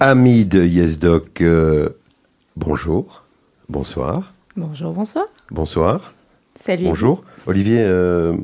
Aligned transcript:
Amis 0.00 0.44
de 0.44 0.62
YesDoc, 0.62 1.40
euh, 1.40 1.88
bonjour, 2.54 3.24
bonsoir. 3.70 4.34
Bonjour, 4.54 4.92
bonsoir. 4.92 5.24
Bonsoir. 5.50 6.12
Salut. 6.60 6.84
Bonjour. 6.84 7.24
Olivier, 7.46 7.78
euh, 7.80 8.36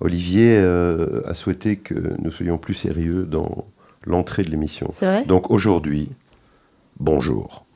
Olivier 0.00 0.56
euh, 0.56 1.20
a 1.26 1.34
souhaité 1.34 1.76
que 1.76 2.14
nous 2.22 2.30
soyons 2.30 2.56
plus 2.56 2.72
sérieux 2.72 3.24
dans 3.24 3.66
l'entrée 4.06 4.42
de 4.42 4.50
l'émission. 4.50 4.88
C'est 4.94 5.04
vrai? 5.04 5.24
Donc 5.26 5.50
aujourd'hui, 5.50 6.08
bonjour. 6.98 7.66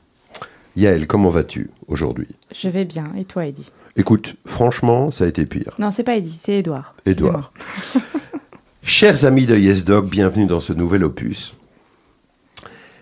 Yael, 0.75 1.05
comment 1.05 1.29
vas-tu 1.29 1.69
aujourd'hui? 1.87 2.29
Je 2.55 2.69
vais 2.69 2.85
bien. 2.85 3.11
Et 3.15 3.25
toi, 3.25 3.45
Eddy? 3.45 3.71
Écoute, 3.97 4.35
franchement, 4.47 5.11
ça 5.11 5.25
a 5.25 5.27
été 5.27 5.45
pire. 5.45 5.75
Non, 5.77 5.91
c'est 5.91 6.03
pas 6.03 6.15
Eddy, 6.15 6.39
c'est 6.41 6.53
Edouard. 6.53 6.95
Edouard. 7.05 7.53
Chers 8.81 9.25
amis 9.25 9.45
de 9.45 9.55
YesDoc, 9.55 10.09
bienvenue 10.09 10.47
dans 10.47 10.59
ce 10.59 10.73
nouvel 10.73 11.03
opus 11.03 11.53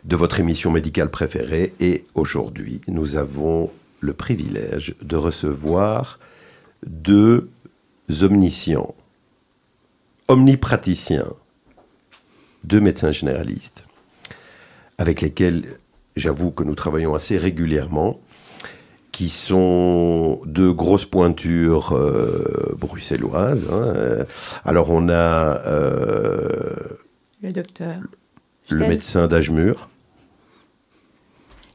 de 0.04 0.16
votre 0.16 0.40
émission 0.40 0.72
médicale 0.72 1.10
préférée. 1.12 1.74
Et 1.80 2.06
aujourd'hui, 2.16 2.82
nous 2.88 3.18
avons 3.18 3.70
le 4.00 4.14
privilège 4.14 4.96
de 5.02 5.16
recevoir 5.16 6.20
deux 6.86 7.50
omniscients, 8.22 8.96
omnipraticiens, 10.28 11.28
deux 12.64 12.82
médecins 12.82 13.12
généralistes, 13.12 13.86
avec 14.98 15.22
lesquels 15.22 15.78
j'avoue 16.16 16.52
que 16.52 16.64
nous 16.64 16.76
travaillons 16.76 17.16
assez 17.16 17.38
régulièrement, 17.38 18.20
qui 19.12 19.30
sont 19.30 20.42
deux 20.46 20.72
grosses 20.72 21.06
pointures 21.06 21.92
euh, 21.94 22.76
bruxelloises. 22.80 23.68
hein. 23.72 24.26
Alors 24.66 24.90
on 24.90 25.10
a 25.10 25.14
euh, 25.68 26.76
Le 27.44 27.52
docteur. 27.52 27.98
le 28.70 28.88
médecin 28.88 29.28
d'Agemur, 29.28 29.90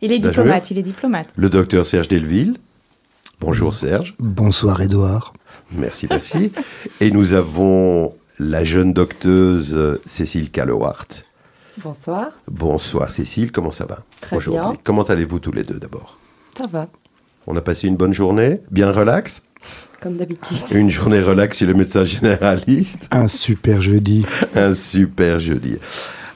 Il 0.02 0.12
est 0.12 0.18
diplomate, 0.18 0.70
il 0.70 0.78
est 0.78 0.82
diplomate. 0.82 1.28
le 1.36 1.48
docteur 1.48 1.86
Serge 1.86 2.08
Delville. 2.08 2.58
Bonjour 3.40 3.74
Serge. 3.74 4.14
Bonsoir 4.18 4.80
Edouard. 4.82 5.32
Merci, 5.72 6.06
merci. 6.08 6.52
Et 7.00 7.10
nous 7.10 7.34
avons 7.34 8.12
la 8.38 8.64
jeune 8.64 8.92
docteuse 8.92 9.74
euh, 9.74 10.00
Cécile 10.06 10.50
Callowart. 10.50 11.06
Bonsoir, 11.82 12.28
Bonsoir 12.50 13.10
Cécile, 13.10 13.52
comment 13.52 13.70
ça 13.70 13.84
va 13.84 13.98
Très 14.22 14.38
bien. 14.38 14.74
Comment 14.82 15.02
allez-vous 15.02 15.40
tous 15.40 15.52
les 15.52 15.62
deux 15.62 15.78
d'abord? 15.78 16.18
Ça 16.56 16.66
va, 16.66 16.88
On 17.46 17.54
a 17.56 17.60
passé 17.60 17.86
une 17.86 17.96
bonne 17.96 18.14
journée? 18.14 18.60
Bien 18.70 18.90
relax? 18.90 19.42
Comme 20.00 20.16
d'habitude. 20.16 20.56
Une 20.72 20.90
journée 20.90 21.20
relax 21.20 21.58
chez 21.58 21.66
le 21.66 21.74
médecin 21.74 22.04
généraliste? 22.04 23.08
Un 23.10 23.28
super 23.28 23.80
jeudi. 23.82 24.24
Un 24.54 24.72
super 24.72 25.38
jeudi. 25.38 25.76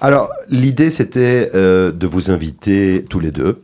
Alors, 0.02 0.32
l'idée, 0.48 0.88
c'était 0.88 1.50
euh, 1.54 1.92
de 1.92 2.06
vous 2.06 2.30
inviter 2.30 3.04
tous 3.10 3.20
les 3.20 3.30
deux, 3.30 3.62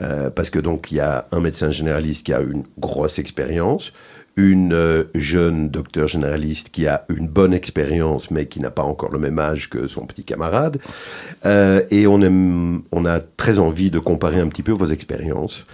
euh, 0.00 0.30
parce 0.30 0.48
que 0.48 0.58
donc, 0.58 0.90
il 0.90 0.96
y 0.96 1.00
a 1.00 1.26
un 1.32 1.40
médecin 1.40 1.70
généraliste 1.70 2.24
qui 2.24 2.32
a 2.32 2.40
une 2.40 2.64
grosse 2.78 3.18
expérience, 3.18 3.92
une 4.36 4.72
euh, 4.72 5.04
jeune 5.14 5.68
docteur 5.68 6.08
généraliste 6.08 6.70
qui 6.70 6.86
a 6.86 7.04
une 7.10 7.28
bonne 7.28 7.52
expérience, 7.52 8.30
mais 8.30 8.46
qui 8.46 8.60
n'a 8.60 8.70
pas 8.70 8.84
encore 8.84 9.12
le 9.12 9.18
même 9.18 9.38
âge 9.38 9.68
que 9.68 9.86
son 9.86 10.06
petit 10.06 10.24
camarade. 10.24 10.78
Et 11.44 12.06
on, 12.06 12.22
aime, 12.22 12.82
on 12.90 13.04
a 13.04 13.20
très 13.20 13.58
envie 13.58 13.90
de 13.90 13.98
comparer 13.98 14.40
un 14.40 14.48
petit 14.48 14.62
peu 14.62 14.72
vos 14.72 14.86
expériences 14.86 15.66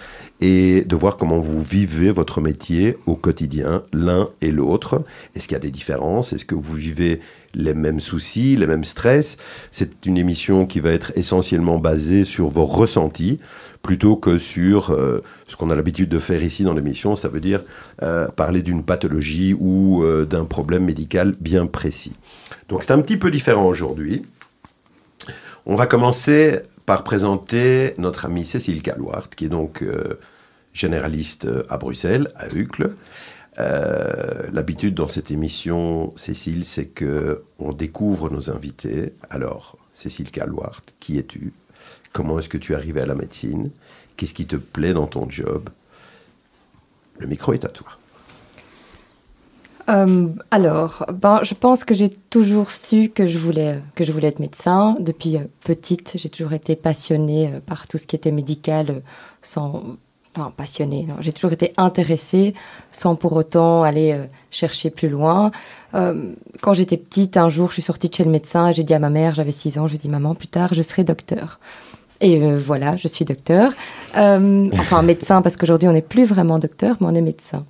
et 0.42 0.82
de 0.82 0.97
voir 0.97 1.16
comment 1.16 1.38
vous 1.38 1.60
vivez 1.60 2.10
votre 2.10 2.41
métier 2.41 2.98
au 3.06 3.14
quotidien, 3.14 3.84
l'un 3.92 4.28
et 4.41 4.50
l'autre. 4.50 5.04
Est-ce 5.36 5.47
qu'il 5.47 5.54
y 5.54 5.56
a 5.56 5.60
des 5.60 5.70
différences? 5.70 6.32
Est-ce 6.32 6.44
que 6.44 6.56
vous 6.56 6.75
vivez 6.75 7.20
les 7.54 7.75
mêmes 7.75 8.00
soucis, 8.00 8.56
les 8.56 8.66
mêmes 8.66 8.82
stress? 8.82 9.36
C'est 9.70 10.04
une 10.04 10.19
émission 10.19 10.66
qui 10.66 10.81
va 10.81 10.91
être 10.91 11.12
essentiellement 11.14 11.78
basée 11.78 12.25
sur 12.25 12.48
vos 12.48 12.66
ressentis 12.66 13.38
plutôt 13.82 14.16
que 14.16 14.41
sur 14.41 14.91
euh, 14.91 15.22
ce 15.47 15.54
qu'on 15.54 15.70
a 15.70 15.76
l'habitude 15.76 16.08
de 16.08 16.19
faire 16.19 16.42
ici 16.42 16.64
dans 16.64 16.75
l'émission, 16.75 17.14
ça 17.14 17.28
veut 17.28 17.41
dire 17.41 17.62
euh, 18.02 18.26
parler 18.26 18.62
d'une 18.62 18.82
pathologie 18.82 19.54
ou 19.56 20.02
euh, 20.02 20.25
d'un 20.25 20.44
problème 20.44 20.84
médical 20.84 21.36
bien 21.38 21.66
précis. 21.66 22.14
Donc 22.69 22.82
c'est 22.82 22.92
un 22.92 23.00
petit 23.00 23.16
peu 23.16 23.31
différent 23.31 23.66
aujourd'hui. 23.66 24.22
On 25.66 25.76
va 25.76 25.86
commencer 25.86 26.62
par 26.84 27.04
présenter 27.04 27.94
notre 27.97 28.26
amie 28.26 28.44
Cécile 28.44 28.82
Calwart, 28.82 29.28
qui 29.36 29.44
est 29.44 29.48
donc 29.48 29.84
généraliste 30.72 31.44
euh, 31.44 31.64
à 31.68 31.78
Bruxelles, 31.78 32.28
à 32.36 32.48
Uccle. 32.48 32.94
Euh, 33.58 34.48
L'habitude 34.52 34.94
dans 34.94 35.08
cette 35.08 35.30
émission, 35.30 36.12
Cécile, 36.16 36.64
c'est 36.64 36.86
que 36.86 37.44
on 37.58 37.72
découvre 37.72 38.30
nos 38.30 38.50
invités. 38.50 39.14
Alors, 39.30 39.76
Cécile 39.92 40.30
Calwart, 40.30 40.82
qui 41.00 41.18
es-tu? 41.18 41.52
Comment 42.12 42.38
est-ce 42.38 42.48
que 42.48 42.58
tu 42.58 42.72
es 42.72 42.74
arrivée 42.74 43.02
à 43.02 43.06
la 43.06 43.14
médecine? 43.14 43.70
Qu'est-ce 44.16 44.34
qui 44.34 44.46
te 44.46 44.56
plaît 44.56 44.94
dans 44.94 45.06
ton 45.06 45.28
job? 45.28 45.68
Le 47.18 47.26
micro 47.26 47.52
est 47.52 47.64
à 47.64 47.68
toi. 47.68 47.88
Euh, 49.88 50.28
alors, 50.50 51.04
ben, 51.12 51.40
je 51.42 51.54
pense 51.54 51.84
que 51.84 51.92
j'ai 51.92 52.08
toujours 52.08 52.70
su 52.70 53.08
que 53.08 53.26
je 53.26 53.36
voulais, 53.36 53.82
que 53.94 54.04
je 54.04 54.12
voulais 54.12 54.28
être 54.28 54.38
médecin. 54.38 54.94
Depuis 55.00 55.38
petite, 55.64 56.12
j'ai 56.14 56.28
toujours 56.28 56.52
été 56.52 56.76
passionnée 56.76 57.60
par 57.66 57.88
tout 57.88 57.98
ce 57.98 58.06
qui 58.06 58.16
était 58.16 58.32
médical, 58.32 59.02
sans... 59.42 59.96
Enfin, 60.34 60.50
passionnée. 60.56 61.06
J'ai 61.20 61.32
toujours 61.32 61.53
été 61.53 61.75
intéressée, 61.76 62.54
sans 62.91 63.16
pour 63.16 63.34
autant 63.34 63.82
aller 63.82 64.12
euh, 64.12 64.25
chercher 64.50 64.88
plus 64.88 65.10
loin. 65.10 65.50
Euh, 65.94 66.32
quand 66.62 66.72
j'étais 66.72 66.97
petite, 66.97 67.37
un 67.37 67.50
jour, 67.50 67.69
je 67.69 67.75
suis 67.75 67.82
sortie 67.82 68.09
de 68.09 68.15
chez 68.15 68.25
le 68.25 68.31
médecin 68.31 68.69
et 68.69 68.72
j'ai 68.72 68.82
dit 68.82 68.94
à 68.94 68.98
ma 68.98 69.10
mère, 69.10 69.34
j'avais 69.34 69.53
6 69.53 69.78
ans, 69.78 69.87
je 69.87 69.93
lui 69.93 69.97
ai 69.97 69.98
dit, 69.98 70.09
maman, 70.09 70.34
plus 70.34 70.48
tard, 70.48 70.72
je 70.72 70.81
serai 70.81 71.04
docteur. 71.04 71.60
Et 72.22 72.41
euh, 72.41 72.59
voilà, 72.59 72.97
je 72.97 73.09
suis 73.09 73.25
docteur. 73.26 73.72
Euh, 74.16 74.70
enfin, 74.75 75.03
médecin, 75.03 75.43
parce 75.43 75.56
qu'aujourd'hui, 75.56 75.88
on 75.88 75.93
n'est 75.93 76.00
plus 76.00 76.25
vraiment 76.25 76.59
docteur, 76.59 76.97
mais 77.00 77.09
on 77.09 77.14
est 77.14 77.20
médecin. 77.20 77.66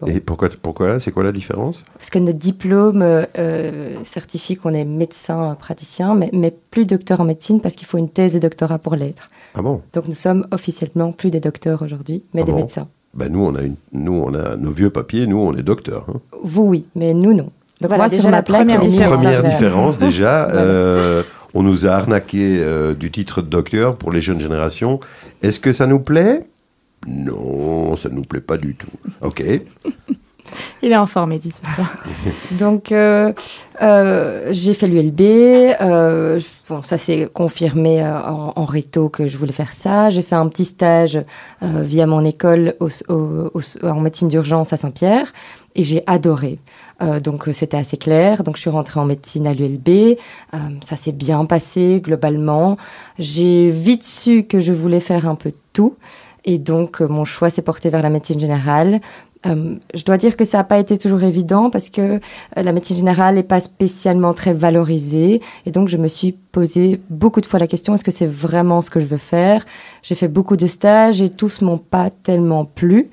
Bon. 0.00 0.06
Et 0.08 0.20
pourquoi, 0.20 0.50
pourquoi 0.60 1.00
C'est 1.00 1.10
quoi 1.10 1.24
la 1.24 1.32
différence? 1.32 1.82
Parce 1.94 2.10
que 2.10 2.18
notre 2.18 2.38
diplôme 2.38 3.02
euh, 3.02 4.04
certifie 4.04 4.54
qu'on 4.56 4.74
est 4.74 4.84
médecin 4.84 5.52
euh, 5.52 5.54
praticien, 5.54 6.14
mais, 6.14 6.28
mais 6.34 6.54
plus 6.70 6.84
docteur 6.84 7.20
en 7.20 7.24
médecine 7.24 7.60
parce 7.62 7.74
qu'il 7.76 7.86
faut 7.86 7.96
une 7.96 8.10
thèse 8.10 8.34
de 8.34 8.38
doctorat 8.38 8.78
pour 8.78 8.94
l'être. 8.94 9.30
Ah 9.54 9.62
bon? 9.62 9.80
Donc 9.94 10.06
nous 10.06 10.14
sommes 10.14 10.46
officiellement 10.50 11.12
plus 11.12 11.30
des 11.30 11.40
docteurs 11.40 11.80
aujourd'hui, 11.82 12.22
mais 12.34 12.42
Ah 12.42 12.44
des 12.44 12.52
bon? 12.52 12.58
médecins. 12.58 12.88
ben 13.14 13.32
nous, 13.32 13.40
on 13.42 13.54
a 13.54 13.62
une, 13.62 13.76
nous, 13.92 14.12
on 14.12 14.34
a 14.34 14.56
nos 14.56 14.70
vieux 14.70 14.90
papiers. 14.90 15.26
Nous, 15.26 15.38
on 15.38 15.54
est 15.54 15.62
docteurs. 15.62 16.04
hein. 16.14 16.20
Vous, 16.42 16.64
oui, 16.64 16.84
mais 16.94 17.14
nous, 17.14 17.32
non. 17.32 17.44
Donc 17.80 17.88
Voilà, 17.90 17.96
moi, 18.04 18.08
déjà 18.08 18.20
sur 18.22 18.30
ma 18.30 18.36
la 18.38 18.42
plaque, 18.42 18.66
première 18.66 18.82
différence. 18.82 19.14
Première 19.22 19.42
différence 19.44 19.98
déjà, 19.98 20.48
euh, 20.54 21.22
on 21.54 21.62
nous 21.62 21.86
a 21.86 21.90
arnaqué 21.92 22.58
euh, 22.62 22.92
du 22.94 23.10
titre 23.10 23.40
de 23.40 23.48
docteur 23.48 23.96
pour 23.96 24.12
les 24.12 24.20
jeunes 24.20 24.40
générations. 24.40 25.00
Est-ce 25.42 25.58
que 25.60 25.72
ça 25.72 25.86
nous 25.86 26.00
plaît? 26.00 26.46
Non, 27.06 27.96
ça 27.96 28.08
ne 28.08 28.14
nous 28.14 28.22
plaît 28.22 28.40
pas 28.40 28.56
du 28.56 28.74
tout. 28.74 28.88
Ok. 29.22 29.42
Il 30.80 30.92
est 30.92 30.96
en 30.96 31.06
forme, 31.06 31.32
Eddy, 31.32 31.50
ce 31.50 31.62
soir. 31.74 31.92
Donc, 32.52 32.92
euh, 32.92 33.32
euh, 33.82 34.48
j'ai 34.52 34.74
fait 34.74 34.86
l'ULB. 34.86 35.20
euh, 35.20 36.38
bon, 36.68 36.84
ça 36.84 36.98
s'est 36.98 37.28
confirmé 37.34 38.00
en, 38.04 38.52
en 38.54 38.64
réto 38.64 39.08
que 39.08 39.26
je 39.26 39.36
voulais 39.38 39.50
faire 39.52 39.72
ça. 39.72 40.08
J'ai 40.10 40.22
fait 40.22 40.36
un 40.36 40.46
petit 40.48 40.64
stage 40.64 41.18
via 41.60 42.06
mon 42.06 42.24
école 42.24 42.74
au- 42.78 42.88
au- 43.12 43.50
au- 43.54 43.86
en 43.86 44.00
médecine 44.00 44.28
d'urgence 44.28 44.72
à 44.72 44.76
Saint-Pierre 44.76 45.32
et 45.74 45.82
j'ai 45.82 46.04
adoré. 46.06 46.60
Donc, 47.22 47.48
c'était 47.52 47.76
assez 47.76 47.96
clair. 47.96 48.44
Donc, 48.44 48.54
je 48.56 48.60
suis 48.60 48.70
rentrée 48.70 49.00
en 49.00 49.04
médecine 49.04 49.48
à 49.48 49.52
l'ULB. 49.52 50.16
Ça 50.80 50.94
s'est 50.96 51.12
bien 51.12 51.44
passé 51.44 52.00
globalement. 52.02 52.76
J'ai 53.18 53.70
vite 53.70 54.04
su 54.04 54.44
que 54.44 54.60
je 54.60 54.72
voulais 54.72 55.00
faire 55.00 55.28
un 55.28 55.34
peu 55.34 55.50
de 55.50 55.56
tout. 55.72 55.96
Et 56.46 56.58
donc, 56.58 57.02
euh, 57.02 57.08
mon 57.08 57.24
choix 57.24 57.50
s'est 57.50 57.62
porté 57.62 57.90
vers 57.90 58.02
la 58.02 58.10
médecine 58.10 58.40
générale. 58.40 59.00
Euh, 59.44 59.74
je 59.94 60.04
dois 60.04 60.16
dire 60.16 60.36
que 60.36 60.44
ça 60.44 60.58
n'a 60.58 60.64
pas 60.64 60.78
été 60.78 60.96
toujours 60.96 61.22
évident 61.22 61.70
parce 61.70 61.90
que 61.90 62.00
euh, 62.00 62.20
la 62.56 62.72
médecine 62.72 62.96
générale 62.96 63.34
n'est 63.34 63.42
pas 63.42 63.60
spécialement 63.60 64.32
très 64.32 64.54
valorisée. 64.54 65.42
Et 65.66 65.72
donc, 65.72 65.88
je 65.88 65.96
me 65.96 66.08
suis 66.08 66.32
posé 66.32 67.00
beaucoup 67.10 67.40
de 67.40 67.46
fois 67.46 67.58
la 67.58 67.66
question, 67.66 67.94
est-ce 67.94 68.04
que 68.04 68.12
c'est 68.12 68.26
vraiment 68.26 68.80
ce 68.80 68.90
que 68.90 69.00
je 69.00 69.06
veux 69.06 69.16
faire? 69.16 69.66
J'ai 70.02 70.14
fait 70.14 70.28
beaucoup 70.28 70.56
de 70.56 70.68
stages 70.68 71.20
et 71.20 71.28
tous 71.28 71.60
m'ont 71.60 71.78
pas 71.78 72.10
tellement 72.10 72.64
plu. 72.64 73.10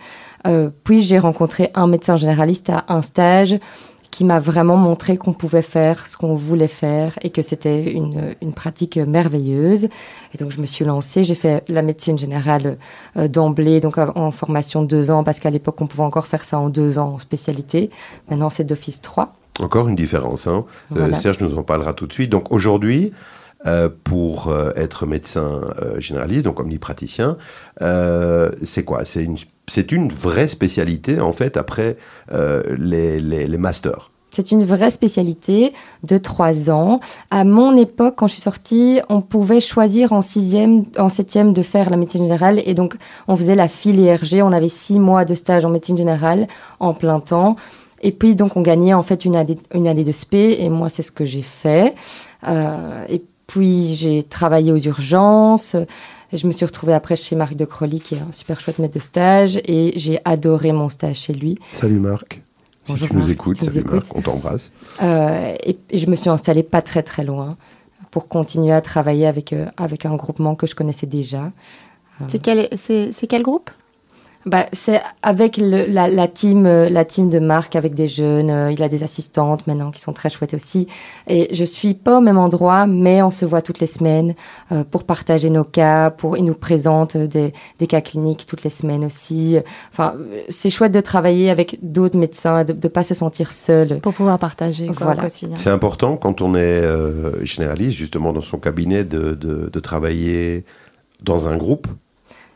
Puis, 0.84 1.02
j'ai 1.02 1.20
rencontré 1.20 1.72
un 1.74 1.88
médecin 1.88 2.18
généraliste 2.18 2.70
à 2.70 2.84
un 2.90 3.02
stage 3.02 3.58
qui 4.14 4.26
m'a 4.26 4.40
vraiment 4.40 4.78
montré 4.78 5.18
qu'on 5.18 5.34
pouvait 5.34 5.64
faire 5.64 6.06
ce 6.06 6.16
qu'on 6.16 6.36
voulait 6.36 6.68
faire 6.68 7.18
et 7.24 7.32
que 7.32 7.42
c'était 7.42 7.92
une, 7.92 8.36
une 8.44 8.54
pratique 8.54 8.98
merveilleuse. 8.98 9.86
Et 9.86 10.38
donc, 10.38 10.52
je 10.52 10.62
me 10.62 10.68
suis 10.68 10.86
lancée. 10.86 11.24
J'ai 11.24 11.34
fait 11.34 11.64
la 11.68 11.82
médecine 11.82 12.16
générale 12.16 12.78
euh, 13.18 13.28
d'emblée, 13.28 13.80
donc 13.80 13.98
en 13.98 14.30
formation 14.30 14.84
de 14.84 14.88
deux 14.88 15.10
ans, 15.10 15.24
parce 15.24 15.40
qu'à 15.40 15.50
l'époque, 15.50 15.82
on 15.82 15.88
pouvait 15.88 16.04
encore 16.04 16.28
faire 16.28 16.46
ça 16.46 16.60
en 16.60 16.70
deux 16.70 17.00
ans 17.00 17.16
en 17.16 17.20
spécialité. 17.20 17.90
Maintenant, 18.30 18.52
c'est 18.52 18.66
d'office 18.66 19.02
3. 19.02 19.34
Encore 19.60 19.88
une 19.88 19.96
différence. 19.96 20.46
Hein. 20.46 20.64
Euh. 20.96 21.12
Serge 21.16 21.40
nous 21.40 21.58
en 21.58 21.64
parlera 21.64 21.94
tout 21.94 22.06
de 22.06 22.14
suite. 22.14 22.30
Donc 22.30 22.52
aujourd'hui, 22.52 23.14
euh, 23.66 23.88
pour 24.04 24.50
euh, 24.50 24.72
être 24.76 25.06
médecin 25.06 25.62
euh, 25.82 25.98
généraliste, 25.98 26.44
donc 26.44 26.60
omnipraticien, 26.60 27.38
c'est 28.62 28.84
quoi? 28.84 29.06
C'est 29.06 29.24
une, 29.24 29.38
une 29.92 30.10
vraie 30.10 30.50
spécialité, 30.50 31.22
en 31.22 31.32
fait, 31.32 31.56
après 31.56 31.96
les, 32.78 33.20
les, 33.22 33.58
masters. 33.58 34.12
C'est 34.32 34.52
une 34.52 34.66
vraie 34.66 34.90
spécialité 34.90 35.72
de 36.04 36.18
trois 36.18 36.70
ans. 36.70 37.00
À 37.32 37.46
mon 37.46 37.78
époque, 37.78 38.16
quand 38.18 38.28
je 38.28 38.34
suis 38.34 38.42
sortie, 38.42 39.00
on 39.08 39.22
pouvait 39.22 39.62
choisir 39.62 40.12
en 40.12 40.22
sixième, 40.22 40.84
en 40.98 41.08
septième 41.08 41.54
de 41.54 41.62
faire 41.62 41.90
la 41.90 41.96
médecine 41.96 42.24
générale. 42.24 42.62
Et 42.66 42.74
donc, 42.74 42.96
on 43.30 43.38
faisait 43.38 43.56
la 43.56 43.70
filière 43.70 44.26
G. 44.26 44.42
On 44.42 44.52
avait 44.52 44.70
six 44.70 45.00
mois 45.00 45.24
de 45.24 45.36
stage 45.36 45.64
en 45.64 45.70
médecine 45.70 45.98
générale 45.98 46.48
en 46.82 46.94
plein 46.94 47.20
temps. 47.22 47.56
Et 48.02 48.12
puis, 48.12 48.36
donc, 48.36 48.58
on 48.58 48.62
gagnait 48.62 48.94
en 48.94 49.04
fait 49.04 49.24
une 49.24 49.38
année, 49.38 49.58
une 49.74 49.88
année 49.88 50.04
de 50.04 50.12
spé. 50.12 50.58
Et 50.60 50.68
moi, 50.68 50.90
c'est 50.90 51.04
ce 51.04 51.12
que 51.12 51.24
j'ai 51.24 51.44
fait. 51.44 51.96
Puis, 53.48 53.96
j'ai 53.96 54.24
travaillé 54.24 54.72
aux 54.72 54.78
urgences. 54.78 55.76
Et 56.32 56.38
je 56.38 56.48
me 56.48 56.52
suis 56.52 56.66
retrouvée 56.66 56.94
après 56.94 57.16
chez 57.16 57.36
Marc 57.36 57.56
de 57.56 57.66
Crolly, 57.66 58.02
qui 58.02 58.16
est 58.16 58.20
un 58.20 58.32
super 58.32 58.60
chouette 58.60 58.80
maître 58.80 58.96
de 58.96 59.00
stage. 59.00 59.58
Et 59.66 59.94
j'ai 59.98 60.20
adoré 60.26 60.72
mon 60.72 60.90
stage 60.90 61.18
chez 61.18 61.34
lui. 61.34 61.60
Salut 61.72 62.00
Marc. 62.00 62.42
Si 62.86 62.92
Bonjour 62.92 63.08
tu 63.08 63.16
nous 63.16 63.30
écoutes, 63.30 63.58
si 63.58 63.62
tu 63.62 63.68
nous 63.68 63.74
salut 63.80 63.94
Marc, 63.94 64.06
on 64.16 64.22
t'embrasse. 64.22 64.72
Euh, 65.02 65.56
et, 65.64 65.78
et 65.90 66.00
je 66.00 66.08
me 66.08 66.16
suis 66.16 66.30
installée 66.30 66.64
pas 66.64 66.82
très 66.82 67.04
très 67.04 67.24
loin 67.24 67.56
pour 68.12 68.28
continuer 68.28 68.74
à 68.74 68.82
travailler 68.82 69.26
avec, 69.26 69.54
euh, 69.54 69.68
avec 69.78 70.06
un 70.06 70.16
groupement 70.16 70.56
que 70.56 70.68
je 70.68 70.76
connaissais 70.76 71.08
déjà. 71.08 71.52
C'est 72.28 72.40
quel, 72.40 72.70
c'est, 72.76 73.12
c'est 73.12 73.26
quel 73.26 73.42
groupe? 73.42 73.72
Bah, 74.46 74.66
c'est 74.74 75.00
avec 75.22 75.56
le- 75.56 75.86
la, 75.88 76.10
la 76.10 76.28
team, 76.28 76.66
euh, 76.66 76.90
la 76.90 77.06
team 77.06 77.30
de 77.30 77.40
Marc, 77.40 77.78
avec 77.78 77.94
des 77.96 78.10
jeunes. 78.10 78.50
euh, 78.50 78.72
il 78.74 78.84
a 78.84 78.90
des 78.90 79.02
assistantes 79.02 79.66
maintenant 79.68 79.90
qui 79.90 80.02
sont 80.02 80.12
très 80.12 80.30
chouettes 80.30 80.54
aussi. 80.54 80.86
Et 81.28 81.54
je 81.56 81.64
suis 81.64 81.94
pas 81.94 82.18
au 82.18 82.22
même 82.22 82.38
endroit, 82.38 82.86
mais 82.86 83.22
on 83.22 83.32
se 83.32 83.46
voit 83.46 83.62
toutes 83.62 83.80
les 83.80 83.88
semaines 83.88 84.36
euh, 84.74 84.84
pour 84.84 85.06
partager 85.06 85.50
nos 85.50 85.64
cas. 85.64 86.10
Pour, 86.10 86.36
il 86.38 86.44
nous 86.44 86.56
présente 86.56 87.16
euh, 87.16 87.26
des, 87.26 87.54
des 87.80 87.88
cas 87.88 88.02
cliniques 88.02 88.46
toutes 88.46 88.64
les 88.66 88.70
semaines 88.70 89.06
aussi. 89.06 89.58
Enfin, 89.94 90.16
c'est 90.50 90.70
chouette 90.70 90.92
de 90.92 91.00
travailler 91.02 91.50
avec 91.50 91.80
d'autres 91.82 92.18
médecins, 92.18 92.66
de 92.66 92.74
ne 92.74 92.88
pas 92.90 93.04
se 93.04 93.14
sentir 93.14 93.50
seul. 93.54 94.00
Pour 94.02 94.14
pouvoir 94.14 94.40
partager 94.40 94.88
quoi, 94.88 94.96
Voilà. 95.06 95.22
au 95.22 95.26
quotidien. 95.26 95.56
C'est 95.56 95.70
important 95.70 96.18
quand 96.18 96.42
on 96.42 96.54
est 96.56 96.60
euh, 96.60 97.46
généraliste, 97.46 97.98
justement 97.98 98.34
dans 98.34 98.42
son 98.42 98.58
cabinet, 98.58 99.06
de, 99.06 99.36
de- 99.36 99.70
de 99.72 99.80
travailler 99.80 100.66
dans 101.22 101.48
un 101.48 101.56
groupe, 101.56 101.88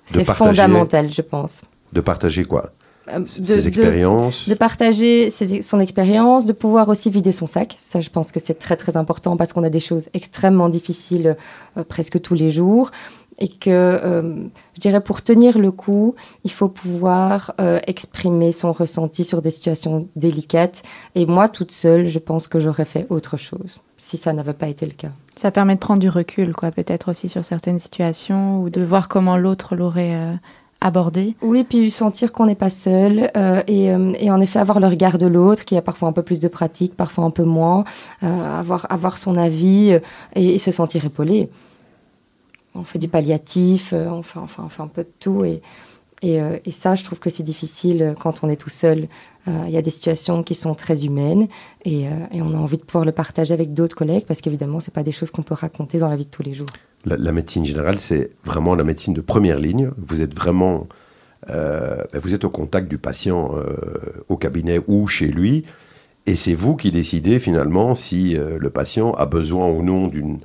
C'est 0.06 0.26
fondamental, 0.26 1.10
je 1.14 1.22
pense. 1.22 1.64
De 1.94 2.02
partager 2.02 2.46
quoi 2.46 2.72
Euh, 3.10 3.22
Ses 3.26 3.40
de- 3.42 3.48
de- 3.48 3.68
expériences 3.70 4.50
de 4.50 4.54
partager 4.54 5.30
ses- 5.30 5.62
son 5.62 5.80
expérience, 5.80 6.46
de 6.46 6.52
pouvoir 6.52 6.90
aussi 6.90 7.10
vider 7.10 7.32
son 7.32 7.46
sac. 7.46 7.76
Ça, 7.80 8.02
je 8.02 8.10
pense 8.10 8.34
que 8.34 8.40
c'est 8.42 8.56
très 8.60 8.76
très 8.76 8.98
important 8.98 9.38
parce 9.38 9.54
qu'on 9.54 9.64
a 9.64 9.70
des 9.70 9.80
choses 9.80 10.10
extrêmement 10.14 10.68
difficiles 10.68 11.38
euh, 11.78 11.84
presque 11.86 12.22
tous 12.22 12.34
les 12.36 12.50
jours. 12.50 12.92
Et 13.40 13.50
que, 13.50 13.70
euh, 13.70 14.34
je 14.76 14.82
dirais, 14.82 15.00
pour 15.00 15.22
tenir 15.22 15.60
le 15.60 15.72
coup, 15.72 16.16
il 16.44 16.52
faut 16.52 16.70
pouvoir 16.70 17.54
euh, 17.62 17.80
exprimer 17.86 18.52
son 18.52 18.72
ressenti 18.72 19.24
sur 19.24 19.44
des 19.44 19.52
situations 19.52 20.08
délicates. 20.16 20.82
Et 21.14 21.28
moi, 21.28 21.48
toute 21.48 21.72
seule, 21.72 22.08
je 22.08 22.18
pense 22.18 22.48
que 22.48 22.60
j'aurais 22.60 22.84
fait 22.86 23.06
autre 23.12 23.38
chose 23.38 23.80
si 23.98 24.18
ça 24.18 24.34
n'avait 24.34 24.54
pas 24.54 24.68
été 24.70 24.88
le 24.88 24.94
cas. 24.94 25.12
Ça 25.36 25.52
permet 25.52 25.76
de 25.76 25.80
prendre 25.80 26.00
du 26.00 26.10
recul, 26.10 26.54
quoi, 26.56 26.72
peut-être 26.72 27.12
aussi 27.12 27.30
sur 27.30 27.46
certaines 27.46 27.78
situations 27.80 28.60
ou 28.60 28.72
de 28.72 28.84
voir 28.84 29.08
comment 29.08 29.38
l'autre 29.38 29.76
l'aurait 29.76 30.16
Oui, 31.42 31.64
puis 31.64 31.90
sentir 31.90 32.32
qu'on 32.32 32.46
n'est 32.46 32.56
pas 32.56 32.70
seul 32.70 33.32
euh, 33.36 33.64
et, 33.68 33.92
euh, 33.92 34.14
et 34.20 34.30
en 34.30 34.40
effet 34.42 34.60
avoir 34.60 34.80
le 34.80 34.88
regard 34.88 35.18
de 35.18 35.26
l'autre 35.26 35.66
qui 35.66 35.76
a 35.76 35.82
parfois 35.82 36.08
un 36.08 36.14
peu 36.14 36.22
plus 36.22 36.40
de 36.40 36.48
pratique, 36.48 36.96
parfois 36.96 37.26
un 37.26 37.32
peu 37.32 37.44
moins, 37.44 37.84
euh, 38.24 38.28
avoir, 38.28 38.86
avoir 38.92 39.18
son 39.18 39.36
avis 39.36 39.98
et, 40.36 40.60
se 40.60 40.72
sentir 40.72 41.06
épaulé. 41.06 41.50
On 42.76 42.84
fait 42.84 43.00
du 43.00 43.08
palliatif, 43.08 43.94
on, 43.94 44.22
fait, 44.22 44.40
on 44.40 44.70
fait 44.70 44.84
un 44.84 44.88
peu 44.88 45.04
de 45.04 45.12
tout 45.20 45.44
et, 45.44 45.62
et, 46.22 46.42
euh, 46.42 46.58
et 46.66 46.72
ça, 46.72 46.96
je 46.96 47.04
trouve 47.04 47.20
que 47.20 47.30
c'est 47.30 47.44
difficile 47.44 48.16
quand 48.20 48.44
on 48.44 48.50
est 48.50 48.56
tout 48.56 48.70
seul. 48.70 49.08
Euh, 49.48 49.64
Il 49.68 49.72
y 49.72 49.78
a 49.78 49.82
des 49.82 49.92
situations 49.92 50.44
qui 50.44 50.56
sont 50.56 50.74
très 50.74 51.06
humaines 51.06 51.48
et, 51.86 52.08
euh, 52.08 52.12
et 52.32 52.42
on 52.42 52.54
a 52.54 52.58
envie 52.58 52.78
de 52.78 52.84
pouvoir 52.84 53.06
le 53.06 53.12
partager 53.12 53.54
avec 53.54 53.74
d'autres 53.74 53.96
collègues 53.96 54.26
parce 54.28 54.42
qu'évidemment, 54.42 54.80
ce 54.80 54.90
pas 54.90 55.04
des 55.04 55.12
choses 55.12 55.32
qu'on 55.32 55.44
peut 55.44 55.54
raconter 55.54 56.00
dans 56.00 56.10
la 56.10 56.16
vie 56.16 56.26
de 56.26 56.32
tous 56.32 56.44
les 56.44 56.54
jours. 56.54 56.68
la, 57.06 57.18
la 57.18 57.32
médecine 57.32 57.66
générale, 57.66 58.00
c'est 58.00 58.32
vraiment 58.44 58.74
la 58.74 58.84
médecine 58.84 59.14
de 59.14 59.22
première 59.22 59.60
ligne. 59.60 59.92
Vous 59.98 60.22
êtes 60.22 60.36
vraiment, 60.36 60.88
ben, 61.48 62.06
vous 62.14 62.34
êtes 62.34 62.44
au 62.44 62.50
contact 62.50 62.90
du 62.90 62.98
patient 62.98 63.52
au 64.28 64.38
cabinet 64.38 64.82
ou 64.88 65.08
chez 65.08 65.28
lui, 65.28 65.64
et 66.26 66.36
c'est 66.36 66.56
vous 66.56 66.76
qui 66.76 66.92
décidez 66.92 67.40
finalement 67.40 67.96
si 67.96 68.36
le 68.36 68.70
patient 68.70 69.14
a 69.14 69.26
besoin 69.26 69.70
ou 69.70 69.82
non 69.82 70.08
d'une 70.08 70.40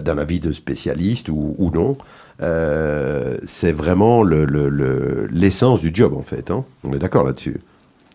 d'un 0.00 0.18
avis 0.18 0.38
de 0.40 0.52
spécialiste 0.52 1.28
ou, 1.28 1.54
ou 1.58 1.70
non. 1.70 1.96
Euh, 2.40 3.36
c'est 3.46 3.72
vraiment 3.72 4.22
le- 4.22 4.44
le- 4.44 4.68
le- 4.68 5.28
l'essence 5.30 5.80
du 5.80 5.90
job 5.92 6.14
en 6.14 6.22
fait. 6.22 6.50
hein. 6.50 6.64
On 6.84 6.92
est 6.92 6.98
d'accord 6.98 7.24
là-dessus. 7.24 7.58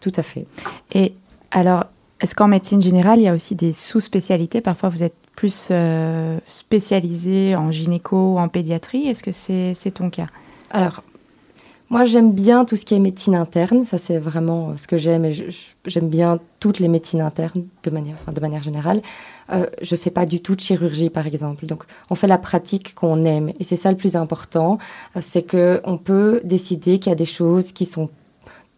Tout 0.02 0.14
à 0.16 0.24
fait. 0.24 0.46
Et 0.94 1.14
alors, 1.52 1.86
est-ce 2.22 2.36
qu'en 2.36 2.48
médecine 2.48 2.82
générale, 2.82 3.20
il 3.20 3.24
y 3.24 3.28
a 3.28 3.34
aussi 3.34 3.56
des 3.56 3.74
sous-spécialités? 3.74 4.62
Parfois, 4.62 4.90
vous 4.90 5.04
êtes 5.04 5.14
plus 5.36 5.68
euh, 5.72 6.40
spécialisé 6.48 7.56
en 7.56 7.72
gynéco 7.72 8.34
ou 8.36 8.40
en 8.40 8.48
pédiatrie. 8.48 9.08
Est-ce 9.08 9.22
que 9.24 9.32
c'est 9.32 9.74
c'est 9.76 9.92
ton 9.92 10.10
cas? 10.10 10.28
Alors, 10.72 11.04
moi, 11.90 12.04
j'aime 12.04 12.34
bien 12.34 12.66
tout 12.66 12.76
ce 12.76 12.84
qui 12.84 12.96
est 12.96 13.00
médecine 13.00 13.36
interne. 13.36 13.86
Ça, 13.86 13.98
c'est 13.98 14.18
vraiment 14.18 14.70
euh, 14.70 14.78
ce 14.78 14.88
que 14.88 14.98
j'aime. 14.98 15.24
Et 15.24 15.34
j'aime 15.86 16.10
bien 16.10 16.40
toutes 16.60 16.80
les 16.80 16.90
médecines 16.90 17.22
internes 17.22 17.66
de 17.84 17.90
manière, 17.90 18.16
enfin, 18.16 18.34
de 18.34 18.42
manière 18.42 18.62
générale. 18.62 19.02
Euh, 19.52 19.68
je 19.82 19.96
fais 19.96 20.12
pas 20.12 20.26
du 20.26 20.42
tout 20.42 20.56
de 20.56 20.60
chirurgie, 20.60 21.10
par 21.10 21.26
exemple. 21.28 21.66
Donc, 21.66 21.84
on 22.10 22.16
fait 22.16 22.28
la 22.28 22.38
pratique 22.38 22.94
qu'on 22.94 23.24
aime. 23.24 23.54
Et 23.60 23.64
c'est 23.64 23.78
ça 23.78 23.90
le 23.90 23.98
plus 23.98 24.18
important. 24.18 24.80
euh, 25.16 25.20
c'est 25.22 25.44
que 25.44 25.82
on 25.86 25.98
peut 25.98 26.42
décider 26.44 27.00
qu'il 27.00 27.10
y 27.10 27.14
a 27.14 27.16
des 27.16 27.26
choses 27.26 27.72
qui 27.72 27.86
sont 27.86 28.08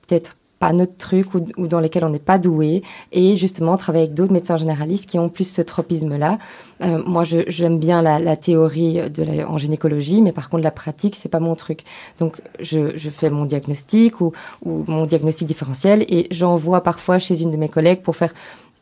peut-être 0.07 0.35
pas 0.59 0.73
notre 0.73 0.95
truc 0.97 1.33
ou, 1.35 1.47
ou 1.57 1.67
dans 1.67 1.79
lesquelles 1.79 2.03
on 2.03 2.09
n'est 2.09 2.19
pas 2.19 2.37
doué 2.37 2.83
et 3.11 3.37
justement 3.37 3.77
travailler 3.77 4.05
avec 4.05 4.13
d'autres 4.13 4.33
médecins 4.33 4.57
généralistes 4.57 5.05
qui 5.05 5.17
ont 5.17 5.29
plus 5.29 5.45
ce 5.51 5.61
tropisme-là. 5.61 6.37
Euh, 6.81 7.01
moi, 7.05 7.23
j'aime 7.25 7.79
bien 7.79 8.01
la, 8.01 8.19
la 8.19 8.35
théorie 8.37 9.09
de 9.09 9.23
la- 9.23 9.49
en 9.49 9.57
gynécologie, 9.57 10.21
mais 10.21 10.31
par 10.31 10.49
contre, 10.49 10.63
la 10.63 10.71
pratique, 10.71 11.15
c'est 11.15 11.29
pas 11.29 11.39
mon 11.39 11.55
truc. 11.55 11.83
Donc, 12.19 12.41
je, 12.59 12.95
je 12.97 13.09
fais 13.09 13.29
mon 13.29 13.45
diagnostic 13.45 14.21
ou, 14.21 14.33
ou 14.65 14.83
mon 14.87 15.05
diagnostic 15.05 15.47
différentiel 15.47 16.03
et 16.07 16.27
j'envoie 16.31 16.81
parfois 16.83 17.19
chez 17.19 17.41
une 17.41 17.51
de 17.51 17.57
mes 17.57 17.69
collègues 17.69 18.01
pour 18.01 18.15
faire 18.15 18.33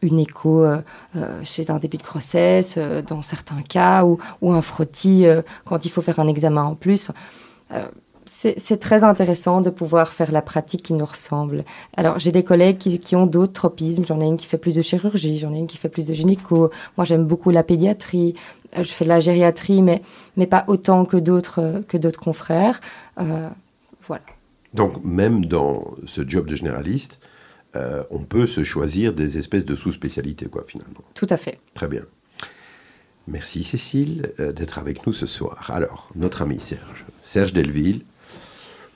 une 0.04 0.20
écho 0.20 0.64
euh, 0.64 0.78
euh, 1.16 1.40
chez 1.44 1.72
un 1.72 1.80
début 1.80 1.98
de 1.98 2.04
grossesse, 2.04 2.76
euh, 2.78 3.02
dans 3.02 3.24
certains 3.24 3.62
cas, 3.64 4.04
ou, 4.06 4.20
ou 4.44 4.54
un 4.54 4.62
frottis 4.62 5.26
euh, 5.26 5.42
quand 5.66 5.86
il 5.86 5.90
faut 5.90 6.02
faire 6.04 6.20
un 6.20 6.28
examen 6.28 6.64
en 6.64 6.76
plus. 6.76 7.10
C'est 8.28 8.78
très 8.78 9.04
intéressant 9.04 9.62
de 9.62 9.70
pouvoir 9.70 10.14
faire 10.14 10.32
la 10.32 10.42
pratique 10.42 10.84
qui 10.84 10.94
nous 10.94 11.06
ressemble. 11.06 11.64
Alors, 11.96 12.20
j'ai 12.20 12.32
des 12.32 12.44
collègues 12.44 12.78
qui, 12.78 13.00
qui 13.00 13.16
ont 13.16 13.26
d'autres 13.26 13.54
tropismes. 13.54 14.06
J'en 14.06 14.22
ai 14.22 14.26
une 14.26 14.38
qui 14.38 14.46
fait 14.46 14.58
plus 14.58 14.76
de 14.76 14.82
chirurgie, 14.82 15.38
j'en 15.38 15.54
ai 15.54 15.58
une 15.58 15.68
qui 15.68 15.78
fait 15.78 15.90
plus 15.90 16.06
de 16.06 16.14
gynéco. 16.14 16.70
Moi, 16.98 17.06
j'aime 17.06 17.26
beaucoup 17.26 17.50
la 17.52 17.64
pédiatrie. 17.64 18.36
Euh, 18.78 18.84
Je 18.84 18.92
fais 18.92 19.06
de 19.06 19.10
la 19.10 19.20
gériatrie, 19.20 19.82
mais, 19.82 20.02
mais 20.36 20.48
pas 20.48 20.66
autant 20.68 21.06
que 21.06 21.18
d'autres 21.18 21.62
euh, 21.62 21.82
que 21.82 21.98
d'autres 21.98 22.20
confrères. 22.20 22.82
Euh, 23.20 23.50
voilà. 24.08 24.24
Donc 24.74 25.04
même 25.04 25.46
dans 25.46 25.96
ce 26.06 26.28
job 26.28 26.48
de 26.48 26.56
généraliste, 26.56 27.20
euh, 27.76 28.04
on 28.12 28.20
peut 28.20 28.48
se 28.48 28.64
choisir 28.64 29.14
des 29.14 29.38
espèces 29.38 29.66
de 29.66 29.76
sous-spécialités 29.76 30.48
quoi 30.48 30.64
finalement. 30.68 31.04
Tout 31.14 31.28
à 31.30 31.38
fait. 31.38 31.60
Très 31.74 31.88
bien. 31.88 32.04
Merci 33.28 33.64
Cécile 33.64 34.32
euh, 34.40 34.52
d'être 34.52 34.78
avec 34.80 35.06
nous 35.06 35.14
ce 35.14 35.26
soir. 35.26 35.72
Alors, 35.74 36.10
notre 36.16 36.42
ami 36.42 36.60
Serge, 36.60 37.06
Serge 37.22 37.54
Delville, 37.54 38.02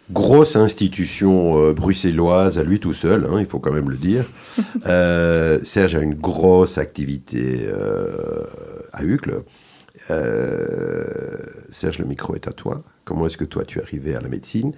grosse 0.09 0.55
institution 0.55 1.59
euh, 1.59 1.73
bruxelloise 1.73 2.57
à 2.57 2.63
lui 2.63 2.79
tout 2.79 2.93
seul, 2.93 3.27
hein, 3.31 3.39
il 3.39 3.45
faut 3.45 3.59
quand 3.59 3.71
même 3.71 3.89
le 3.89 3.97
dire. 3.97 4.25
Euh, 4.87 5.59
Serge 5.63 5.95
a 5.95 6.01
une 6.01 6.15
grosse 6.15 6.79
activité 6.79 7.61
euh, 7.67 8.43
à 8.93 9.03
Uccle. 9.03 9.43
Euh, 10.09 11.37
Serge, 11.69 11.99
le 11.99 12.05
micro 12.05 12.35
est 12.35 12.47
à 12.47 12.51
toi. 12.51 12.83
Comment 13.05 13.27
est-ce 13.27 13.37
que 13.37 13.45
toi 13.45 13.63
tu 13.63 13.79
es 13.79 13.81
arrivé 13.81 14.15
à 14.15 14.21
la 14.21 14.27
médecine? 14.27 14.73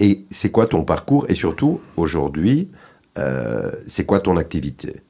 Et 0.00 0.24
c'est 0.30 0.50
quoi 0.50 0.66
ton 0.66 0.82
parcours? 0.84 1.26
Et 1.28 1.34
surtout, 1.34 1.80
aujourd'hui, 1.96 2.70
euh, 3.18 3.70
c'est 3.86 4.04
quoi 4.04 4.20
ton 4.20 4.36
activité? 4.36 5.02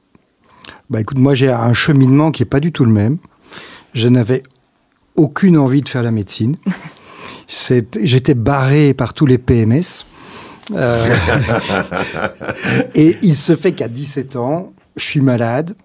Bah 0.89 1.01
écoute, 1.01 1.17
moi 1.17 1.33
j'ai 1.33 1.49
un 1.49 1.73
cheminement 1.73 2.31
qui 2.31 2.43
est 2.43 2.47
pas 2.47 2.59
du 2.59 2.71
tout 2.71 2.85
le 2.85 2.91
même. 2.91 3.17
Je 3.93 4.07
n'avais 4.07 4.43
aucune 5.15 5.57
envie 5.57 5.81
de 5.81 5.89
faire 5.89 6.03
la 6.03 6.11
médecine. 6.11 6.57
C'est- 7.47 7.99
J'étais 8.05 8.33
barré 8.33 8.93
par 8.93 9.13
tous 9.13 9.25
les 9.25 9.37
PMS. 9.37 10.05
Euh, 10.71 11.15
et 12.95 13.17
il 13.21 13.35
se 13.35 13.55
fait 13.55 13.73
qu'à 13.73 13.87
17 13.87 14.35
ans, 14.35 14.73
je 14.95 15.03
suis 15.03 15.21
malade, 15.21 15.75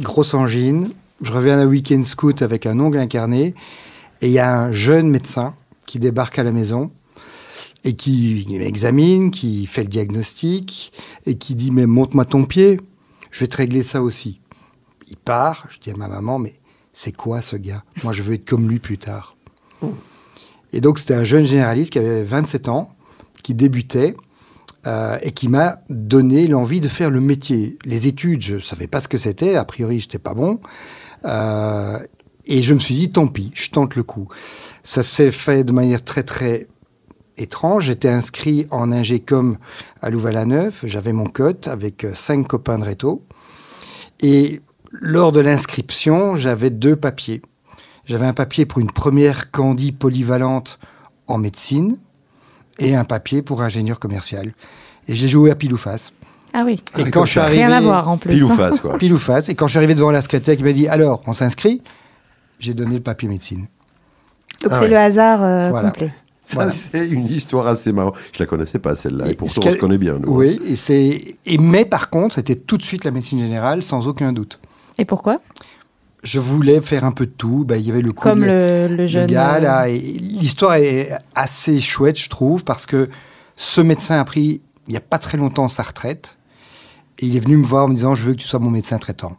grosse 0.00 0.34
angine, 0.34 0.90
je 1.22 1.32
reviens 1.32 1.58
à 1.58 1.64
week-end 1.64 2.02
scout 2.02 2.42
avec 2.42 2.66
un 2.66 2.78
ongle 2.78 2.98
incarné, 2.98 3.54
et 4.20 4.26
il 4.26 4.32
y 4.32 4.38
a 4.38 4.54
un 4.54 4.72
jeune 4.72 5.08
médecin 5.08 5.54
qui 5.86 5.98
débarque 5.98 6.38
à 6.38 6.42
la 6.42 6.52
maison 6.52 6.90
et 7.84 7.94
qui 7.94 8.46
m'examine, 8.50 9.30
qui 9.30 9.66
fait 9.66 9.82
le 9.82 9.88
diagnostic, 9.88 10.92
et 11.24 11.36
qui 11.38 11.54
dit, 11.54 11.70
mais 11.70 11.86
montre-moi 11.86 12.24
ton 12.26 12.44
pied, 12.44 12.80
je 13.30 13.40
vais 13.40 13.46
te 13.46 13.56
régler 13.56 13.82
ça 13.82 14.02
aussi. 14.02 14.40
Il 15.06 15.16
part, 15.16 15.68
je 15.70 15.78
dis 15.78 15.90
à 15.90 15.94
ma 15.96 16.08
maman, 16.08 16.38
mais 16.38 16.54
c'est 16.92 17.12
quoi 17.12 17.40
ce 17.40 17.56
gars? 17.56 17.82
Moi, 18.04 18.12
je 18.12 18.22
veux 18.22 18.34
être 18.34 18.44
comme 18.44 18.68
lui 18.68 18.78
plus 18.78 18.98
tard. 18.98 19.36
Et 20.72 20.80
donc, 20.80 20.98
c'était 20.98 21.14
un 21.14 21.24
jeune 21.24 21.44
généraliste 21.44 21.92
qui 21.92 21.98
avait 21.98 22.22
27 22.24 22.68
ans, 22.68 22.90
qui 23.42 23.54
débutait. 23.54 24.14
euh, 24.86 25.18
et 25.22 25.32
qui 25.32 25.48
m'a 25.48 25.80
donné 25.90 26.46
l'envie 26.46 26.80
de 26.80 26.88
faire 26.88 27.10
le 27.10 27.20
métier. 27.20 27.78
Les 27.84 28.06
études, 28.06 28.42
je 28.42 28.54
ne 28.56 28.60
savais 28.60 28.86
pas 28.86 29.00
ce 29.00 29.08
que 29.08 29.18
c'était, 29.18 29.56
a 29.56 29.64
priori, 29.64 30.00
je 30.00 30.06
n'étais 30.06 30.18
pas 30.18 30.34
bon. 30.34 30.60
Euh, 31.24 31.98
et 32.46 32.62
je 32.62 32.72
me 32.74 32.78
suis 32.78 32.94
dit, 32.94 33.10
tant 33.10 33.26
pis, 33.26 33.50
je 33.54 33.70
tente 33.70 33.96
le 33.96 34.02
coup. 34.02 34.28
Ça 34.84 35.02
s'est 35.02 35.32
fait 35.32 35.64
de 35.64 35.72
manière 35.72 36.02
très, 36.02 36.22
très 36.22 36.68
étrange. 37.36 37.86
J'étais 37.86 38.08
inscrit 38.08 38.66
en 38.70 38.90
ingécom 38.92 39.58
à 40.00 40.10
Louvain-la-Neuve. 40.10 40.78
J'avais 40.84 41.12
mon 41.12 41.26
code 41.26 41.68
avec 41.68 42.04
euh, 42.04 42.14
cinq 42.14 42.46
copains 42.46 42.78
de 42.78 42.84
réto. 42.84 43.24
Et 44.20 44.60
lors 44.90 45.32
de 45.32 45.40
l'inscription, 45.40 46.36
j'avais 46.36 46.70
deux 46.70 46.96
papiers. 46.96 47.42
J'avais 48.08 48.26
un 48.26 48.32
papier 48.32 48.64
pour 48.66 48.78
une 48.80 48.90
première 48.90 49.50
candie 49.50 49.92
polyvalente 49.92 50.78
en 51.26 51.38
médecine 51.38 51.98
et 52.78 52.94
un 52.96 53.04
papier 53.04 53.42
pour 53.42 53.62
ingénieur 53.62 53.98
commercial. 54.00 54.52
Et 55.08 55.14
j'ai 55.14 55.28
joué 55.28 55.50
à 55.50 55.54
pile 55.54 55.74
ou 55.74 55.76
face. 55.76 56.12
Ah 56.54 56.62
oui. 56.64 56.82
Et 56.96 57.02
Ah, 57.02 57.10
quand 57.10 57.24
je 57.26 57.30
suis 57.32 57.40
ça. 57.40 57.44
arrivé, 57.44 57.64
Rien 57.66 57.76
à 57.76 57.80
voir 57.80 58.08
en 58.08 58.16
plus. 58.16 58.30
Pile 58.30 58.44
ou 58.44 58.48
face, 58.50 58.80
quoi. 58.80 58.96
pile 58.98 59.12
ou 59.12 59.18
face, 59.18 59.48
et 59.50 59.54
quand 59.54 59.66
je 59.66 59.72
suis 59.72 59.78
arrivé 59.78 59.94
devant 59.94 60.10
la 60.10 60.22
secrétaire 60.22 60.56
qui 60.56 60.64
m'a 60.64 60.72
dit 60.72 60.88
alors, 60.88 61.22
on 61.26 61.32
s'inscrit, 61.34 61.82
j'ai 62.58 62.72
donné 62.72 62.94
le 62.94 63.02
papier 63.02 63.28
médecine. 63.28 63.66
Donc 64.62 64.72
Ah 64.72 64.76
c'est 64.76 64.80
ouais. 64.82 64.88
le 64.88 64.96
hasard 64.96 65.42
euh, 65.42 65.68
Voilà. 65.70 65.90
complet. 65.90 66.12
Ça, 66.42 66.54
Voilà. 66.54 66.70
c'est 66.70 67.06
une 67.06 67.26
histoire 67.26 67.66
assez 67.66 67.92
marrante. 67.92 68.16
Je 68.32 68.38
la 68.42 68.46
connaissais 68.46 68.78
pas, 68.78 68.96
celle-là. 68.96 69.26
Et, 69.28 69.32
Et 69.32 69.34
pourtant, 69.34 69.60
on 69.66 69.70
se 69.70 69.76
connaît 69.76 69.98
bien, 69.98 70.14
nous. 70.18 70.28
hein. 70.32 70.34
Oui, 70.34 70.58
et 70.64 70.76
c'est 70.76 71.36
et 71.44 71.58
mais 71.58 71.84
par 71.84 72.08
contre, 72.08 72.36
c'était 72.36 72.56
tout 72.56 72.78
de 72.78 72.82
suite 72.82 73.04
la 73.04 73.10
médecine 73.10 73.38
générale 73.40 73.82
sans 73.82 74.08
aucun 74.08 74.32
doute. 74.32 74.58
Et 74.96 75.04
pourquoi? 75.04 75.40
Je 76.22 76.40
voulais 76.40 76.80
faire 76.80 77.04
un 77.04 77.12
peu 77.12 77.26
de 77.26 77.30
tout. 77.30 77.64
Ben, 77.64 77.76
il 77.76 77.86
y 77.86 77.90
avait 77.90 78.02
le 78.02 78.12
coup 78.12 78.22
Comme 78.22 78.40
de- 78.40 78.88
le, 78.90 79.06
jeune. 79.06 79.28
gars 79.28 79.56
euh, 79.56 79.60
là. 79.60 79.86
L'histoire 79.88 80.74
est 80.74 81.10
assez 81.34 81.80
chouette, 81.80 82.18
je 82.18 82.28
trouve, 82.28 82.64
parce 82.64 82.86
que 82.86 83.08
ce 83.56 83.80
médecin 83.80 84.18
a 84.18 84.24
pris 84.24 84.60
il 84.88 84.90
n'y 84.92 84.96
a 84.96 85.00
pas 85.00 85.18
très 85.18 85.36
longtemps 85.38 85.68
sa 85.68 85.82
retraite. 85.82 86.36
Et 87.20 87.26
il 87.26 87.36
est 87.36 87.40
venu 87.40 87.56
me 87.56 87.64
voir 87.64 87.84
en 87.84 87.88
me 87.88 87.94
disant 87.94 88.14
Je 88.14 88.24
veux 88.24 88.32
que 88.32 88.38
tu 88.38 88.46
sois 88.48 88.58
mon 88.60 88.70
médecin 88.70 88.98
traitant. 88.98 89.36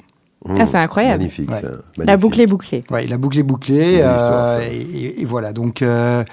Ah, 0.58 0.66
c'est 0.66 0.78
incroyable. 0.78 1.18
Magnifique, 1.20 1.50
Ouais. 1.52 1.60
ça. 1.62 1.68
La 1.68 1.78
Magnifique. 2.06 2.20
boucle 2.22 2.42
est 2.42 2.48
bouclée. 2.48 2.84
Ouais, 2.90 3.06
il 3.06 3.12
a 3.14 3.18
bouclé 3.18 3.44
bouclé. 3.44 3.78
Belle 3.78 3.96
histoire, 3.98 4.48
euh, 4.58 4.60
et, 4.72 4.78
et- 4.80 5.22
et 5.22 5.26
voilà. 5.26 5.52
Donc, 5.52 5.82
euh, 5.82 6.24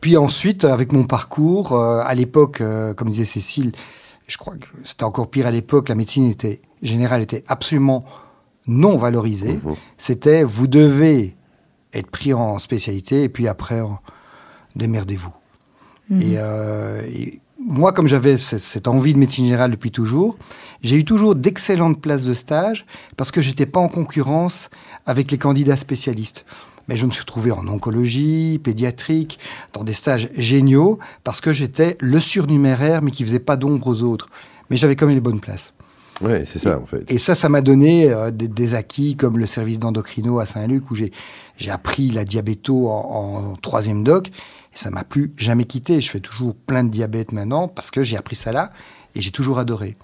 puis 0.00 0.16
ensuite, 0.16 0.64
avec 0.64 0.92
mon 0.92 1.04
parcours, 1.04 1.72
euh, 1.72 2.02
à 2.06 2.14
l'époque, 2.14 2.60
euh, 2.60 2.94
comme 2.94 3.08
disait 3.08 3.24
Cécile, 3.24 3.72
je 4.28 4.36
crois 4.38 4.54
que 4.54 4.66
c'était 4.84 5.02
encore 5.04 5.28
pire 5.28 5.46
à 5.46 5.50
l'époque, 5.50 5.88
la 5.88 5.96
médecine 5.96 6.28
était, 6.30 6.60
générale 6.82 7.20
était 7.22 7.42
absolument 7.48 8.04
non 8.66 8.96
valorisée. 8.96 9.60
Mhm. 9.64 9.74
C'était 9.96 10.42
vous 10.42 10.66
devez 10.66 11.36
être 11.92 12.10
pris 12.10 12.34
en 12.34 12.58
spécialité 12.58 13.22
et 13.22 13.28
puis 13.28 13.48
après, 13.48 13.80
démerdez-vous. 14.74 15.32
Mhm. 16.10 16.20
Et, 16.20 16.34
euh, 16.36 17.02
et 17.06 17.40
moi, 17.58 17.92
comme 17.92 18.06
j'avais 18.06 18.36
ce- 18.36 18.58
cette 18.58 18.86
envie 18.86 19.14
de 19.14 19.18
médecine 19.18 19.44
générale 19.46 19.70
depuis 19.70 19.90
toujours, 19.90 20.36
j'ai 20.82 20.96
eu 20.96 21.04
toujours 21.04 21.34
d'excellentes 21.34 22.00
places 22.00 22.24
de 22.24 22.34
stage 22.34 22.86
parce 23.16 23.30
que 23.30 23.40
j'étais 23.40 23.66
pas 23.66 23.80
en 23.80 23.88
concurrence 23.88 24.70
avec 25.06 25.30
les 25.30 25.38
candidats 25.38 25.76
spécialistes. 25.76 26.44
Mais 26.88 26.96
je 26.96 27.04
me 27.06 27.10
suis 27.10 27.24
trouvé 27.24 27.50
en 27.50 27.66
oncologie, 27.66 28.60
pédiatrique, 28.62 29.40
dans 29.72 29.82
des 29.82 29.92
stages 29.94 30.28
géniaux 30.36 31.00
parce 31.24 31.40
que 31.40 31.52
j'étais 31.52 31.96
le 31.98 32.20
surnuméraire 32.20 33.02
mais 33.02 33.10
qui 33.10 33.24
faisait 33.24 33.40
pas 33.40 33.56
d'ombre 33.56 33.88
aux 33.88 34.02
autres. 34.02 34.28
Mais 34.70 34.76
j'avais 34.76 34.94
quand 34.94 35.06
même 35.06 35.16
les 35.16 35.20
bonnes 35.20 35.40
places. 35.40 35.72
Ouais, 36.22 36.44
c'est 36.46 36.58
ça, 36.58 36.78
en 36.78 36.86
fait. 36.86 37.10
Et 37.12 37.18
ça, 37.18 37.34
ça 37.34 37.48
m'a 37.48 37.60
donné 37.60 38.10
euh, 38.10 38.30
des, 38.30 38.48
des 38.48 38.74
acquis 38.74 39.16
comme 39.16 39.38
le 39.38 39.44
service 39.46 39.78
d'endocrino 39.78 40.38
à 40.40 40.46
Saint-Luc 40.46 40.90
où 40.90 40.94
j'ai 40.94 41.12
j'ai 41.58 41.70
appris 41.70 42.10
la 42.10 42.24
diabéto 42.24 42.88
en, 42.88 43.52
en 43.52 43.56
troisième 43.56 44.02
doc. 44.04 44.28
Et 44.28 44.32
ça 44.78 44.90
m'a 44.90 45.04
plus 45.04 45.32
jamais 45.36 45.64
quitté. 45.64 46.00
Je 46.00 46.10
fais 46.10 46.20
toujours 46.20 46.54
plein 46.54 46.84
de 46.84 46.90
diabète 46.90 47.32
maintenant 47.32 47.68
parce 47.68 47.90
que 47.90 48.02
j'ai 48.02 48.16
appris 48.16 48.36
ça 48.36 48.52
là 48.52 48.72
et 49.14 49.20
j'ai 49.20 49.30
toujours 49.30 49.58
adoré. 49.58 49.96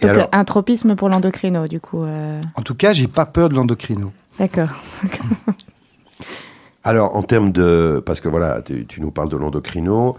Et 0.00 0.06
Donc 0.06 0.10
alors- 0.16 0.28
un 0.32 0.44
tropisme 0.44 0.96
pour 0.96 1.08
l'endocrino, 1.08 1.66
du 1.68 1.80
coup. 1.80 2.02
euh, 2.02 2.40
En 2.56 2.62
tout 2.62 2.74
cas, 2.74 2.92
j'ai 2.92 3.06
pas 3.08 3.26
peur 3.26 3.48
de 3.48 3.54
l'endocrino. 3.54 4.10
D'accord. 4.38 4.68
Alors, 6.82 7.16
en 7.16 7.22
termes 7.22 7.50
de. 7.52 8.02
Parce 8.04 8.20
que 8.20 8.28
voilà, 8.28 8.60
tu, 8.62 8.86
tu 8.86 9.00
nous 9.00 9.10
parles 9.10 9.30
de 9.30 9.36
l'endocrino. 9.36 10.16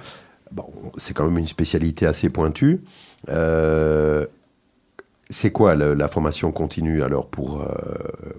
Bon, 0.52 0.66
c'est 0.98 1.14
quand 1.14 1.26
même 1.26 1.38
une 1.38 1.48
spécialité 1.48 2.06
assez 2.08 2.30
pointue. 2.30 2.82
Euh, 3.30 4.26
c'est 5.30 5.52
quoi 5.52 5.76
la 5.76 6.08
formation 6.08 6.52
continue 6.52 7.02
alors 7.02 7.28
pour, 7.28 7.62
euh, 7.62 7.68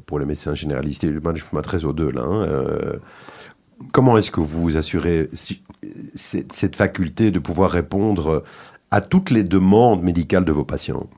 pour 0.07 0.19
les 0.19 0.27
médecins 0.27 0.55
généralistes? 0.55 1.05
Et 1.05 1.11
moi, 1.11 1.35
je 1.35 1.45
m'adresse 1.53 1.85
aux 1.85 1.93
deux 1.93 2.11
là. 2.11 2.23
hein, 2.23 2.45
euh, 2.45 2.97
comment 3.93 4.17
est-ce 4.17 4.31
que 4.31 4.41
vous 4.41 4.77
assurez 4.77 5.29
cette, 6.15 6.77
faculté 6.77 7.31
de 7.31 7.39
pouvoir 7.39 7.71
répondre 7.71 8.45
à 8.91 9.01
toutes 9.01 9.31
les 9.31 9.43
demandes 9.43 10.03
médicales 10.03 10.45
de 10.45 10.53
vos 10.53 10.65
patients? 10.65 11.09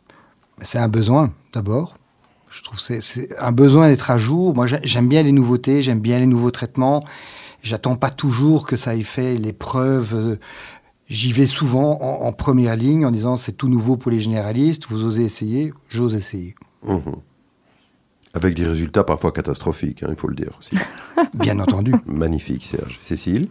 C'est 0.63 0.79
un 0.79 0.89
besoin, 0.89 1.33
d'abord. 1.53 1.95
Je 2.51 2.63
trouve 2.63 2.79
que 2.79 3.01
c'est- 3.01 3.39
un 3.39 3.53
besoin 3.53 3.89
d'être 3.89 4.11
à 4.11 4.19
jour. 4.19 4.55
Moi, 4.55 4.67
j'ai- 4.67 4.81
j'aime 4.83 5.09
bien 5.09 5.23
les 5.23 5.33
nouveautés, 5.33 5.83
j'aime 5.83 6.01
bien 6.01 6.19
les 6.19 6.27
nouveaux 6.27 6.51
traitements. 6.51 7.05
J'attends 7.63 7.97
pas 7.97 8.11
toujours 8.11 8.67
que 8.67 8.77
ça 8.77 8.97
ait 8.97 9.03
fait 9.03 9.35
les 9.35 9.53
preuves. 9.53 10.39
J'y 11.09 11.33
vais 11.33 11.47
souvent 11.47 11.99
en, 12.03 12.27
en 12.27 12.33
première 12.33 12.77
ligne 12.77 13.07
en 13.07 13.11
disant 13.11 13.37
c'est 13.37 13.53
tout 13.53 13.69
nouveau 13.69 13.97
pour 13.97 14.11
les 14.11 14.21
généralistes. 14.21 14.87
Vous 14.89 15.05
osez 15.05 15.23
essayer, 15.25 15.73
j'ose 15.89 16.15
essayer. 16.15 16.55
Mhm. 16.87 17.01
Avec 18.35 18.55
des 18.55 18.65
résultats 18.65 19.05
parfois 19.05 19.33
catastrophiques, 19.33 20.03
hein, 20.03 20.09
il 20.11 20.17
faut 20.17 20.29
le 20.29 20.35
dire 20.37 20.51
aussi. 20.61 20.77
Bien 21.35 21.59
entendu. 21.61 21.95
Magnifique, 22.07 22.65
Serge. 22.65 22.99
Cécile? 23.01 23.49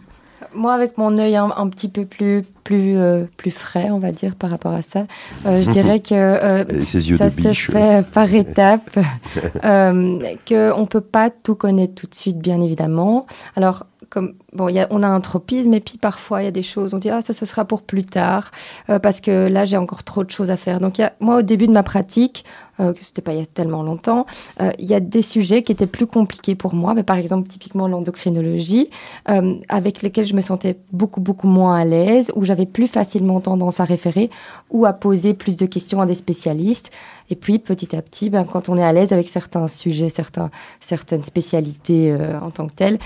Moi, 0.54 0.72
avec 0.72 0.96
mon 0.96 1.18
œil 1.18 1.34
un, 1.36 1.50
un 1.56 1.68
petit 1.68 1.88
peu 1.88 2.06
plus, 2.06 2.44
plus, 2.62 2.96
euh, 2.96 3.24
plus 3.36 3.50
frais, 3.50 3.90
on 3.90 3.98
va 3.98 4.12
dire, 4.12 4.36
par 4.36 4.50
rapport 4.50 4.72
à 4.72 4.82
ça, 4.82 5.06
euh, 5.46 5.62
je 5.62 5.68
dirais 5.68 5.98
que 5.98 6.14
euh, 6.14 6.64
Et 6.68 6.86
ses 6.86 7.10
yeux 7.10 7.16
ça 7.16 7.28
se 7.28 7.40
biche. 7.48 7.70
fait 7.70 8.06
par 8.12 8.32
étapes, 8.34 8.98
euh, 9.64 10.20
qu'on 10.48 10.80
ne 10.80 10.86
peut 10.86 11.00
pas 11.00 11.28
tout 11.30 11.56
connaître 11.56 11.96
tout 11.96 12.06
de 12.06 12.14
suite, 12.14 12.38
bien 12.38 12.62
évidemment. 12.62 13.26
Alors, 13.56 13.86
comme, 14.10 14.34
bon, 14.52 14.68
y 14.68 14.78
a, 14.78 14.86
on 14.90 15.02
a 15.02 15.08
un 15.08 15.20
tropisme, 15.20 15.74
et 15.74 15.80
puis 15.80 15.98
parfois, 15.98 16.42
il 16.42 16.44
y 16.44 16.48
a 16.48 16.52
des 16.52 16.62
choses, 16.62 16.94
on 16.94 16.98
dit, 16.98 17.10
ah, 17.10 17.20
ça, 17.20 17.32
ce 17.32 17.46
sera 17.46 17.64
pour 17.64 17.82
plus 17.82 18.04
tard, 18.04 18.50
euh, 18.90 18.98
parce 18.98 19.20
que 19.20 19.48
là, 19.48 19.64
j'ai 19.64 19.76
encore 19.76 20.04
trop 20.04 20.24
de 20.24 20.30
choses 20.30 20.50
à 20.50 20.56
faire. 20.56 20.80
Donc, 20.80 21.00
moi, 21.20 21.38
au 21.38 21.42
début 21.42 21.66
de 21.66 21.72
ma 21.72 21.82
pratique, 21.82 22.44
euh, 22.80 22.92
que 22.92 23.00
c'était 23.00 23.22
pas 23.22 23.32
il 23.32 23.40
y 23.40 23.42
a 23.42 23.46
tellement 23.46 23.82
longtemps, 23.82 24.24
euh, 24.62 24.70
il 24.78 24.86
y 24.86 24.94
a 24.94 25.00
des 25.00 25.22
sujets 25.22 25.64
qui 25.64 25.72
étaient 25.72 25.88
plus 25.88 26.06
compliqués 26.06 26.54
pour 26.54 26.74
moi, 26.74 26.94
mais 26.94 27.02
par 27.02 27.16
exemple, 27.16 27.48
typiquement 27.48 27.88
l'endocrinologie, 27.88 28.88
euh, 29.28 29.56
avec 29.68 30.00
lesquels 30.02 30.26
je 30.26 30.34
me 30.34 30.40
sentais 30.40 30.78
beaucoup, 30.92 31.20
beaucoup 31.20 31.48
moins 31.48 31.74
à 31.74 31.84
l'aise, 31.84 32.30
où 32.36 32.44
j'avais 32.44 32.66
plus 32.66 32.86
facilement 32.86 33.40
tendance 33.40 33.80
à 33.80 33.84
référer 33.84 34.30
ou 34.70 34.86
à 34.86 34.92
poser 34.92 35.34
plus 35.34 35.56
de 35.56 35.66
questions 35.66 36.00
à 36.00 36.06
des 36.06 36.14
spécialistes. 36.14 36.92
Et 37.30 37.34
puis, 37.34 37.58
petit 37.58 37.96
à 37.96 38.00
petit, 38.00 38.30
ben, 38.30 38.44
quand 38.44 38.68
on 38.68 38.78
est 38.78 38.84
à 38.84 38.92
l'aise 38.92 39.12
avec 39.12 39.26
certains 39.28 39.66
sujets, 39.66 40.08
certains, 40.08 40.50
certaines 40.78 41.24
spécialités 41.24 42.16
en 42.40 42.50
tant 42.50 42.68
que 42.68 42.72
telles, 42.72 42.98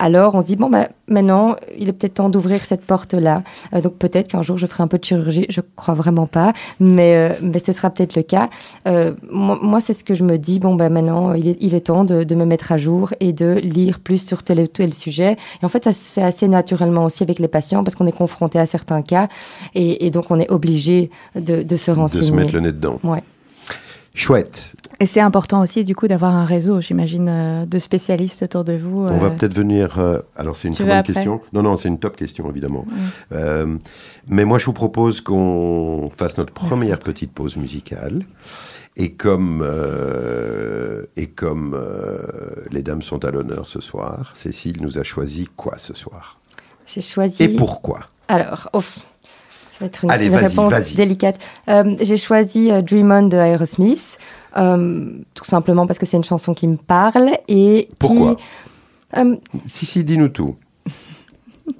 alors 0.00 0.34
on 0.34 0.40
se 0.40 0.46
dit, 0.46 0.56
bon, 0.56 0.68
ben, 0.72 0.88
maintenant, 1.06 1.56
il 1.78 1.88
est 1.88 1.92
peut-être 1.92 2.14
temps 2.14 2.28
d'ouvrir 2.30 2.64
cette 2.64 2.84
porte-là. 2.84 3.42
Euh, 3.74 3.80
donc, 3.80 3.94
peut-être 3.94 4.28
qu'un 4.28 4.42
jour, 4.42 4.58
je 4.58 4.66
ferai 4.66 4.82
un 4.82 4.88
peu 4.88 4.98
de 4.98 5.04
chirurgie. 5.04 5.46
Je 5.48 5.60
crois 5.76 5.94
vraiment 5.94 6.26
pas, 6.26 6.52
mais, 6.80 7.14
euh, 7.14 7.34
mais 7.42 7.58
ce 7.58 7.72
sera 7.72 7.90
peut-être 7.90 8.16
le 8.16 8.22
cas. 8.22 8.48
Euh, 8.88 9.12
moi, 9.30 9.58
moi, 9.62 9.80
c'est 9.80 9.92
ce 9.92 10.02
que 10.02 10.14
je 10.14 10.24
me 10.24 10.38
dis, 10.38 10.58
bon, 10.58 10.74
ben, 10.74 10.90
maintenant, 10.90 11.34
il 11.34 11.48
est, 11.48 11.56
il 11.60 11.74
est 11.74 11.86
temps 11.86 12.04
de, 12.04 12.24
de 12.24 12.34
me 12.34 12.44
mettre 12.46 12.72
à 12.72 12.78
jour 12.78 13.12
et 13.20 13.32
de 13.32 13.60
lire 13.62 14.00
plus 14.00 14.26
sur 14.26 14.42
tel 14.42 14.60
ou 14.60 14.66
tel 14.66 14.94
sujet. 14.94 15.36
Et 15.62 15.64
en 15.64 15.68
fait, 15.68 15.84
ça 15.84 15.92
se 15.92 16.10
fait 16.10 16.22
assez 16.22 16.48
naturellement 16.48 17.04
aussi 17.04 17.22
avec 17.22 17.38
les 17.38 17.48
patients 17.48 17.84
parce 17.84 17.94
qu'on 17.94 18.06
est 18.06 18.16
confronté 18.16 18.58
à 18.58 18.66
certains 18.66 19.02
cas 19.02 19.28
et, 19.74 20.06
et 20.06 20.10
donc 20.10 20.30
on 20.30 20.40
est 20.40 20.50
obligé 20.50 21.10
de, 21.34 21.62
de 21.62 21.76
se 21.76 21.90
de 21.90 21.96
renseigner. 21.96 22.28
se 22.28 22.32
mettre 22.32 22.54
le 22.54 22.60
nez 22.60 22.72
dedans. 22.72 22.98
Ouais. 23.04 23.22
Chouette. 24.14 24.74
Et 25.00 25.06
c'est 25.06 25.20
important 25.20 25.62
aussi, 25.62 25.84
du 25.84 25.94
coup, 25.96 26.06
d'avoir 26.06 26.34
un 26.34 26.44
réseau, 26.44 26.80
j'imagine, 26.80 27.28
euh, 27.28 27.66
de 27.66 27.78
spécialistes 27.78 28.42
autour 28.42 28.62
de 28.62 28.74
vous. 28.74 29.06
On 29.06 29.16
va 29.18 29.28
euh, 29.28 29.30
peut-être 29.30 29.54
venir. 29.54 29.98
euh, 29.98 30.20
alors, 30.36 30.54
c'est 30.54 30.68
une 30.68 30.74
Tu 30.74 30.82
très 30.84 30.92
bonne 30.92 31.02
question. 31.02 31.40
Non, 31.52 31.62
non, 31.62 31.76
c'est 31.76 31.88
une 31.88 31.98
top 31.98 32.16
question, 32.16 32.48
évidemment. 32.50 32.84
Mm. 32.86 32.94
Euh, 33.32 33.78
mais 34.28 34.44
moi, 34.44 34.58
je 34.58 34.66
vous 34.66 34.74
propose 34.74 35.20
qu'on 35.20 36.10
fasse 36.16 36.36
notre 36.38 36.52
première 36.52 36.98
petite 36.98 37.32
pause 37.32 37.56
musicale. 37.56 38.24
Et 38.94 39.12
comme, 39.12 39.62
euh, 39.64 41.06
et 41.16 41.28
comme 41.28 41.74
euh, 41.74 42.20
les 42.70 42.82
dames 42.82 43.00
sont 43.00 43.24
à 43.24 43.30
l'honneur 43.30 43.66
ce 43.66 43.80
soir, 43.80 44.32
Cécile 44.34 44.82
nous 44.82 44.98
a 44.98 45.02
choisi 45.02 45.48
quoi 45.56 45.78
ce 45.78 45.94
soir? 45.94 46.38
J'ai 46.84 47.00
choisi. 47.00 47.42
Et 47.42 47.48
pourquoi? 47.48 48.00
Alors, 48.28 48.68
ouf, 48.74 48.98
être 49.84 50.04
une, 50.04 50.10
Allez, 50.10 50.26
une 50.26 50.32
vas-y, 50.32 50.46
réponse 50.48 50.94
délicate. 50.94 51.38
Euh, 51.68 51.96
J'ai 52.00 52.16
choisi 52.16 52.70
euh, 52.70 52.82
Dream 52.82 53.10
On 53.10 53.22
de 53.28 53.36
Aerosmith, 53.36 54.18
euh, 54.56 55.06
tout 55.34 55.44
simplement 55.44 55.86
parce 55.86 55.98
que 55.98 56.06
c'est 56.06 56.16
une 56.16 56.24
chanson 56.24 56.54
qui 56.54 56.66
me 56.68 56.76
parle 56.76 57.30
et 57.48 57.88
qui- 57.90 57.96
Pourquoi 57.98 58.36
Euh, 59.16 59.36
Si, 59.66 59.84
si, 59.86 60.04
dis-nous 60.04 60.28
tout. 60.28 60.56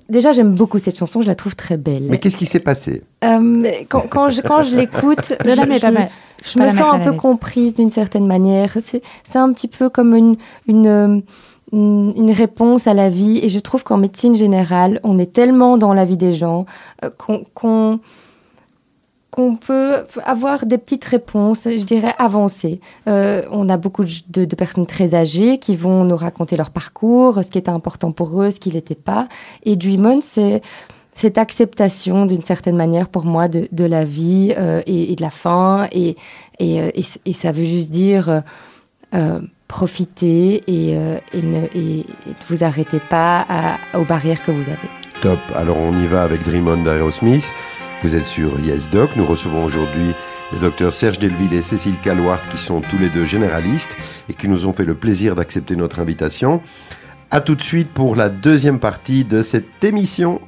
déjà, 0.08 0.32
j'aime 0.32 0.54
beaucoup 0.54 0.78
cette 0.78 0.98
chanson, 0.98 1.22
je 1.22 1.26
la 1.26 1.34
trouve 1.34 1.56
très 1.56 1.76
belle. 1.76 2.04
Mais 2.08 2.18
qu'est-ce 2.18 2.36
qui 2.36 2.46
s'est 2.46 2.60
passé 2.60 3.02
Euh, 3.24 3.62
quand, 3.88 4.02
quand 4.08 4.30
je, 4.30 4.42
quand 4.42 4.62
je 4.62 4.76
l'écoute, 4.76 5.32
je, 5.44 5.50
je- 5.50 6.58
me 6.58 6.68
sens 6.68 6.74
mettre 6.74 6.90
un 6.94 6.98
peu 7.00 7.12
comprise 7.12 7.74
d'une 7.74 7.90
certaine 7.90 8.26
manière. 8.26 8.76
C'est 8.80 9.02
c'est 9.24 9.38
un 9.38 9.52
petit 9.52 9.68
peu 9.68 9.88
comme 9.88 10.14
une, 10.14 10.36
une, 10.66 10.86
euh, 10.86 11.20
une, 11.70 12.30
réponse 12.30 12.86
à 12.86 12.94
la 12.94 13.08
vie. 13.08 13.38
Et 13.42 13.48
je 13.48 13.58
trouve 13.58 13.84
qu'en 13.84 13.96
médecine 13.96 14.34
générale, 14.34 15.00
on 15.04 15.18
est 15.18 15.32
tellement 15.32 15.78
dans 15.78 15.94
la 15.94 16.04
vie 16.04 16.16
des 16.16 16.32
gens 16.32 16.66
euh, 17.04 17.10
qu'on 17.54 18.00
peut 19.56 20.04
avoir 20.24 20.66
des 20.66 20.78
petites 20.78 21.04
réponses, 21.04 21.62
je 21.64 21.84
dirais 21.84 22.14
avancées. 22.18 22.80
Euh, 23.08 23.42
on 23.50 23.68
a 23.68 23.76
beaucoup 23.76 24.04
de, 24.04 24.54
personnes 24.54 24.86
très 24.86 25.14
âgées 25.14 25.58
qui 25.58 25.76
vont 25.76 26.04
nous 26.04 26.16
raconter 26.16 26.56
leur 26.56 26.70
parcours, 26.70 27.42
ce 27.42 27.50
qui 27.50 27.58
était 27.58 27.70
important 27.70 28.12
pour 28.12 28.42
eux, 28.42 28.50
ce 28.50 28.60
qui 28.60 28.70
n'était 28.70 28.94
pas. 28.94 29.28
Et 29.64 29.76
Dream 29.76 30.20
c'est 30.20 30.62
cette 31.14 31.36
acceptation 31.36 32.24
d'une 32.24 32.42
certaine 32.42 32.76
manière 32.76 33.08
pour 33.08 33.26
moi 33.26 33.46
de, 33.46 33.68
de 33.70 33.84
la 33.84 34.02
vie 34.02 34.54
euh, 34.56 34.82
et, 34.86 35.14
de 35.14 35.22
la 35.22 35.30
fin. 35.30 35.86
Et, 35.92 36.16
et, 36.58 37.32
ça 37.32 37.52
veut 37.52 37.64
juste 37.64 37.90
dire 37.90 38.42
profiter 39.72 40.62
et, 40.66 40.98
euh, 40.98 41.16
ne, 41.32 41.64
et, 41.74 42.04
ne 42.26 42.32
vous 42.50 42.62
arrêtez 42.62 43.00
pas 43.00 43.78
aux 43.94 44.04
barrières 44.04 44.42
que 44.42 44.50
vous 44.50 44.70
avez. 44.70 44.90
Top. 45.22 45.40
Alors 45.56 45.78
on 45.78 45.98
y 45.98 46.06
va 46.06 46.22
avec 46.24 46.42
Dream 46.42 46.68
On 46.68 46.82
d'Aerosmith. 46.82 47.50
Vous 48.02 48.14
êtes 48.14 48.26
sur 48.26 48.60
Yes 48.60 48.90
Doc. 48.90 49.08
Nous 49.16 49.24
recevons 49.24 49.64
aujourd'hui 49.64 50.12
les 50.52 50.58
docteurs 50.58 50.92
Serge 50.92 51.18
Delville 51.18 51.54
et 51.54 51.62
Cécile 51.62 51.98
Calouart, 52.00 52.46
qui 52.50 52.58
sont 52.58 52.82
tous 52.82 52.98
les 52.98 53.08
deux 53.08 53.24
généralistes 53.24 53.96
et 54.28 54.34
qui 54.34 54.46
nous 54.46 54.66
ont 54.66 54.74
fait 54.74 54.84
le 54.84 54.94
plaisir 54.94 55.34
d'accepter 55.34 55.74
notre 55.74 56.00
invitation. 56.00 56.60
A 57.30 57.40
tout 57.40 57.54
de 57.54 57.62
suite 57.62 57.88
pour 57.88 58.14
la 58.14 58.28
deuxième 58.28 58.78
partie 58.78 59.24
de 59.24 59.42
cette 59.42 59.82
émission. 59.82 60.42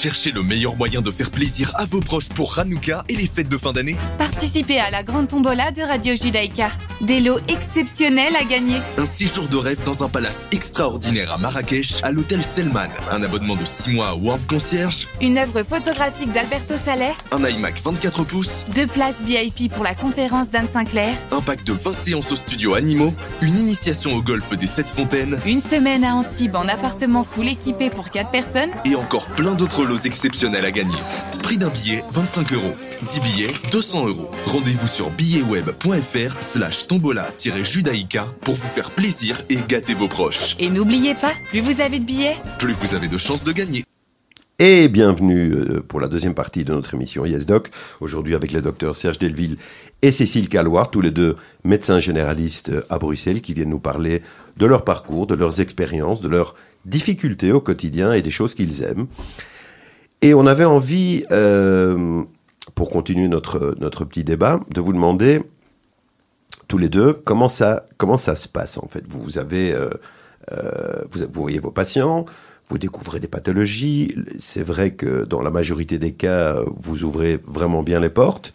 Cherchez 0.00 0.30
le 0.30 0.42
meilleur 0.42 0.76
moyen 0.76 1.02
de 1.02 1.10
faire 1.10 1.30
plaisir 1.30 1.72
à 1.74 1.84
vos 1.84 2.00
proches 2.00 2.30
pour 2.30 2.58
Hanouka 2.58 3.04
et 3.10 3.16
les 3.16 3.26
fêtes 3.26 3.50
de 3.50 3.58
fin 3.58 3.74
d'année 3.74 3.96
Participez 4.16 4.80
à 4.80 4.90
la 4.90 5.02
grande 5.02 5.28
tombola 5.28 5.72
de 5.72 5.82
Radio 5.82 6.14
Judaïka. 6.16 6.70
Des 7.00 7.20
lots 7.20 7.38
exceptionnels 7.48 8.36
à 8.36 8.44
gagner. 8.44 8.76
Un 8.98 9.06
séjour 9.06 9.48
de 9.48 9.56
rêve 9.56 9.82
dans 9.84 10.04
un 10.04 10.08
palace 10.10 10.46
extraordinaire 10.52 11.32
à 11.32 11.38
Marrakech, 11.38 11.94
à 12.02 12.10
l'hôtel 12.10 12.42
Selman. 12.44 12.90
Un 13.10 13.22
abonnement 13.22 13.56
de 13.56 13.64
6 13.64 13.92
mois 13.94 14.08
à 14.08 14.14
World 14.14 14.46
Concierge. 14.46 15.08
Une 15.22 15.38
œuvre 15.38 15.62
photographique 15.62 16.30
d'Alberto 16.30 16.74
Saleh. 16.84 17.14
Un 17.32 17.42
iMac 17.48 17.80
24 17.82 18.24
pouces. 18.24 18.66
Deux 18.74 18.86
places 18.86 19.22
VIP 19.24 19.72
pour 19.72 19.82
la 19.82 19.94
conférence 19.94 20.50
d'Anne 20.50 20.68
Sinclair. 20.70 21.14
Un 21.30 21.40
pack 21.40 21.64
de 21.64 21.72
20 21.72 21.94
séances 21.94 22.32
au 22.32 22.36
studio 22.36 22.74
Animaux. 22.74 23.14
Une 23.40 23.58
initiation 23.58 24.14
au 24.14 24.20
golf 24.20 24.54
des 24.54 24.66
7 24.66 24.86
fontaines. 24.86 25.38
Une 25.46 25.62
semaine 25.62 26.04
à 26.04 26.14
Antibes 26.14 26.56
en 26.56 26.68
appartement 26.68 27.24
full 27.24 27.48
équipé 27.48 27.88
pour 27.88 28.10
4 28.10 28.30
personnes. 28.30 28.70
Et 28.84 28.94
encore 28.94 29.24
plein 29.28 29.54
d'autres 29.54 29.86
lots 29.86 29.96
exceptionnels 30.04 30.66
à 30.66 30.70
gagner. 30.70 30.98
Prix 31.42 31.56
d'un 31.56 31.70
billet 31.70 32.04
25 32.10 32.52
euros. 32.52 32.74
10 33.14 33.20
billets 33.20 33.52
200 33.72 34.08
euros. 34.08 34.30
Rendez-vous 34.44 34.86
sur 34.86 35.08
billetweb.fr 35.08 36.42
slash 36.42 36.86
tombola-judaïka 36.90 38.34
pour 38.40 38.56
vous 38.56 38.66
faire 38.66 38.90
plaisir 38.90 39.40
et 39.48 39.58
gâter 39.68 39.94
vos 39.94 40.08
proches. 40.08 40.56
Et 40.58 40.68
n'oubliez 40.70 41.14
pas, 41.14 41.30
plus 41.48 41.60
vous 41.60 41.80
avez 41.80 42.00
de 42.00 42.04
billets, 42.04 42.34
plus 42.58 42.72
vous 42.72 42.96
avez 42.96 43.06
de 43.06 43.16
chances 43.16 43.44
de 43.44 43.52
gagner. 43.52 43.84
Et 44.58 44.88
bienvenue 44.88 45.52
euh, 45.52 45.84
pour 45.86 46.00
la 46.00 46.08
deuxième 46.08 46.34
partie 46.34 46.64
de 46.64 46.72
notre 46.72 46.94
émission 46.94 47.24
Yes 47.24 47.46
Doc. 47.46 47.70
Aujourd'hui 48.00 48.34
avec 48.34 48.50
les 48.50 48.60
docteurs 48.60 48.96
Serge 48.96 49.20
Delville 49.20 49.56
et 50.02 50.10
Cécile 50.10 50.48
Calloir, 50.48 50.90
tous 50.90 51.00
les 51.00 51.12
deux 51.12 51.36
médecins 51.62 52.00
généralistes 52.00 52.72
à 52.90 52.98
Bruxelles 52.98 53.40
qui 53.40 53.54
viennent 53.54 53.70
nous 53.70 53.78
parler 53.78 54.20
de 54.56 54.66
leur 54.66 54.82
parcours, 54.82 55.28
de 55.28 55.36
leurs 55.36 55.60
expériences, 55.60 56.20
de 56.20 56.28
leurs 56.28 56.56
difficultés 56.86 57.52
au 57.52 57.60
quotidien 57.60 58.12
et 58.12 58.20
des 58.20 58.32
choses 58.32 58.56
qu'ils 58.56 58.82
aiment. 58.82 59.06
Et 60.22 60.34
on 60.34 60.44
avait 60.44 60.64
envie, 60.64 61.24
euh, 61.30 62.24
pour 62.74 62.90
continuer 62.90 63.28
notre, 63.28 63.76
notre 63.78 64.04
petit 64.04 64.24
débat, 64.24 64.58
de 64.74 64.80
vous 64.80 64.92
demander 64.92 65.40
tous 66.70 66.78
les 66.78 66.88
deux 66.88 67.12
comment 67.12 67.48
ça, 67.48 67.84
comment 67.98 68.16
ça 68.16 68.36
se 68.36 68.46
passe 68.46 68.78
en 68.78 68.86
fait? 68.86 69.02
Vous, 69.08 69.38
avez, 69.38 69.72
euh, 69.72 69.90
euh, 70.52 71.02
vous, 71.10 71.20
vous 71.30 71.42
voyez 71.42 71.58
vos 71.58 71.72
patients, 71.72 72.26
vous 72.68 72.78
découvrez 72.78 73.18
des 73.18 73.26
pathologies. 73.26 74.14
C'est 74.38 74.62
vrai 74.62 74.92
que 74.92 75.24
dans 75.24 75.42
la 75.42 75.50
majorité 75.50 75.98
des 75.98 76.12
cas, 76.12 76.54
vous 76.76 77.02
ouvrez 77.02 77.40
vraiment 77.44 77.82
bien 77.82 77.98
les 77.98 78.08
portes. 78.08 78.54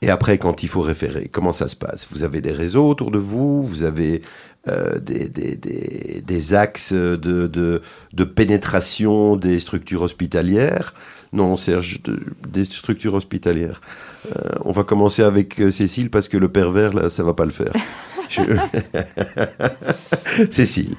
Et 0.00 0.10
après, 0.10 0.38
quand 0.38 0.62
il 0.62 0.68
faut 0.68 0.80
référer, 0.80 1.28
comment 1.28 1.52
ça 1.52 1.66
se 1.66 1.74
passe? 1.74 2.06
Vous 2.10 2.22
avez 2.22 2.40
des 2.40 2.52
réseaux 2.52 2.88
autour 2.88 3.10
de 3.10 3.18
vous, 3.18 3.64
vous 3.64 3.82
avez 3.82 4.22
euh, 4.68 4.98
des, 4.98 5.30
des, 5.30 5.56
des, 5.56 6.20
des, 6.20 6.54
axes 6.54 6.92
de, 6.92 7.16
de, 7.16 7.80
de, 8.12 8.24
pénétration 8.24 9.36
des 9.36 9.58
structures 9.58 10.02
hospitalières. 10.02 10.92
Non, 11.32 11.56
Serge, 11.56 12.00
des 12.46 12.66
structures 12.66 13.14
hospitalières. 13.14 13.80
Euh, 14.26 14.50
on 14.66 14.72
va 14.72 14.84
commencer 14.84 15.22
avec 15.22 15.58
euh, 15.62 15.70
Cécile 15.70 16.10
parce 16.10 16.28
que 16.28 16.36
le 16.36 16.50
pervers, 16.50 16.92
là, 16.92 17.08
ça 17.08 17.22
va 17.22 17.32
pas 17.32 17.46
le 17.46 17.52
faire. 17.52 17.72
Je... 18.28 18.42
Cécile. 20.50 20.94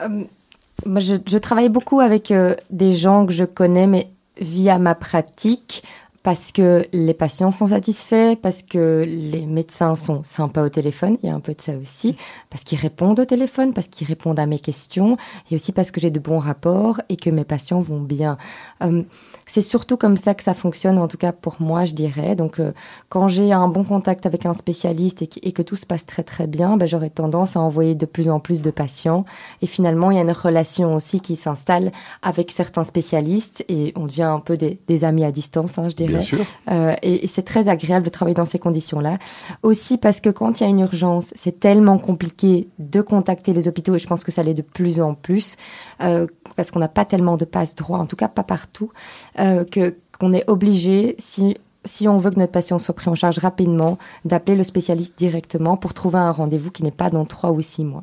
Je, 0.00 1.16
je, 1.26 1.38
travaille 1.38 1.68
beaucoup 1.68 2.00
avec 2.00 2.32
des 2.70 2.92
gens 2.94 3.26
que 3.26 3.32
je 3.34 3.44
connais, 3.44 3.86
mais 3.86 4.08
via 4.40 4.78
ma 4.78 4.94
pratique 4.94 5.82
parce 6.22 6.52
que 6.52 6.86
les 6.92 7.14
patients 7.14 7.52
sont 7.52 7.68
satisfaits, 7.68 8.36
parce 8.36 8.62
que 8.62 9.04
les 9.06 9.46
médecins 9.46 9.96
sont 9.96 10.22
sympas 10.24 10.64
au 10.64 10.68
téléphone, 10.68 11.16
il 11.22 11.28
y 11.28 11.32
a 11.32 11.34
un 11.34 11.40
peu 11.40 11.54
de 11.54 11.60
ça 11.60 11.72
aussi, 11.76 12.16
parce 12.50 12.64
qu'ils 12.64 12.78
répondent 12.78 13.20
au 13.20 13.24
téléphone, 13.24 13.72
parce 13.72 13.88
qu'ils 13.88 14.06
répondent 14.06 14.38
à 14.38 14.46
mes 14.46 14.58
questions, 14.58 15.16
et 15.50 15.54
aussi 15.54 15.72
parce 15.72 15.90
que 15.90 16.00
j'ai 16.00 16.10
de 16.10 16.18
bons 16.18 16.38
rapports 16.38 17.00
et 17.08 17.16
que 17.16 17.30
mes 17.30 17.44
patients 17.44 17.80
vont 17.80 18.00
bien. 18.00 18.36
Euh, 18.82 19.02
c'est 19.48 19.62
surtout 19.62 19.96
comme 19.96 20.16
ça 20.16 20.34
que 20.34 20.42
ça 20.42 20.54
fonctionne, 20.54 20.98
en 20.98 21.08
tout 21.08 21.16
cas 21.16 21.32
pour 21.32 21.56
moi, 21.60 21.84
je 21.84 21.94
dirais. 21.94 22.36
Donc, 22.36 22.60
euh, 22.60 22.72
quand 23.08 23.28
j'ai 23.28 23.50
un 23.52 23.66
bon 23.66 23.82
contact 23.82 24.26
avec 24.26 24.46
un 24.46 24.52
spécialiste 24.52 25.22
et, 25.22 25.52
que 25.52 25.62
tout 25.62 25.74
se 25.74 25.86
passe 25.86 26.04
très 26.04 26.22
très 26.22 26.46
bien, 26.46 26.76
ben, 26.76 26.86
j'aurais 26.86 27.10
tendance 27.10 27.56
à 27.56 27.60
envoyer 27.60 27.94
de 27.94 28.06
plus 28.06 28.28
en 28.28 28.40
plus 28.40 28.60
de 28.60 28.70
patients. 28.70 29.24
Et 29.62 29.66
finalement, 29.66 30.10
il 30.10 30.16
y 30.16 30.18
a 30.18 30.22
une 30.22 30.30
relation 30.30 30.94
aussi 30.94 31.20
qui 31.20 31.34
s'installe 31.34 31.92
avec 32.22 32.50
certains 32.50 32.84
spécialistes 32.84 33.64
et 33.68 33.92
on 33.96 34.04
devient 34.04 34.22
un 34.22 34.40
peu 34.40 34.56
des, 34.56 35.04
amis 35.04 35.24
à 35.24 35.32
distance, 35.32 35.78
hein, 35.78 35.88
je 35.88 35.96
dirais. 35.96 36.24
Euh, 36.70 36.94
et, 37.02 37.26
c'est 37.26 37.42
très 37.42 37.68
agréable 37.68 38.04
de 38.04 38.10
travailler 38.10 38.34
dans 38.34 38.44
ces 38.44 38.58
conditions-là. 38.58 39.18
Aussi 39.62 39.96
parce 39.96 40.20
que 40.20 40.28
quand 40.28 40.60
il 40.60 40.64
y 40.64 40.66
a 40.66 40.70
une 40.70 40.80
urgence, 40.80 41.32
c'est 41.36 41.58
tellement 41.58 41.98
compliqué 41.98 42.68
de 42.78 43.00
contacter 43.00 43.52
les 43.52 43.68
hôpitaux 43.68 43.94
et 43.94 43.98
je 43.98 44.06
pense 44.06 44.24
que 44.24 44.32
ça 44.32 44.42
l'est 44.42 44.54
de 44.54 44.62
plus 44.62 45.00
en 45.00 45.14
plus 45.14 45.56
euh, 46.02 46.26
parce 46.58 46.72
qu'on 46.72 46.80
n'a 46.80 46.88
pas 46.88 47.04
tellement 47.04 47.36
de 47.36 47.44
passe 47.44 47.76
droit, 47.76 48.00
en 48.00 48.06
tout 48.06 48.16
cas 48.16 48.26
pas 48.26 48.42
partout, 48.42 48.90
euh, 49.38 49.64
que 49.64 49.94
qu'on 50.18 50.32
est 50.32 50.42
obligé 50.50 51.14
si 51.20 51.56
si 51.84 52.08
on 52.08 52.18
veut 52.18 52.32
que 52.32 52.38
notre 52.40 52.50
patient 52.50 52.80
soit 52.80 52.96
pris 52.96 53.08
en 53.08 53.14
charge 53.14 53.38
rapidement, 53.38 53.96
d'appeler 54.24 54.56
le 54.56 54.64
spécialiste 54.64 55.16
directement 55.16 55.76
pour 55.76 55.94
trouver 55.94 56.18
un 56.18 56.32
rendez-vous 56.32 56.72
qui 56.72 56.82
n'est 56.82 56.90
pas 56.90 57.10
dans 57.10 57.24
trois 57.26 57.52
ou 57.52 57.62
six 57.62 57.84
mois. 57.84 58.02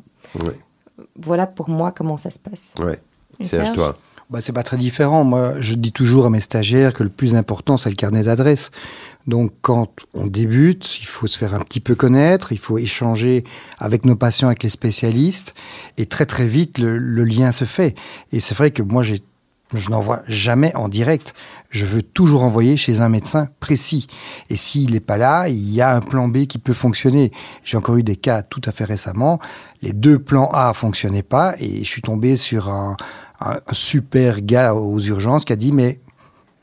Voilà 1.19 1.47
pour 1.47 1.67
moi 1.67 1.91
comment 1.91 2.15
ça 2.15 2.31
se 2.31 2.39
passe. 2.39 2.73
Ouais. 2.81 2.97
Serge, 3.41 3.73
toi 3.73 3.97
bah, 4.29 4.39
C'est 4.39 4.53
pas 4.53 4.63
très 4.63 4.77
différent. 4.77 5.25
Moi, 5.25 5.59
je 5.59 5.73
dis 5.73 5.91
toujours 5.91 6.25
à 6.25 6.29
mes 6.29 6.39
stagiaires 6.39 6.93
que 6.93 7.03
le 7.03 7.09
plus 7.09 7.35
important, 7.35 7.75
c'est 7.75 7.89
le 7.89 7.97
carnet 7.97 8.23
d'adresse. 8.23 8.71
Donc, 9.27 9.51
quand 9.61 9.89
on 10.13 10.27
débute, 10.27 10.99
il 10.99 11.07
faut 11.07 11.27
se 11.27 11.37
faire 11.37 11.55
un 11.55 11.59
petit 11.59 11.79
peu 11.79 11.95
connaître, 11.95 12.51
il 12.51 12.59
faut 12.59 12.77
échanger 12.77 13.43
avec 13.79 14.05
nos 14.05 14.15
patients, 14.15 14.47
avec 14.47 14.61
les 14.61 14.69
spécialistes, 14.69 15.55
et 15.97 16.05
très 16.05 16.25
très 16.25 16.45
vite, 16.45 16.77
le, 16.77 17.23
lien 17.23 17.51
se 17.51 17.65
fait. 17.65 17.95
Et 18.31 18.39
c'est 18.39 18.55
vrai 18.55 18.69
que 18.71 18.83
moi, 18.83 19.01
je 19.01 19.89
n'envoie 19.89 20.21
jamais 20.27 20.75
en 20.75 20.89
direct. 20.89 21.33
Je 21.71 21.85
veux 21.85 22.03
toujours 22.03 22.43
envoyer 22.43 22.77
chez 22.77 23.01
un 23.01 23.09
médecin 23.09 23.49
précis. 23.59 24.07
Et 24.49 24.55
s'il 24.55 24.91
n'est 24.91 24.99
pas 24.99 25.17
là, 25.17 25.49
il 25.49 25.71
y 25.71 25.81
a 25.81 25.93
un 25.93 26.01
plan 26.01 26.27
B 26.27 26.45
qui 26.45 26.59
peut 26.59 26.73
fonctionner. 26.73 27.31
J'ai 27.63 27.77
encore 27.77 27.97
eu 27.97 28.03
des 28.03 28.15
cas 28.15 28.43
tout 28.43 28.61
à 28.65 28.71
fait 28.71 28.85
récemment. 28.85 29.39
Les 29.81 29.91
deux 29.91 30.19
plans 30.19 30.49
A 30.53 30.73
fonctionnaient 30.73 31.23
pas 31.23 31.55
et 31.59 31.79
je 31.79 31.89
suis 31.89 32.01
tombé 32.01 32.37
sur 32.37 32.69
un, 32.69 32.95
un, 33.41 33.57
super 33.71 34.41
gars 34.41 34.73
aux 34.73 34.99
urgences 35.01 35.43
qui 35.43 35.53
a 35.53 35.57
dit 35.57 35.71
mais 35.71 35.99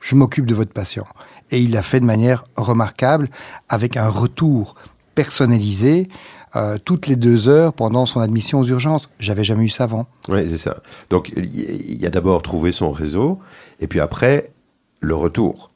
je 0.01 0.14
m'occupe 0.14 0.46
de 0.46 0.55
votre 0.55 0.72
patient. 0.72 1.07
Et 1.53 1.61
il 1.61 1.71
l'a 1.71 1.83
fait 1.83 2.01
de 2.01 2.05
manière 2.05 2.45
remarquable 2.57 3.31
avec 3.69 3.97
un 3.97 4.09
retour 4.09 4.75
personnalisé 5.15 6.09
euh, 6.57 6.79
toutes 6.83 7.07
les 7.07 7.17
deux 7.17 7.49
heures 7.49 7.73
pendant 7.73 8.05
son 8.05 8.21
admission 8.21 8.61
aux 8.61 8.65
urgences. 8.65 9.09
J'avais 9.19 9.45
jamais 9.45 9.65
eu 9.65 9.69
ça 9.69 9.85
avant. 9.85 10.07
Oui, 10.29 10.47
c'est 10.51 10.59
ça. 10.59 10.83
Donc 11.09 11.33
il 11.37 11.97
y 11.97 12.07
a 12.07 12.11
d'abord 12.11 12.43
trouvé 12.43 12.73
son 12.73 12.91
réseau 12.91 13.38
et 13.81 13.87
puis 13.87 14.01
après 14.01 14.51
le 15.01 15.15
retour. 15.15 15.71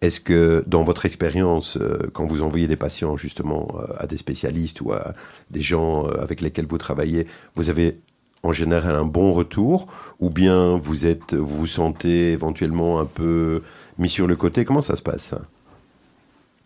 Est-ce 0.00 0.20
que 0.20 0.62
dans 0.66 0.84
votre 0.84 1.06
expérience, 1.06 1.78
euh, 1.78 2.10
quand 2.12 2.26
vous 2.26 2.42
envoyez 2.42 2.66
des 2.66 2.76
patients 2.76 3.16
justement 3.16 3.68
euh, 3.78 3.86
à 3.98 4.06
des 4.06 4.18
spécialistes 4.18 4.82
ou 4.82 4.92
à 4.92 5.14
des 5.50 5.62
gens 5.62 6.04
avec 6.06 6.42
lesquels 6.42 6.66
vous 6.66 6.78
travaillez, 6.78 7.26
vous 7.54 7.70
avez 7.70 7.98
en 8.42 8.52
général 8.52 8.94
un 8.94 9.04
bon 9.04 9.32
retour? 9.32 9.86
Ou 10.20 10.28
bien 10.28 10.76
vous 10.76 11.06
êtes 11.06 11.34
vous 11.34 11.56
vous 11.56 11.66
sentez 11.66 12.32
éventuellement 12.32 12.98
un 12.98 13.06
peu 13.06 13.62
mis 13.98 14.08
sur 14.08 14.26
le 14.26 14.36
côté 14.36 14.64
comment 14.64 14.82
ça 14.82 14.96
se 14.96 15.02
passe 15.02 15.34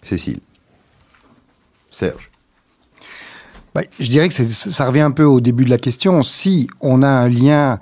Cécile? 0.02 0.40
Serge? 1.90 2.30
Bah, 3.74 3.82
je 3.98 4.08
dirais 4.08 4.28
que 4.28 4.34
ça 4.34 4.86
revient 4.86 5.00
un 5.00 5.10
peu 5.10 5.24
au 5.24 5.40
début 5.40 5.64
de 5.64 5.70
la 5.70 5.78
question. 5.78 6.22
Si 6.22 6.68
on 6.80 7.02
a 7.02 7.08
un 7.08 7.28
lien 7.28 7.80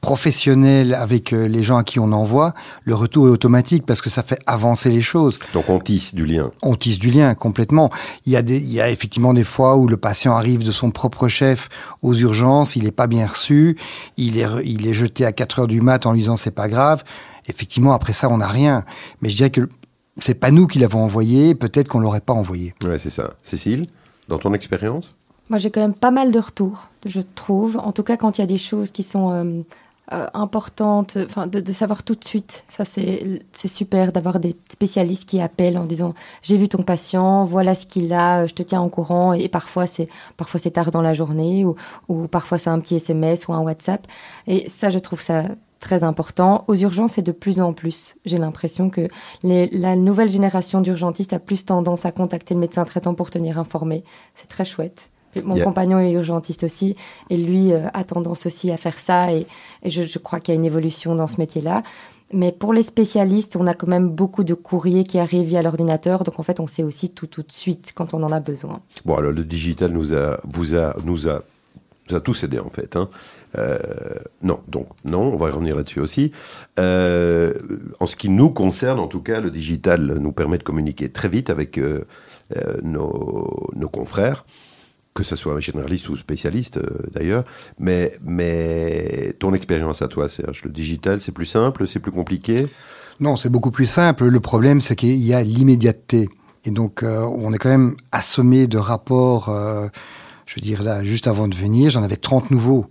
professionnel 0.00 0.92
avec 0.92 1.32
euh, 1.32 1.46
les 1.46 1.62
gens 1.62 1.78
à 1.78 1.84
qui 1.84 1.98
on 1.98 2.12
envoie, 2.12 2.54
le 2.84 2.94
retour 2.94 3.28
est 3.28 3.30
automatique 3.30 3.86
parce 3.86 4.02
que 4.02 4.10
ça 4.10 4.22
fait 4.22 4.38
avancer 4.46 4.90
les 4.90 5.00
choses. 5.00 5.38
Donc 5.54 5.68
on 5.68 5.78
tisse 5.78 6.14
du 6.14 6.26
lien. 6.26 6.50
On 6.62 6.74
tisse 6.74 6.98
du 6.98 7.10
lien 7.10 7.34
complètement. 7.34 7.90
Il 8.26 8.32
y 8.32 8.36
a, 8.36 8.42
des, 8.42 8.58
il 8.58 8.70
y 8.70 8.80
a 8.80 8.90
effectivement 8.90 9.32
des 9.32 9.44
fois 9.44 9.76
où 9.76 9.86
le 9.86 9.96
patient 9.96 10.36
arrive 10.36 10.64
de 10.64 10.72
son 10.72 10.90
propre 10.90 11.28
chef 11.28 11.68
aux 12.02 12.14
urgences, 12.14 12.76
il 12.76 12.84
n'est 12.84 12.90
pas 12.90 13.06
bien 13.06 13.26
reçu, 13.26 13.78
il 14.16 14.38
est, 14.38 14.46
il 14.64 14.86
est 14.86 14.94
jeté 14.94 15.24
à 15.24 15.32
4 15.32 15.60
heures 15.60 15.68
du 15.68 15.80
mat 15.80 16.04
en 16.06 16.12
lui 16.12 16.20
disant 16.20 16.36
c'est 16.36 16.50
pas 16.50 16.68
grave. 16.68 17.02
Effectivement, 17.46 17.92
après 17.92 18.12
ça, 18.12 18.28
on 18.28 18.38
n'a 18.38 18.48
rien. 18.48 18.84
Mais 19.20 19.30
je 19.30 19.36
dirais 19.36 19.50
que 19.50 19.68
c'est 20.18 20.34
pas 20.34 20.50
nous 20.50 20.66
qui 20.66 20.78
l'avons 20.78 21.02
envoyé, 21.02 21.54
peut-être 21.54 21.88
qu'on 21.88 22.00
l'aurait 22.00 22.20
pas 22.20 22.32
envoyé. 22.32 22.74
Ouais, 22.84 22.98
c'est 22.98 23.10
ça. 23.10 23.34
Cécile, 23.42 23.86
dans 24.28 24.38
ton 24.38 24.54
expérience? 24.54 25.10
Moi, 25.50 25.58
j'ai 25.58 25.70
quand 25.70 25.80
même 25.80 25.94
pas 25.94 26.10
mal 26.10 26.32
de 26.32 26.38
retours, 26.38 26.86
je 27.04 27.20
trouve. 27.20 27.76
En 27.76 27.92
tout 27.92 28.02
cas, 28.02 28.16
quand 28.16 28.38
il 28.38 28.40
y 28.40 28.44
a 28.44 28.46
des 28.46 28.56
choses 28.56 28.92
qui 28.92 29.02
sont 29.02 29.30
euh, 29.30 29.62
euh, 30.12 30.26
importantes, 30.34 31.16
enfin, 31.24 31.46
de, 31.46 31.72
savoir 31.72 32.02
tout 32.02 32.14
de 32.14 32.24
suite. 32.24 32.64
Ça, 32.68 32.84
c'est 32.84 33.42
super 33.52 34.12
d'avoir 34.12 34.38
des 34.38 34.54
spécialistes 34.70 35.26
qui 35.26 35.40
appellent 35.40 35.78
en 35.78 35.86
disant 35.86 36.12
j'ai 36.42 36.58
vu 36.58 36.68
ton 36.68 36.82
patient, 36.82 37.44
voilà 37.44 37.74
ce 37.74 37.86
qu'il 37.86 38.12
a, 38.12 38.46
je 38.46 38.52
te 38.52 38.62
tiens 38.62 38.82
au 38.82 38.90
courant. 38.90 39.32
Et, 39.32 39.48
parfois, 39.48 39.86
c'est 39.86 40.08
parfois 40.36 40.60
c'est 40.60 40.72
tard 40.72 40.90
dans 40.90 41.00
la 41.00 41.14
journée 41.14 41.64
ou, 41.64 41.74
ou 42.08 42.26
parfois 42.26 42.58
c'est 42.58 42.68
un 42.68 42.80
petit 42.80 42.96
SMS 42.96 43.48
ou 43.48 43.54
un 43.54 43.60
WhatsApp. 43.60 44.06
Et 44.46 44.68
ça, 44.68 44.90
je 44.90 44.98
trouve 44.98 45.22
ça 45.22 45.44
très 45.84 46.02
important. 46.02 46.64
Aux 46.66 46.74
urgences, 46.74 47.12
c'est 47.12 47.22
de 47.22 47.30
plus 47.30 47.60
en 47.60 47.72
plus. 47.72 48.16
J'ai 48.24 48.38
l'impression 48.38 48.90
que 48.90 49.08
les, 49.42 49.68
la 49.68 49.94
nouvelle 49.96 50.30
génération 50.30 50.80
d'urgentistes 50.80 51.34
a 51.34 51.38
plus 51.38 51.64
tendance 51.66 52.06
à 52.06 52.10
contacter 52.10 52.54
le 52.54 52.60
médecin 52.60 52.84
traitant 52.84 53.14
pour 53.14 53.30
tenir 53.30 53.58
informé. 53.58 54.02
C'est 54.34 54.48
très 54.48 54.64
chouette. 54.64 55.10
Mon 55.44 55.58
compagnon 55.60 55.98
est 55.98 56.12
urgentiste 56.12 56.62
aussi, 56.62 56.94
et 57.28 57.36
lui 57.36 57.72
euh, 57.72 57.88
a 57.92 58.04
tendance 58.04 58.46
aussi 58.46 58.70
à 58.70 58.76
faire 58.76 58.98
ça, 59.00 59.32
et, 59.32 59.48
je, 59.84 60.18
crois 60.18 60.38
qu'il 60.38 60.54
y 60.54 60.56
a 60.56 60.60
une 60.60 60.64
évolution 60.64 61.16
dans 61.16 61.26
ce 61.26 61.38
métier-là. 61.38 61.82
Mais 62.32 62.52
pour 62.52 62.72
les 62.72 62.84
spécialistes, 62.84 63.56
on 63.56 63.66
a 63.66 63.74
quand 63.74 63.88
même 63.88 64.08
beaucoup 64.08 64.44
de 64.44 64.54
courriers 64.54 65.04
qui 65.04 65.18
arrivent 65.18 65.48
via 65.48 65.60
l'ordinateur. 65.60 66.22
Donc 66.22 66.38
en 66.38 66.44
fait, 66.44 66.60
on 66.60 66.68
sait 66.68 66.84
aussi 66.84 67.10
tout 67.10 67.26
tout 67.26 67.42
de 67.42 67.52
suite 67.52 67.92
quand 67.94 68.14
on 68.14 68.22
en 68.22 68.30
a 68.30 68.40
besoin. 68.40 68.80
Bon, 69.04 69.16
alors 69.16 69.32
le 69.32 69.44
digital 69.44 69.92
nous 69.92 70.14
a, 70.14 70.40
vous 70.44 70.74
a, 70.74 70.96
nous 71.04 71.28
a, 71.28 71.42
nous 72.08 72.16
a 72.16 72.20
tous 72.20 72.44
aidés 72.44 72.60
en 72.60 72.70
fait. 72.70 72.96
Hein. 72.96 73.08
Euh, 73.58 73.78
non, 74.42 74.60
donc 74.68 74.88
non, 75.04 75.32
on 75.32 75.36
va 75.36 75.50
revenir 75.50 75.76
là-dessus 75.76 76.00
aussi. 76.00 76.32
Euh, 76.78 77.52
en 78.00 78.06
ce 78.06 78.16
qui 78.16 78.28
nous 78.28 78.50
concerne, 78.50 78.98
en 78.98 79.06
tout 79.06 79.20
cas, 79.20 79.40
le 79.40 79.50
digital 79.50 80.18
nous 80.20 80.32
permet 80.32 80.58
de 80.58 80.62
communiquer 80.62 81.08
très 81.10 81.28
vite 81.28 81.50
avec 81.50 81.78
euh, 81.78 82.04
nos, 82.82 83.88
confrères 83.92 84.44
que 85.14 85.22
ce 85.22 85.36
soit 85.36 85.60
généraliste 85.60 86.08
ou 86.08 86.16
spécialiste 86.16 86.80
d'ailleurs. 87.12 87.44
Mais, 87.78 88.18
mais 88.24 89.32
ton 89.38 89.54
expérience 89.54 90.02
à 90.02 90.08
toi, 90.08 90.28
Serge, 90.28 90.62
le 90.64 90.72
digital, 90.72 91.20
c'est 91.20 91.30
plus 91.30 91.46
simple, 91.46 91.86
c'est 91.86 92.00
plus 92.00 92.10
compliqué? 92.10 92.66
Non, 93.20 93.36
c'est 93.36 93.48
beaucoup 93.48 93.70
plus 93.70 93.86
simple. 93.86 94.24
Le 94.24 94.40
problème, 94.40 94.80
c'est 94.80 94.96
qu'il 94.96 95.22
y 95.22 95.32
a 95.32 95.40
l'immédiateté. 95.40 96.28
Et 96.64 96.72
donc, 96.72 97.04
on 97.04 97.52
est 97.52 97.58
quand 97.58 97.68
même 97.68 97.94
assommé 98.10 98.66
de 98.66 98.76
rapports. 98.76 99.54
je 100.46 100.54
veux 100.56 100.60
dire, 100.60 100.82
là, 100.82 101.04
juste 101.04 101.28
avant 101.28 101.46
de 101.46 101.54
venir, 101.54 101.90
j'en 101.90 102.02
avais 102.02 102.16
30 102.16 102.50
nouveaux 102.50 102.86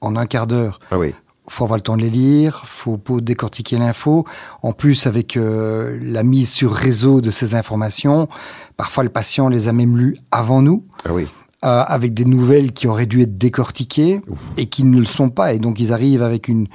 en 0.00 0.16
un 0.16 0.26
quart 0.26 0.46
d'heure. 0.46 0.80
Ah 0.90 0.98
oui. 0.98 1.14
faut 1.48 1.64
avoir 1.64 1.76
le 1.78 1.82
temps 1.82 1.96
de 1.96 2.02
les 2.02 2.10
lire, 2.10 2.62
faut 2.66 2.98
pas 2.98 3.20
décortiquer 3.20 3.78
l'info. 3.78 4.26
En 4.62 4.72
plus, 4.72 5.06
avec 5.06 5.36
euh, 5.36 5.98
la 6.02 6.22
mise 6.22 6.50
sur 6.50 6.72
réseau 6.72 7.20
de 7.20 7.30
ces 7.30 7.54
informations, 7.54 8.28
parfois 8.76 9.02
le 9.04 9.10
patient 9.10 9.48
les 9.48 9.66
a 9.68 9.72
même 9.72 9.96
lues 9.96 10.18
avant 10.30 10.60
nous, 10.62 10.84
Ah 11.06 11.12
oui. 11.14 11.26
euh, 11.64 11.82
avec 11.86 12.12
des 12.14 12.24
nouvelles 12.26 12.72
qui 12.72 12.86
auraient 12.86 13.06
dû 13.06 13.22
être 13.22 13.38
décortiquées 13.38 14.20
et 14.58 14.66
qui 14.66 14.84
ne 14.84 14.98
le 14.98 15.06
sont 15.06 15.30
pas. 15.30 15.54
Et 15.54 15.58
donc, 15.58 15.80
ils 15.80 15.92
arrivent 15.92 16.22
avec 16.22 16.48
une, 16.48 16.66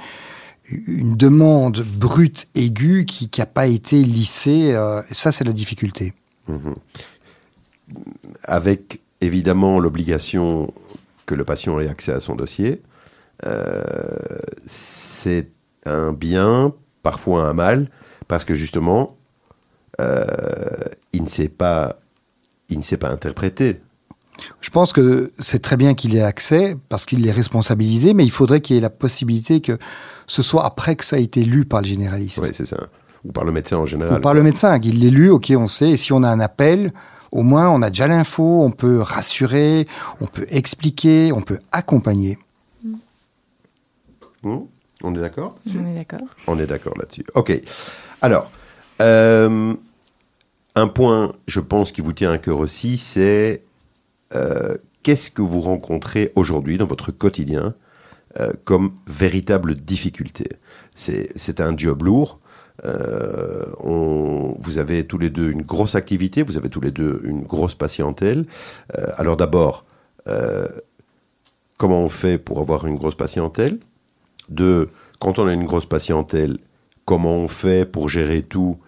une 0.68 1.16
demande 1.16 1.84
brute, 1.96 2.48
aiguë, 2.56 3.04
qui 3.06 3.30
n'a 3.38 3.46
pas 3.46 3.66
été 3.68 4.02
lissée. 4.02 4.72
euh, 4.74 5.02
et 5.08 5.14
ça, 5.14 5.30
c'est 5.30 5.44
la 5.44 5.52
difficulté. 5.52 6.12
Mhm. 6.48 6.74
Avec 8.44 9.00
évidemment 9.20 9.78
l'obligation 9.78 10.72
que 11.26 11.34
le 11.34 11.44
patient 11.44 11.78
ait 11.80 11.88
accès 11.88 12.12
à 12.12 12.20
son 12.20 12.34
dossier. 12.34 12.82
Euh, 13.44 13.82
c'est 14.66 15.48
un 15.86 16.12
bien, 16.12 16.72
parfois 17.02 17.44
un 17.44 17.52
mal, 17.52 17.90
parce 18.28 18.44
que 18.44 18.54
justement, 18.54 19.16
euh, 20.00 20.24
il 21.12 21.22
ne 21.22 21.28
sait 21.28 21.48
pas, 21.48 21.98
il 22.68 22.78
ne 22.78 22.82
sait 22.82 22.96
pas 22.96 23.10
interpréter. 23.10 23.80
Je 24.60 24.70
pense 24.70 24.92
que 24.92 25.32
c'est 25.38 25.62
très 25.62 25.76
bien 25.76 25.94
qu'il 25.94 26.16
ait 26.16 26.22
accès 26.22 26.76
parce 26.88 27.04
qu'il 27.04 27.26
est 27.26 27.32
responsabilisé, 27.32 28.14
mais 28.14 28.24
il 28.24 28.30
faudrait 28.30 28.60
qu'il 28.60 28.74
y 28.74 28.78
ait 28.78 28.82
la 28.82 28.90
possibilité 28.90 29.60
que 29.60 29.78
ce 30.26 30.42
soit 30.42 30.64
après 30.64 30.96
que 30.96 31.04
ça 31.04 31.16
a 31.16 31.18
été 31.20 31.44
lu 31.44 31.64
par 31.64 31.82
le 31.82 31.86
généraliste. 31.86 32.40
Oui, 32.42 32.48
c'est 32.52 32.66
ça. 32.66 32.78
Ou 33.24 33.32
par 33.32 33.44
le 33.44 33.52
médecin 33.52 33.76
en 33.78 33.86
général. 33.86 34.18
Ou 34.18 34.20
par 34.20 34.34
le 34.34 34.42
médecin, 34.42 34.78
qu'il 34.80 35.00
l'ait 35.00 35.10
lu, 35.10 35.30
ok, 35.30 35.52
on 35.56 35.66
sait. 35.66 35.90
Et 35.90 35.96
si 35.96 36.12
on 36.12 36.22
a 36.22 36.28
un 36.28 36.40
appel, 36.40 36.92
au 37.30 37.42
moins 37.42 37.68
on 37.70 37.80
a 37.82 37.90
déjà 37.90 38.06
l'info, 38.06 38.62
on 38.62 38.70
peut 38.70 39.00
rassurer, 39.00 39.86
on 40.20 40.26
peut 40.26 40.46
expliquer, 40.48 41.32
on 41.32 41.40
peut 41.40 41.58
accompagner. 41.72 42.38
Hmm 44.44 44.60
On 45.02 45.14
est 45.14 45.20
d'accord? 45.20 45.56
On 45.66 45.86
est 45.86 45.94
d'accord. 45.94 46.26
On 46.46 46.58
est 46.58 46.66
d'accord 46.66 46.94
là-dessus. 46.98 47.24
Ok. 47.34 47.60
Alors, 48.22 48.50
euh, 49.02 49.74
un 50.76 50.88
point, 50.88 51.32
je 51.48 51.60
pense, 51.60 51.92
qui 51.92 52.00
vous 52.00 52.12
tient 52.12 52.32
à 52.32 52.38
cœur 52.38 52.58
aussi, 52.58 52.98
c'est 52.98 53.62
euh, 54.34 54.76
qu'est-ce 55.02 55.30
que 55.30 55.42
vous 55.42 55.60
rencontrez 55.60 56.32
aujourd'hui 56.36 56.76
dans 56.78 56.86
votre 56.86 57.10
quotidien 57.12 57.74
euh, 58.40 58.52
comme 58.64 58.92
véritable 59.06 59.74
difficulté? 59.74 60.46
C'est 60.94 61.30
c'est 61.36 61.60
un 61.60 61.76
job 61.76 62.02
lourd. 62.02 62.38
Euh, 62.84 63.64
on- 63.80 64.56
vous 64.60 64.78
avez 64.78 65.06
tous 65.06 65.18
les 65.18 65.30
deux 65.30 65.50
une 65.50 65.62
grosse 65.62 65.94
activité, 65.94 66.42
vous 66.42 66.56
avez 66.56 66.68
tous 66.68 66.80
les 66.80 66.90
deux 66.90 67.20
une 67.24 67.42
grosse 67.42 67.74
patientèle. 67.76 68.46
Alors 69.16 69.36
d'abord, 69.36 69.84
comment 71.76 72.00
on 72.00 72.08
fait 72.08 72.38
pour 72.38 72.58
avoir 72.60 72.86
une 72.86 72.96
grosse 72.96 73.14
patientèle? 73.14 73.78
Deux, 74.48 74.88
quand 75.18 75.38
on 75.38 75.46
a 75.46 75.52
une 75.52 75.64
grosse 75.64 75.86
patientèle, 75.86 76.58
comment 77.04 77.36
on 77.36 77.48
fait 77.48 77.84
pour 77.84 78.08
gérer 78.08 78.42
tout 78.42 78.78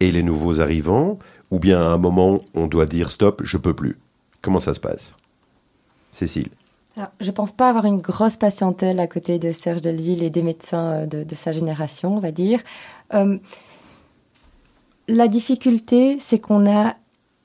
et 0.00 0.12
les 0.12 0.22
nouveaux 0.22 0.60
arrivants 0.60 1.18
Ou 1.50 1.58
bien 1.58 1.80
à 1.80 1.86
un 1.86 1.98
moment, 1.98 2.40
on 2.54 2.66
doit 2.66 2.86
dire 2.86 3.10
stop, 3.10 3.42
je 3.44 3.56
peux 3.56 3.74
plus. 3.74 3.98
Comment 4.40 4.60
ça 4.60 4.74
se 4.74 4.80
passe? 4.80 5.14
Cécile 6.12 6.48
je 7.20 7.26
ne 7.26 7.32
pense 7.32 7.52
pas 7.52 7.70
avoir 7.70 7.86
une 7.86 8.00
grosse 8.00 8.36
patientèle 8.36 9.00
à 9.00 9.06
côté 9.06 9.38
de 9.38 9.52
Serge 9.52 9.80
Delville 9.80 10.22
et 10.22 10.30
des 10.30 10.42
médecins 10.42 10.92
euh, 10.92 11.06
de, 11.06 11.24
de 11.24 11.34
sa 11.34 11.52
génération, 11.52 12.16
on 12.16 12.20
va 12.20 12.32
dire. 12.32 12.60
Euh, 13.14 13.38
la 15.08 15.28
difficulté, 15.28 16.18
c'est 16.18 16.38
qu'on 16.38 16.70
a 16.70 16.94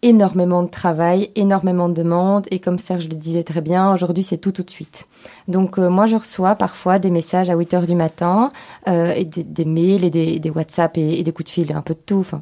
énormément 0.02 0.64
de 0.64 0.70
travail, 0.70 1.32
énormément 1.36 1.90
de 1.90 1.94
demandes, 1.94 2.46
et 2.52 2.60
comme 2.60 2.78
Serge 2.78 3.10
le 3.10 3.16
disait 3.16 3.44
très 3.44 3.62
bien, 3.62 3.92
aujourd'hui 3.94 4.24
c'est 4.24 4.38
tout 4.38 4.52
tout 4.52 4.64
de 4.64 4.70
suite. 4.70 5.08
Donc 5.48 5.80
euh, 5.80 5.90
moi 5.90 6.06
je 6.06 6.16
reçois 6.16 6.56
parfois 6.56 7.00
des 7.00 7.10
messages 7.10 7.50
à 7.50 7.56
8 7.56 7.74
heures 7.74 7.88
du 7.88 7.96
matin, 7.96 8.52
euh, 8.88 9.12
et 9.12 9.26
des, 9.26 9.66
mails 9.66 10.06
et 10.06 10.10
des, 10.10 10.40
des 10.40 10.50
WhatsApp 10.50 10.98
et, 10.98 11.20
et 11.20 11.24
des 11.24 11.32
coups 11.32 11.50
de 11.50 11.54
fil, 11.54 11.72
un 11.74 11.82
peu 11.82 11.94
de 11.94 12.00
tout, 12.06 12.20
enfin 12.20 12.42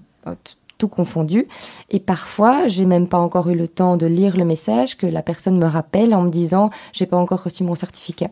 tout 0.77 0.88
confondu. 0.88 1.47
Et 1.89 1.99
parfois, 1.99 2.67
j'ai 2.67 2.85
même 2.85 3.07
pas 3.07 3.17
encore 3.17 3.49
eu 3.49 3.55
le 3.55 3.67
temps 3.67 3.97
de 3.97 4.05
lire 4.05 4.38
le 4.38 4.45
message 4.45 4.97
que 4.97 5.07
la 5.07 5.21
personne 5.21 5.57
me 5.57 5.65
rappelle 5.65 6.13
en 6.13 6.23
me 6.23 6.29
disant 6.29 6.69
j'ai 6.93 7.05
pas 7.05 7.17
encore 7.17 7.43
reçu 7.43 7.63
mon 7.63 7.75
certificat. 7.75 8.29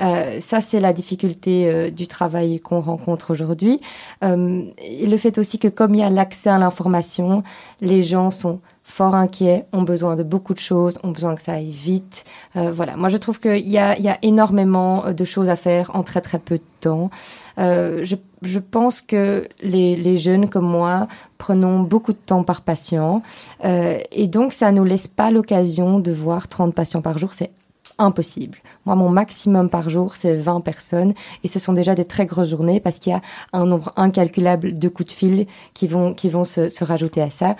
Euh, 0.00 0.40
ça, 0.40 0.60
c'est 0.60 0.80
la 0.80 0.92
difficulté 0.92 1.68
euh, 1.68 1.90
du 1.90 2.06
travail 2.06 2.60
qu'on 2.60 2.80
rencontre 2.80 3.32
aujourd'hui. 3.32 3.80
Euh, 4.22 4.64
et 4.82 5.06
le 5.06 5.16
fait 5.16 5.38
aussi 5.38 5.58
que 5.58 5.68
comme 5.68 5.94
il 5.94 6.00
y 6.00 6.04
a 6.04 6.10
l'accès 6.10 6.50
à 6.50 6.58
l'information, 6.58 7.42
les 7.80 8.02
gens 8.02 8.30
sont 8.30 8.60
fort 8.84 9.14
inquiets, 9.14 9.64
ont 9.72 9.82
besoin 9.82 10.14
de 10.14 10.22
beaucoup 10.22 10.54
de 10.54 10.60
choses, 10.60 10.98
ont 11.02 11.10
besoin 11.10 11.34
que 11.34 11.42
ça 11.42 11.54
aille 11.54 11.70
vite. 11.70 12.24
Euh, 12.56 12.70
voilà, 12.70 12.96
moi 12.96 13.08
je 13.08 13.16
trouve 13.16 13.40
qu'il 13.40 13.68
y 13.68 13.78
a, 13.78 13.98
il 13.98 14.04
y 14.04 14.08
a 14.08 14.18
énormément 14.22 15.12
de 15.12 15.24
choses 15.24 15.48
à 15.48 15.56
faire 15.56 15.90
en 15.94 16.02
très 16.02 16.20
très 16.20 16.38
peu 16.38 16.58
de 16.58 16.64
temps. 16.80 17.10
Euh, 17.58 18.00
je, 18.04 18.14
je 18.42 18.58
pense 18.58 19.00
que 19.00 19.48
les, 19.62 19.96
les 19.96 20.18
jeunes 20.18 20.48
comme 20.48 20.68
moi 20.68 21.08
prenons 21.38 21.80
beaucoup 21.80 22.12
de 22.12 22.18
temps 22.18 22.44
par 22.44 22.60
patient 22.60 23.22
euh, 23.64 23.98
et 24.12 24.28
donc 24.28 24.52
ça 24.52 24.70
nous 24.70 24.84
laisse 24.84 25.08
pas 25.08 25.30
l'occasion 25.30 25.98
de 25.98 26.12
voir 26.12 26.46
30 26.46 26.74
patients 26.74 27.02
par 27.02 27.18
jour, 27.18 27.32
c'est 27.32 27.50
impossible. 27.98 28.58
Moi, 28.86 28.94
mon 28.94 29.08
maximum 29.08 29.70
par 29.70 29.88
jour, 29.90 30.16
c'est 30.16 30.34
20 30.34 30.60
personnes 30.60 31.14
et 31.42 31.48
ce 31.48 31.58
sont 31.58 31.72
déjà 31.72 31.94
des 31.94 32.04
très 32.04 32.26
grosses 32.26 32.50
journées 32.50 32.80
parce 32.80 32.98
qu'il 32.98 33.12
y 33.12 33.14
a 33.14 33.22
un 33.52 33.66
nombre 33.66 33.92
incalculable 33.96 34.78
de 34.78 34.88
coups 34.88 35.10
de 35.10 35.14
fil 35.14 35.46
qui 35.74 35.86
vont, 35.86 36.14
qui 36.14 36.28
vont 36.28 36.44
se, 36.44 36.68
se 36.68 36.84
rajouter 36.84 37.22
à 37.22 37.30
ça. 37.30 37.56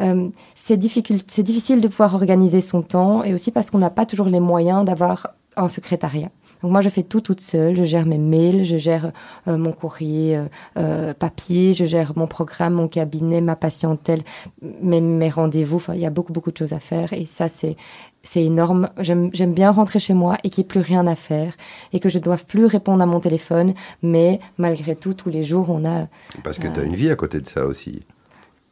Euh, 0.00 0.28
c'est 0.54 0.76
difficile, 0.76 1.20
c'est 1.26 1.42
difficile 1.42 1.80
de 1.80 1.88
pouvoir 1.88 2.14
organiser 2.14 2.60
son 2.60 2.82
temps 2.82 3.22
et 3.22 3.34
aussi 3.34 3.50
parce 3.50 3.70
qu'on 3.70 3.78
n'a 3.78 3.90
pas 3.90 4.06
toujours 4.06 4.26
les 4.26 4.40
moyens 4.40 4.84
d'avoir 4.84 5.34
un 5.56 5.68
secrétariat. 5.68 6.30
Donc 6.62 6.70
moi, 6.70 6.80
je 6.80 6.88
fais 6.88 7.02
tout 7.02 7.20
toute 7.20 7.40
seule. 7.40 7.76
Je 7.76 7.84
gère 7.84 8.06
mes 8.06 8.18
mails, 8.18 8.64
je 8.64 8.76
gère 8.76 9.12
euh, 9.48 9.56
mon 9.56 9.72
courrier 9.72 10.36
euh, 10.36 10.44
euh, 10.78 11.14
papier, 11.14 11.74
je 11.74 11.84
gère 11.84 12.12
mon 12.16 12.26
programme, 12.26 12.74
mon 12.74 12.88
cabinet, 12.88 13.40
ma 13.40 13.56
patientèle, 13.56 14.22
mes, 14.60 15.00
mes 15.00 15.30
rendez-vous. 15.30 15.76
Enfin, 15.76 15.94
il 15.94 16.00
y 16.00 16.06
a 16.06 16.10
beaucoup, 16.10 16.32
beaucoup 16.32 16.52
de 16.52 16.56
choses 16.56 16.72
à 16.72 16.78
faire 16.78 17.12
et 17.12 17.26
ça, 17.26 17.48
c'est 17.48 17.76
c'est 18.24 18.44
énorme. 18.44 18.88
J'aime 19.00 19.30
j'aime 19.32 19.52
bien 19.52 19.72
rentrer 19.72 19.98
chez 19.98 20.14
moi 20.14 20.38
et 20.44 20.50
qu'il 20.50 20.62
n'y 20.62 20.66
ait 20.66 20.68
plus 20.68 20.80
rien 20.80 21.06
à 21.08 21.16
faire 21.16 21.54
et 21.92 21.98
que 21.98 22.08
je 22.08 22.18
ne 22.18 22.22
doive 22.22 22.46
plus 22.46 22.66
répondre 22.66 23.02
à 23.02 23.06
mon 23.06 23.18
téléphone. 23.18 23.74
Mais 24.02 24.38
malgré 24.58 24.94
tout, 24.94 25.14
tous 25.14 25.28
les 25.28 25.42
jours, 25.42 25.70
on 25.70 25.84
a. 25.84 26.06
Parce 26.44 26.60
que 26.60 26.68
tu 26.68 26.78
as 26.78 26.84
une 26.84 26.94
vie 26.94 27.10
à 27.10 27.16
côté 27.16 27.40
de 27.40 27.48
ça 27.48 27.66
aussi. 27.66 28.04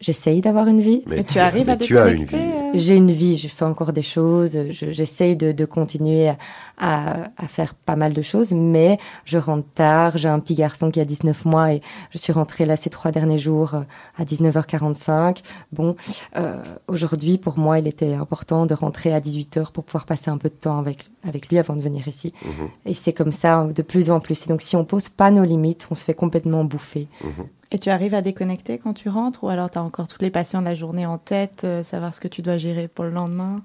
J'essaye 0.01 0.41
d'avoir 0.41 0.67
une 0.67 0.81
vie. 0.81 1.03
Mais 1.07 1.23
tu 1.25 1.39
arrives 1.39 1.69
à 1.69 1.77
mais 1.77 1.85
tu 1.85 1.99
as 1.99 2.09
une 2.09 2.25
vie. 2.25 2.35
euh, 2.37 2.71
J'ai 2.73 2.97
une 2.97 3.11
vie, 3.11 3.37
je 3.37 3.49
fais 3.49 3.65
encore 3.67 3.93
des 3.93 4.01
choses, 4.03 4.59
je- 4.71 4.91
j'essaye 4.93 5.37
de, 5.37 5.53
de 5.53 5.65
continuer 5.67 6.29
à, 6.29 6.39
à- 6.79 7.25
à 7.37 7.49
faire 7.49 7.75
pas 7.75 7.97
mal 7.97 8.15
de 8.15 8.23
choses, 8.23 8.55
mais 8.55 8.99
je 9.27 9.37
rentre 9.37 9.69
tard. 9.75 10.17
J'ai 10.17 10.29
un 10.29 10.39
petit 10.41 10.55
garçon 10.55 10.91
qui 10.91 11.01
a 11.01 11.05
19 11.05 11.45
mois 11.45 11.75
et 11.75 11.83
je 12.13 12.19
suis 12.19 12.33
rentrée 12.33 12.65
là 12.65 12.77
ces 12.77 12.89
trois 12.89 13.11
derniers 13.11 13.39
jours 13.39 13.75
euh, 13.75 13.81
à 14.17 14.25
19h45. 14.25 15.43
Bon, 15.73 15.97
euh, 16.37 16.57
aujourd'hui, 16.89 17.37
pour 17.39 17.59
moi, 17.59 17.79
il 17.79 17.87
était 17.87 18.15
important 18.15 18.67
de 18.67 18.75
rentrer 18.75 19.13
à 19.13 19.21
18h 19.21 19.71
pour 19.73 19.85
pouvoir 19.85 20.07
passer 20.07 20.31
un 20.31 20.39
peu 20.39 20.49
de 20.49 20.55
temps 20.55 20.79
avec, 20.79 21.07
avec 21.29 21.49
lui 21.51 21.59
avant 21.59 21.77
de 21.77 21.83
venir 21.83 22.07
ici. 22.09 22.33
Mhm, 22.45 22.69
Et 22.87 22.95
c'est 22.95 23.13
comme 23.13 23.33
ça 23.33 23.65
de 23.75 23.83
plus 23.83 24.11
en 24.11 24.21
plus. 24.21 24.47
Et 24.47 24.49
donc, 24.49 24.63
si 24.63 24.77
on 24.77 24.85
pose 24.85 25.09
pas 25.09 25.31
nos 25.31 25.45
limites, 25.45 25.87
on 25.91 25.95
se 25.95 26.05
fait 26.05 26.15
complètement 26.15 26.65
bouffer. 26.65 27.07
mhm. 27.23 27.47
Et 27.73 27.79
tu 27.79 27.89
arrives 27.91 28.15
à 28.15 28.23
déconnecter 28.23 28.79
quand 28.79 28.95
tu 28.95 29.09
rentres 29.09 29.45
ou 29.45 29.49
alors 29.49 29.71
tu 29.71 29.79
as 29.79 29.83
encore 29.83 30.09
tous 30.09 30.21
les 30.21 30.31
patients 30.31 30.61
de 30.61 30.67
la 30.67 30.75
journée 30.75 31.07
en 31.07 31.19
tête, 31.19 31.63
euh, 31.65 31.83
savoir 31.85 32.13
ce 32.15 32.21
que 32.21 32.29
tu 32.29 32.43
dois 32.43 32.57
gérer 32.57 32.89
pour 32.89 33.05
le 33.05 33.11
lendemain? 33.11 33.63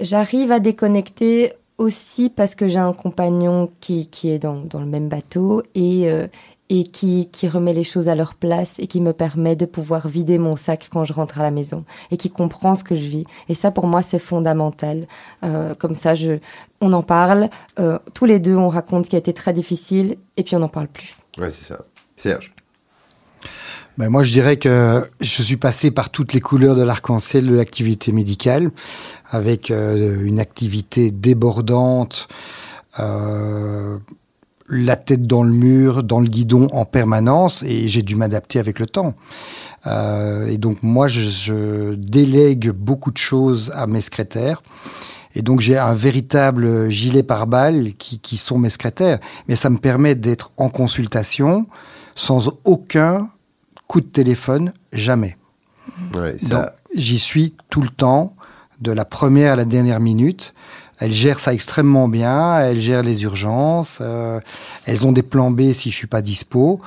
J'arrive 0.00 0.50
à 0.52 0.60
déconnecter 0.60 1.52
aussi 1.76 2.28
parce 2.28 2.54
que 2.56 2.66
j'ai 2.66 2.78
un 2.78 2.92
compagnon 2.92 3.70
qui, 3.80 4.08
qui 4.08 4.30
est 4.30 4.40
dans, 4.40 4.56
dans 4.56 4.80
le 4.80 4.86
même 4.86 5.08
bateau 5.08 5.62
et, 5.76 6.10
euh, 6.10 6.26
et 6.70 6.84
qui, 6.84 7.28
qui 7.30 7.48
remet 7.48 7.72
les 7.72 7.84
choses 7.84 8.08
à 8.08 8.16
leur 8.16 8.34
place 8.34 8.80
et 8.80 8.88
qui 8.88 9.00
me 9.00 9.12
permet 9.12 9.54
de 9.54 9.64
pouvoir 9.64 10.08
vider 10.08 10.38
mon 10.38 10.56
sac 10.56 10.88
quand 10.92 11.04
je 11.04 11.12
rentre 11.12 11.38
à 11.38 11.42
la 11.44 11.52
maison 11.52 11.84
et 12.10 12.16
qui 12.16 12.30
comprend 12.30 12.74
ce 12.74 12.82
que 12.82 12.96
je 12.96 13.06
vis. 13.06 13.24
Et 13.48 13.54
ça, 13.54 13.70
pour 13.70 13.86
moi, 13.86 14.02
c'est 14.02 14.18
fondamental. 14.18 15.06
Euh, 15.44 15.74
comme 15.76 15.94
ça, 15.94 16.16
je, 16.16 16.38
on 16.80 16.92
en 16.92 17.04
parle. 17.04 17.48
euh, 17.78 18.00
tous 18.12 18.24
les 18.24 18.40
deux, 18.40 18.56
on 18.56 18.68
raconte 18.68 19.04
ce 19.04 19.10
qui 19.10 19.16
a 19.16 19.20
été 19.20 19.32
très 19.32 19.52
difficile 19.52 20.16
et 20.36 20.42
puis 20.42 20.56
on 20.56 20.60
n'en 20.60 20.68
parle 20.68 20.88
plus. 20.88 21.16
Ouais, 21.38 21.52
c'est 21.52 21.64
ça. 21.64 21.84
Serge 22.16 22.52
ben 23.98 24.10
moi, 24.10 24.22
je 24.22 24.30
dirais 24.30 24.58
que 24.58 25.10
je 25.20 25.42
suis 25.42 25.56
passé 25.56 25.90
par 25.90 26.10
toutes 26.10 26.32
les 26.32 26.40
couleurs 26.40 26.76
de 26.76 26.82
l'arc-en-ciel 26.82 27.48
de 27.48 27.54
l'activité 27.54 28.12
médicale, 28.12 28.70
avec 29.28 29.72
euh, 29.72 30.22
une 30.22 30.38
activité 30.38 31.10
débordante, 31.10 32.28
euh, 33.00 33.98
la 34.68 34.94
tête 34.94 35.26
dans 35.26 35.42
le 35.42 35.50
mur, 35.50 36.04
dans 36.04 36.20
le 36.20 36.28
guidon 36.28 36.68
en 36.70 36.84
permanence, 36.84 37.64
et 37.64 37.88
j'ai 37.88 38.02
dû 38.02 38.14
m'adapter 38.14 38.60
avec 38.60 38.78
le 38.78 38.86
temps. 38.86 39.14
Euh, 39.88 40.46
et 40.46 40.58
donc 40.58 40.84
moi, 40.84 41.08
je, 41.08 41.22
je, 41.22 41.94
délègue 41.94 42.70
beaucoup 42.70 43.10
de 43.10 43.18
choses 43.18 43.72
à 43.74 43.88
mes 43.88 44.00
secrétaires. 44.00 44.62
Et 45.34 45.42
donc 45.42 45.58
j'ai 45.58 45.76
un 45.76 45.94
véritable 45.94 46.88
gilet 46.88 47.24
pare-balles 47.24 47.94
qui, 47.94 48.20
qui 48.20 48.36
sont 48.36 48.58
mes 48.58 48.70
secrétaires. 48.70 49.18
Mais 49.48 49.56
ça 49.56 49.70
me 49.70 49.78
permet 49.78 50.14
d'être 50.14 50.52
en 50.56 50.68
consultation 50.68 51.66
sans 52.14 52.48
aucun 52.64 53.28
coup 53.88 54.00
de 54.00 54.06
téléphone, 54.06 54.72
jamais. 54.92 55.36
Ouais, 56.14 56.32
Donc, 56.32 56.40
ça, 56.40 56.76
J'y 56.94 57.18
suis 57.18 57.54
tout 57.70 57.82
le 57.82 57.88
temps, 57.88 58.36
de 58.80 58.92
la 58.92 59.04
première 59.04 59.54
à 59.54 59.56
la 59.56 59.64
dernière 59.64 59.98
minute. 60.00 60.54
Elles 60.98 61.12
gèrent 61.12 61.40
ça 61.40 61.52
extrêmement 61.52 62.08
bien, 62.08 62.58
elles 62.58 62.80
gèrent 62.80 63.02
les 63.02 63.22
urgences, 63.22 63.98
euh, 64.00 64.40
elles 64.84 65.06
ont 65.06 65.12
des 65.12 65.22
plans 65.22 65.50
B 65.50 65.72
si 65.72 65.90
je 65.90 65.96
suis 65.96 66.06
pas 66.06 66.22
dispo. 66.22 66.80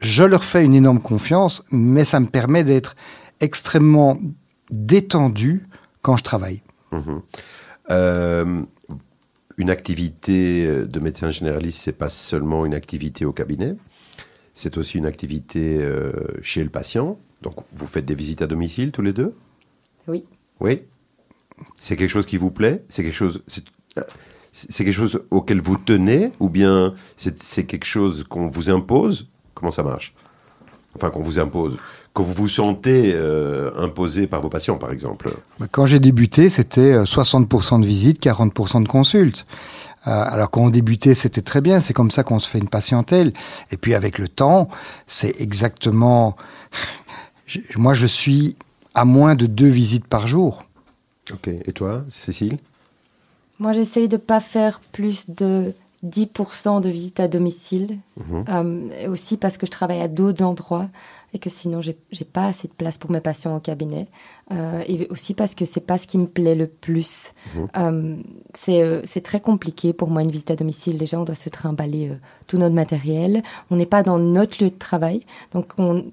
Je 0.00 0.24
leur 0.24 0.44
fais 0.44 0.64
une 0.64 0.74
énorme 0.74 1.00
confiance, 1.00 1.64
mais 1.70 2.04
ça 2.04 2.20
me 2.20 2.26
permet 2.26 2.64
d'être 2.64 2.96
extrêmement 3.40 4.18
détendu 4.70 5.68
quand 6.02 6.16
je 6.16 6.24
travaille. 6.24 6.62
Mhm. 6.92 7.20
Euh, 7.90 8.62
une 9.56 9.70
activité 9.70 10.66
de 10.66 11.00
médecin 11.00 11.30
généraliste, 11.30 11.80
c'est 11.82 11.92
pas 11.92 12.08
seulement 12.08 12.66
une 12.66 12.74
activité 12.74 13.24
au 13.24 13.32
cabinet, 13.32 13.74
c'est 14.58 14.76
aussi 14.76 14.98
une 14.98 15.06
activité 15.06 15.78
euh, 15.80 16.10
chez 16.42 16.64
le 16.64 16.70
patient. 16.70 17.16
Donc, 17.42 17.54
vous 17.76 17.86
faites 17.86 18.04
des 18.04 18.16
visites 18.16 18.42
à 18.42 18.46
domicile 18.48 18.90
tous 18.90 19.02
les 19.02 19.12
deux? 19.12 19.32
Oui. 20.08 20.24
Oui? 20.60 20.82
C'est 21.78 21.96
quelque 21.96 22.10
chose 22.10 22.26
qui 22.26 22.36
vous 22.38 22.50
plaît? 22.50 22.82
C'est 22.88 23.04
quelque 23.04 23.14
chose. 23.14 23.42
c'est- 23.46 23.64
euh, 23.98 24.02
C'est 24.52 24.84
quelque 24.84 24.94
chose 24.94 25.22
auquel 25.30 25.60
vous 25.60 25.76
tenez? 25.76 26.32
Ou 26.40 26.48
bien 26.48 26.94
c'est 27.16 27.40
c'est 27.42 27.64
quelque 27.64 27.84
chose 27.84 28.24
qu'on 28.28 28.48
vous 28.48 28.68
impose? 28.70 29.28
Comment 29.54 29.70
ça 29.70 29.84
marche? 29.84 30.14
Enfin, 30.96 31.10
qu'on 31.10 31.22
vous 31.22 31.38
impose. 31.38 31.76
Que 32.14 32.22
vous 32.22 32.32
vous 32.34 32.48
sentez 32.48 33.12
euh, 33.14 33.70
imposé 33.76 34.26
par 34.26 34.40
vos 34.40 34.48
patients, 34.48 34.76
par 34.78 34.90
exemple. 34.90 35.30
Bah, 35.60 35.66
Quand 35.70 35.86
j'ai 35.86 36.00
débuté, 36.00 36.48
c'était 36.48 36.92
euh, 36.94 37.04
60% 37.04 37.80
de 37.80 37.86
visites, 37.86 38.20
40% 38.20 38.82
de 38.82 38.88
consultes. 38.88 39.46
Euh, 40.08 40.24
alors 40.26 40.50
quand 40.50 40.62
on 40.62 40.70
débutait, 40.70 41.14
c'était 41.14 41.42
très 41.42 41.60
bien, 41.60 41.80
c'est 41.80 41.92
comme 41.94 42.10
ça 42.10 42.24
qu'on 42.24 42.38
se 42.38 42.48
fait 42.48 42.58
une 42.58 42.68
patientèle. 42.68 43.32
Et 43.70 43.76
puis 43.76 43.94
avec 43.94 44.18
le 44.18 44.26
temps, 44.28 44.68
c'est 45.06 45.40
exactement... 45.40 46.36
Je- 47.46 47.60
Moi, 47.76 47.94
je 47.94 48.06
suis 48.06 48.56
à 48.94 49.04
moins 49.04 49.34
de 49.34 49.46
deux 49.46 49.68
visites 49.68 50.06
par 50.06 50.26
jour. 50.26 50.64
Ok. 51.32 51.48
Et 51.48 51.72
toi, 51.72 52.04
Cécile? 52.08 52.58
Moi, 53.58 53.72
j'essaye 53.72 54.08
de 54.08 54.16
ne 54.16 54.20
pas 54.20 54.40
faire 54.40 54.80
plus 54.92 55.28
de 55.28 55.74
10% 56.06 56.80
de 56.80 56.88
visites 56.88 57.20
à 57.20 57.28
domicile. 57.28 57.98
Mhm. 58.16 58.44
Euh, 58.48 59.08
aussi 59.10 59.36
parce 59.36 59.56
que 59.58 59.66
je 59.66 59.70
travaille 59.70 60.00
à 60.00 60.08
d'autres 60.08 60.44
endroits 60.44 60.88
et 61.34 61.38
que 61.38 61.50
sinon, 61.50 61.80
j'ai 61.82 61.94
pas 62.24 62.46
assez 62.46 62.68
de 62.68 62.72
place 62.72 62.96
pour 62.98 63.10
mes 63.10 63.20
patients 63.20 63.54
au 63.56 63.60
cabinet. 63.60 64.06
Euh, 64.50 64.82
et 64.86 65.06
aussi 65.10 65.34
parce 65.34 65.54
que 65.54 65.64
c'est 65.66 65.80
pas 65.80 65.98
ce 65.98 66.06
qui 66.06 66.16
me 66.18 66.26
plaît 66.26 66.54
le 66.54 66.66
plus. 66.66 67.34
Mhm. 67.54 67.68
Euh, 67.76 68.16
c'est 68.54 68.82
euh, 68.82 69.02
c'est 69.04 69.20
très 69.20 69.40
compliqué 69.40 69.92
pour 69.92 70.08
moi 70.08 70.22
une 70.22 70.30
visite 70.30 70.50
à 70.50 70.56
domicile. 70.56 70.96
Déjà, 70.96 71.20
on 71.20 71.24
doit 71.24 71.34
se 71.34 71.50
trimballer 71.50 72.12
tout 72.46 72.56
notre 72.58 72.74
matériel. 72.74 73.42
On 73.70 73.76
n'est 73.76 73.86
pas 73.86 74.02
dans 74.02 74.18
notre 74.18 74.62
lieu 74.62 74.70
de 74.70 74.78
travail. 74.78 75.24
Donc, 75.52 75.72
on, 75.76 76.06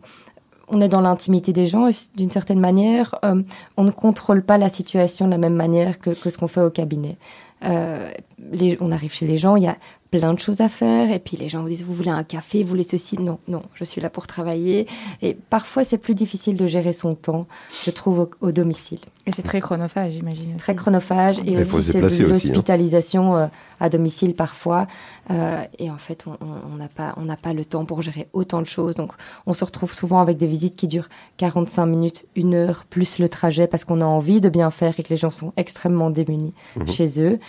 on 0.68 0.82
est 0.82 0.90
dans 0.90 1.02
l'intimité 1.02 1.54
des 1.54 1.66
gens 1.68 1.88
d'une 2.16 2.32
certaine 2.32 2.60
manière. 2.60 3.16
euh, 3.24 3.42
on 3.78 3.84
ne 3.84 3.92
contrôle 3.92 4.42
pas 4.44 4.58
la 4.58 4.68
situation 4.70 5.26
de 5.28 5.32
la 5.32 5.38
même 5.38 5.56
manière 5.56 6.00
que, 6.00 6.10
que 6.10 6.30
ce 6.30 6.38
qu'on 6.38 6.48
fait 6.50 6.62
au 6.62 6.70
cabinet. 6.72 7.16
Euh, 7.64 8.12
les- 8.52 8.78
on 8.82 8.92
arrive 8.92 9.14
chez 9.14 9.26
les 9.26 9.38
gens, 9.38 9.56
il 9.56 9.64
y 9.64 9.68
a 9.68 9.78
plein 10.20 10.34
de 10.34 10.40
choses 10.40 10.62
à 10.62 10.70
faire, 10.70 11.12
et 11.12 11.20
puis 11.20 11.38
les 11.38 11.50
gens 11.50 11.62
vous 11.62 11.68
disent, 11.70 11.84
vous 11.84 11.94
voulez 11.94 12.10
un 12.10 12.24
café, 12.24 12.64
vous 12.64 12.70
voulez 12.70 12.84
ceci 12.84 13.20
Non, 13.20 13.40
non, 13.48 13.62
je 13.74 13.84
suis 13.84 14.02
là 14.02 14.10
pour 14.10 14.28
travailler. 14.28 14.88
Et 15.22 15.34
parfois, 15.34 15.84
c'est 15.84 15.98
plus 15.98 16.16
difficile 16.16 16.58
de 16.58 16.68
gérer 16.68 16.94
son 16.94 17.16
temps, 17.16 17.48
je 17.86 17.92
trouve, 17.92 18.20
au, 18.20 18.30
au 18.42 18.52
domicile. 18.52 19.00
Et 19.28 19.32
c'est 19.32 19.42
très 19.44 19.60
chronophage, 19.60 20.14
j'imagine. 20.14 20.58
Très 20.58 20.76
chronophage, 20.76 21.40
et 21.46 21.58
aussi 21.60 21.82
c'est 21.84 22.00
de 22.02 22.06
hein. 22.06 22.28
l'hospitalisation 22.28 23.36
euh, 23.38 23.48
à 23.80 23.90
domicile 23.90 24.36
parfois. 24.36 24.88
Euh, 25.32 25.58
et 25.80 25.90
en 25.90 25.98
fait, 25.98 26.26
on- 26.28 26.32
on 26.42 26.74
on 26.74 26.78
n'a 26.78 26.88
pas, 26.88 27.14
on 27.18 27.22
n'a 27.24 27.38
pas 27.38 27.54
le 27.54 27.64
temps 27.66 27.86
pour 27.86 28.02
gérer 28.02 28.28
autant 28.34 28.60
de 28.62 28.66
choses. 28.68 28.96
Donc, 28.96 29.14
on 29.46 29.54
se 29.54 29.64
retrouve 29.64 29.94
souvent 29.94 30.20
avec 30.20 30.38
des 30.38 30.48
visites 30.48 30.76
qui 30.76 30.88
durent 30.88 31.10
45 31.38 31.86
minutes, 31.86 32.26
une 32.36 32.54
heure, 32.54 32.86
plus 32.90 33.20
le 33.20 33.30
trajet, 33.30 33.66
parce 33.68 33.86
qu'on 33.86 34.02
a 34.02 34.06
envie 34.06 34.42
de 34.42 34.50
bien 34.50 34.70
faire 34.72 34.94
et 35.00 35.04
que 35.04 35.10
les 35.10 35.18
gens 35.18 35.30
sont 35.30 35.54
extrêmement 35.58 36.10
démunis 36.10 36.54
Mhm. 36.76 36.88
chez 36.92 37.22
eux. 37.22 37.40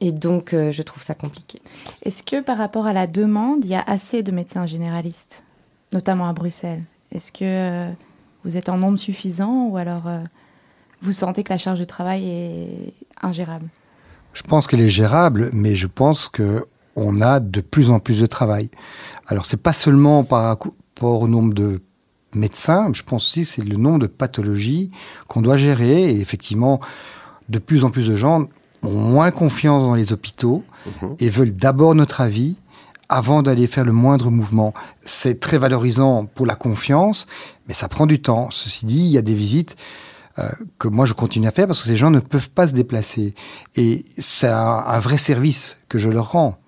Et 0.00 0.12
donc, 0.12 0.52
euh, 0.52 0.70
je 0.70 0.82
trouve 0.82 1.02
ça 1.02 1.14
compliqué. 1.14 1.60
Est-ce 2.02 2.22
que 2.22 2.40
par 2.40 2.58
rapport 2.58 2.86
à 2.86 2.92
la 2.92 3.06
demande, 3.06 3.64
il 3.64 3.70
y 3.70 3.74
a 3.74 3.84
assez 3.86 4.22
de 4.22 4.30
médecins 4.32 4.66
généralistes, 4.66 5.44
notamment 5.92 6.28
à 6.28 6.32
Bruxelles? 6.32 6.82
Est-ce 7.12 7.32
que 7.32 7.44
euh, 7.44 7.90
vous 8.44 8.56
êtes 8.56 8.68
en 8.68 8.76
nombre 8.76 8.98
suffisant 8.98 9.68
ou 9.68 9.76
alors 9.76 10.06
euh, 10.06 10.20
vous 11.00 11.12
sentez 11.12 11.44
que 11.44 11.52
la 11.52 11.58
charge 11.58 11.78
de 11.78 11.84
travail 11.84 12.28
est 12.28 12.94
ingérable? 13.22 13.68
Je 14.32 14.42
pense 14.42 14.66
qu'elle 14.66 14.82
est 14.82 14.90
gérable, 14.90 15.50
mais 15.52 15.74
je 15.76 15.86
pense 15.86 16.28
que 16.28 16.66
on 16.94 17.20
a 17.20 17.40
de 17.40 17.60
plus 17.60 17.90
en 17.90 18.00
plus 18.00 18.20
de 18.20 18.26
travail. 18.26 18.70
Alors 19.26 19.46
c'est 19.46 19.62
pas 19.62 19.72
seulement 19.72 20.24
par 20.24 20.44
rapport 20.44 21.22
au 21.22 21.28
nombre 21.28 21.54
de 21.54 21.82
médecins, 22.34 22.90
je 22.92 23.02
pense 23.02 23.26
aussi 23.26 23.42
que 23.42 23.48
c'est 23.48 23.64
le 23.64 23.76
nombre 23.76 23.98
de 24.00 24.06
pathologies 24.06 24.90
qu'on 25.28 25.42
doit 25.42 25.56
gérer. 25.56 26.10
Et 26.10 26.20
effectivement, 26.20 26.80
de 27.48 27.58
plus 27.58 27.84
en 27.84 27.90
plus 27.90 28.06
de 28.06 28.16
gens 28.16 28.48
ont 28.82 28.90
moins 28.98 29.30
confiance 29.30 29.82
dans 29.84 29.94
les 29.94 30.12
hôpitaux 30.12 30.62
Mhm. 31.02 31.16
et 31.18 31.28
veulent 31.30 31.52
d'abord 31.56 31.94
notre 31.94 32.20
avis 32.20 32.56
avant 33.08 33.42
d'aller 33.42 33.66
faire 33.66 33.84
le 33.84 33.92
moindre 33.92 34.30
mouvement. 34.30 34.72
C'est 35.00 35.38
très 35.40 35.58
valorisant 35.58 36.26
pour 36.26 36.46
la 36.46 36.54
confiance, 36.56 37.26
mais 37.68 37.74
ça 37.74 37.88
prend 37.88 38.06
du 38.06 38.20
temps. 38.20 38.48
Ceci 38.50 38.86
dit, 38.86 39.00
il 39.00 39.10
y 39.10 39.18
a 39.18 39.22
des 39.22 39.34
visites 39.34 39.76
euh, 40.38 40.48
que 40.78 40.88
moi 40.88 41.06
je 41.06 41.12
continue 41.14 41.46
à 41.48 41.50
faire 41.50 41.66
parce 41.66 41.80
que 41.80 41.86
ces 41.86 41.96
gens 41.96 42.10
ne 42.10 42.20
peuvent 42.20 42.50
pas 42.50 42.68
se 42.68 42.72
déplacer. 42.74 43.34
Et 43.76 44.04
c'est 44.18 44.48
un, 44.48 44.84
un 44.86 44.98
vrai 44.98 45.18
service 45.18 45.76
que 45.88 45.98
je 45.98 46.10
leur 46.10 46.32
rends. 46.32 46.58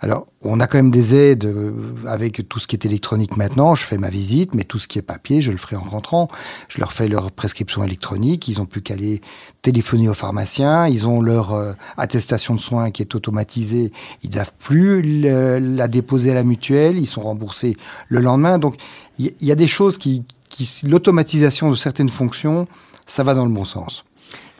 Alors, 0.00 0.26
on 0.42 0.60
a 0.60 0.66
quand 0.66 0.78
même 0.78 0.90
des 0.90 1.14
aides 1.14 1.44
euh, 1.44 1.72
avec 2.06 2.48
tout 2.48 2.60
ce 2.60 2.66
qui 2.66 2.76
est 2.76 2.84
électronique 2.84 3.36
maintenant. 3.36 3.74
Je 3.74 3.84
fais 3.84 3.98
ma 3.98 4.10
visite, 4.10 4.54
mais 4.54 4.62
tout 4.62 4.78
ce 4.78 4.86
qui 4.86 4.98
est 4.98 5.02
papier, 5.02 5.40
je 5.40 5.50
le 5.50 5.58
ferai 5.58 5.76
en 5.76 5.82
rentrant. 5.82 6.28
Je 6.68 6.78
leur 6.78 6.92
fais 6.92 7.08
leur 7.08 7.32
prescription 7.32 7.82
électronique. 7.82 8.46
Ils 8.46 8.60
ont 8.60 8.66
plus 8.66 8.80
qu'à 8.80 8.94
aller 8.94 9.20
téléphoner 9.62 10.08
au 10.08 10.14
pharmacien. 10.14 10.86
Ils 10.86 11.08
ont 11.08 11.20
leur 11.20 11.52
euh, 11.52 11.72
attestation 11.96 12.54
de 12.54 12.60
soins 12.60 12.90
qui 12.90 13.02
est 13.02 13.14
automatisée. 13.14 13.92
Ils 14.22 14.30
ne 14.30 14.42
plus 14.58 15.22
la 15.22 15.88
déposer 15.88 16.30
à 16.30 16.34
la 16.34 16.44
mutuelle. 16.44 16.98
Ils 16.98 17.06
sont 17.06 17.22
remboursés 17.22 17.76
le 18.08 18.20
lendemain. 18.20 18.58
Donc, 18.58 18.76
il 19.18 19.26
y, 19.26 19.34
il 19.40 19.48
y 19.48 19.52
a 19.52 19.56
des 19.56 19.66
choses 19.66 19.98
qui, 19.98 20.24
qui 20.48 20.68
l'automatisation 20.86 21.70
de 21.70 21.76
certaines 21.76 22.08
fonctions, 22.08 22.66
ça 23.06 23.22
va 23.22 23.34
dans 23.34 23.44
le 23.44 23.52
bon 23.52 23.64
sens. 23.64 24.04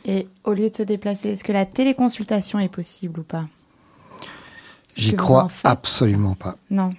Et 0.05 0.27
au 0.43 0.53
lieu 0.53 0.69
de 0.69 0.75
se 0.75 0.83
déplacer, 0.83 1.29
est-ce 1.29 1.43
que 1.43 1.51
la 1.51 1.65
téléconsultation 1.65 2.59
est 2.59 2.69
possible 2.69 3.19
ou 3.19 3.23
pas? 3.23 3.45
J'y 4.99 5.15
crois 5.15 5.43
en 5.45 5.69
absolument 5.69 6.35
pas. 6.35 6.55
Non. 6.69 6.89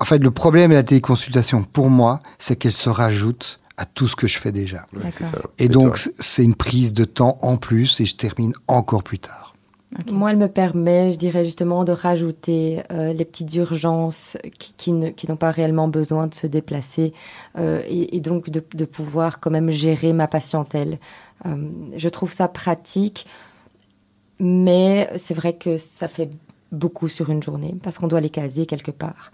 En 0.00 0.04
fait, 0.04 0.18
le 0.18 0.30
problème 0.30 0.70
de 0.70 0.76
la 0.76 0.82
téléconsultation, 0.82 1.62
pour 1.64 1.88
moi, 1.90 2.20
c'est 2.38 2.56
qu'elle 2.56 2.72
se 2.72 2.90
rajoute 2.90 3.60
à 3.76 3.86
tout 3.86 4.08
ce 4.08 4.16
que 4.16 4.26
je 4.26 4.38
fais 4.38 4.52
déjà. 4.52 4.86
Ça. 5.12 5.38
Et, 5.58 5.68
donc, 5.68 5.96
c'est- 5.98 6.44
une 6.44 6.54
prise 6.54 6.92
de 6.92 7.04
temps 7.04 7.38
en 7.42 7.56
plus 7.56 8.00
et 8.00 8.04
je 8.06 8.16
termine 8.16 8.52
encore 8.68 9.02
plus 9.02 9.18
tard. 9.18 9.54
Moi, 10.10 10.30
elle 10.30 10.38
me 10.38 10.48
permet, 10.48 11.12
je 11.12 11.18
dirais 11.18 11.44
justement, 11.44 11.84
de 11.84 11.92
rajouter 11.92 12.82
euh, 12.90 13.12
les 13.12 13.24
petites 13.26 13.54
urgences 13.54 14.38
qui, 14.58 14.72
qui 14.78 14.92
ne- 14.92 15.10
qui 15.10 15.28
n'ont 15.28 15.36
pas 15.36 15.50
réellement 15.50 15.86
besoin 15.86 16.26
de 16.28 16.34
se 16.34 16.46
déplacer 16.46 17.12
euh, 17.58 17.82
et, 17.86 18.16
et 18.16 18.20
donc 18.20 18.48
de, 18.48 18.64
de 18.74 18.84
pouvoir 18.86 19.38
quand 19.38 19.50
même 19.50 19.70
gérer 19.70 20.12
ma 20.14 20.28
patientèle. 20.28 20.98
Euh, 21.44 21.68
je 21.96 22.08
trouve 22.08 22.32
ça 22.32 22.48
pratique, 22.48 23.26
mais 24.38 25.10
c'est 25.16 25.34
vrai 25.34 25.52
que 25.54 25.76
ça 25.78 26.08
fait 26.08 26.30
beaucoup 26.72 27.08
sur 27.08 27.30
une 27.30 27.42
journée 27.42 27.74
parce 27.82 27.98
qu'on 27.98 28.08
doit 28.08 28.20
les 28.20 28.30
caser 28.30 28.66
quelque 28.66 28.90
part. 28.90 29.30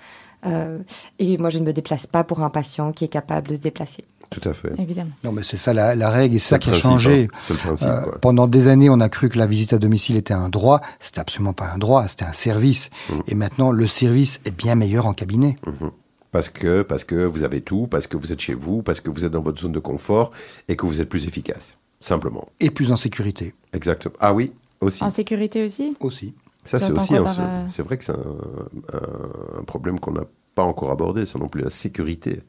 Euh, 0.47 0.79
et 1.19 1.37
moi, 1.39 1.51
je 1.51 1.59
ne 1.59 1.65
me 1.65 1.73
déplace 1.73 2.07
pas 2.07 2.23
pour 2.25 2.41
un 2.43 2.51
patient 2.51 2.93
qui 2.93 3.05
est 3.05 3.09
capable 3.09 3.49
de 3.49 3.57
se 3.57 3.61
déplacer. 3.61 4.05
Tout 4.31 4.47
à 4.47 4.53
fait. 4.53 4.73
Évidemment. 4.79 5.11
Non, 5.25 5.33
mais 5.33 5.43
c'est 5.43 5.57
ça 5.57 5.73
la, 5.73 5.97
la 5.97 6.11
règle 6.11 6.37
et 6.37 6.39
c'est 6.39 6.51
ça 6.51 6.59
qui 6.59 6.69
a 6.71 6.75
changé. 6.75 7.25
hein. 7.33 7.37
C'est 7.41 7.55
le 7.55 7.59
principe. 7.61 7.89
Euh, 7.89 8.03
quoi. 8.03 8.19
pendant 8.21 8.47
des 8.47 8.69
années, 8.69 8.91
on 8.91 9.01
a 9.01 9.09
cru 9.09 9.31
que 9.31 9.39
la 9.39 9.47
visite 9.47 9.73
à 9.73 9.79
domicile 9.79 10.17
était 10.17 10.35
un 10.35 10.51
droit. 10.51 10.81
C'était 11.01 11.21
absolument 11.21 11.55
pas 11.55 11.71
un 11.73 11.79
droit, 11.79 12.07
c'était 12.09 12.27
un 12.27 12.33
service. 12.33 12.91
Mm. 13.09 13.15
Et 13.29 13.35
maintenant, 13.35 13.71
le 13.73 13.87
service 13.87 14.41
est 14.45 14.51
bien 14.51 14.75
meilleur 14.75 15.07
en 15.07 15.15
cabinet. 15.15 15.57
Mhm. 15.67 15.91
Parce 16.31 16.51
que, 16.51 16.83
parce 16.83 17.05
que 17.05 17.15
vous 17.25 17.43
avez 17.43 17.63
tout, 17.63 17.87
parce 17.87 18.07
que 18.07 18.19
vous 18.19 18.31
êtes 18.33 18.41
chez 18.41 18.53
vous, 18.53 18.83
parce 18.83 19.01
que 19.01 19.09
vous 19.11 19.25
êtes 19.25 19.33
dans 19.33 19.41
votre 19.41 19.61
zone 19.63 19.73
de 19.73 19.79
confort 19.79 20.31
et 20.69 20.77
que 20.77 20.85
vous 20.85 21.01
êtes 21.01 21.09
plus 21.09 21.27
efficace. 21.27 21.79
Simplement. 22.01 22.49
Et 22.61 22.69
plus 22.71 22.93
en 22.93 22.97
sécurité 22.97 23.55
Exactement. 23.73 24.15
Ah 24.21 24.35
oui, 24.35 24.53
aussi. 24.83 25.03
En 25.03 25.11
sécurité 25.11 25.65
aussi? 25.65 25.97
Aussi. 26.01 26.35
Ça, 26.69 26.81
c'est 26.81 26.93
aussi 26.93 27.09
quoi 27.09 27.19
un, 27.19 27.25
par, 27.25 27.35
c'est- 27.35 27.41
euh, 27.41 27.65
c'est 27.69 27.83
vrai 27.83 27.97
que 27.99 28.05
c'est 28.05 28.13
un, 28.13 29.65
problème 29.67 29.99
qu'on 30.01 30.13
n'a 30.13 30.25
pas 30.55 30.65
encore 30.65 30.91
abordé, 30.91 31.25
ça 31.27 31.39
non 31.39 31.49
plus, 31.49 31.63
la 31.63 31.71
sécurité. 31.71 32.43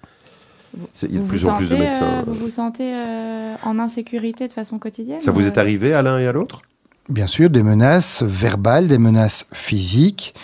C'est- 0.93 1.07
Il 1.07 1.15
y 1.15 1.17
a 1.17 1.22
de 1.22 1.28
plus 1.28 1.47
en 1.47 1.53
plus 1.55 1.70
de 1.70 1.76
médecins. 1.76 2.20
euh, 2.20 2.24
vous 2.26 2.34
vous 2.34 2.49
sentez 2.49 2.93
euh, 2.93 3.55
en 3.63 3.80
insécurité 3.80 4.47
de 4.47 4.53
façon 4.53 4.78
quotidienne 4.78 5.20
Ça 5.20 5.32
vous 5.32 5.41
ou, 5.43 5.47
est 5.47 5.57
arrivé 5.57 5.93
à 5.93 6.01
l'un 6.01 6.20
et 6.20 6.28
à 6.28 6.32
l'autre? 6.32 6.61
Bien 7.07 7.28
sûr, 7.28 7.49
des 7.49 7.63
menaces 7.63 8.22
verbales, 8.24 8.88
des 8.88 8.97
menaces 8.99 9.45
physiques. 9.53 10.36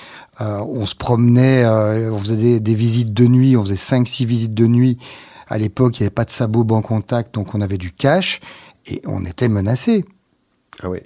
Euh, 0.41 0.59
on 0.67 0.85
se 0.85 0.95
promenait, 0.95 1.63
euh, 1.63 2.11
on 2.11 2.17
faisait 2.19 2.35
des, 2.35 2.59
des 2.59 2.75
visites 2.75 3.13
de 3.13 3.25
nuit, 3.25 3.55
on 3.55 3.61
faisait 3.63 3.75
5-6 3.75 4.25
visites 4.25 4.53
de 4.53 4.67
nuit. 4.67 4.97
À 5.47 5.57
l'époque, 5.57 5.99
il 5.99 6.03
n'y 6.03 6.07
avait 6.07 6.13
pas 6.13 6.25
de 6.25 6.31
sabot 6.31 6.63
bon 6.63 6.81
contact, 6.81 7.35
donc 7.35 7.53
on 7.53 7.61
avait 7.61 7.77
du 7.77 7.91
cash 7.91 8.41
et 8.87 9.01
on 9.05 9.25
était 9.25 9.47
menacé. 9.47 10.05
Ah 10.81 10.89
oui. 10.89 10.99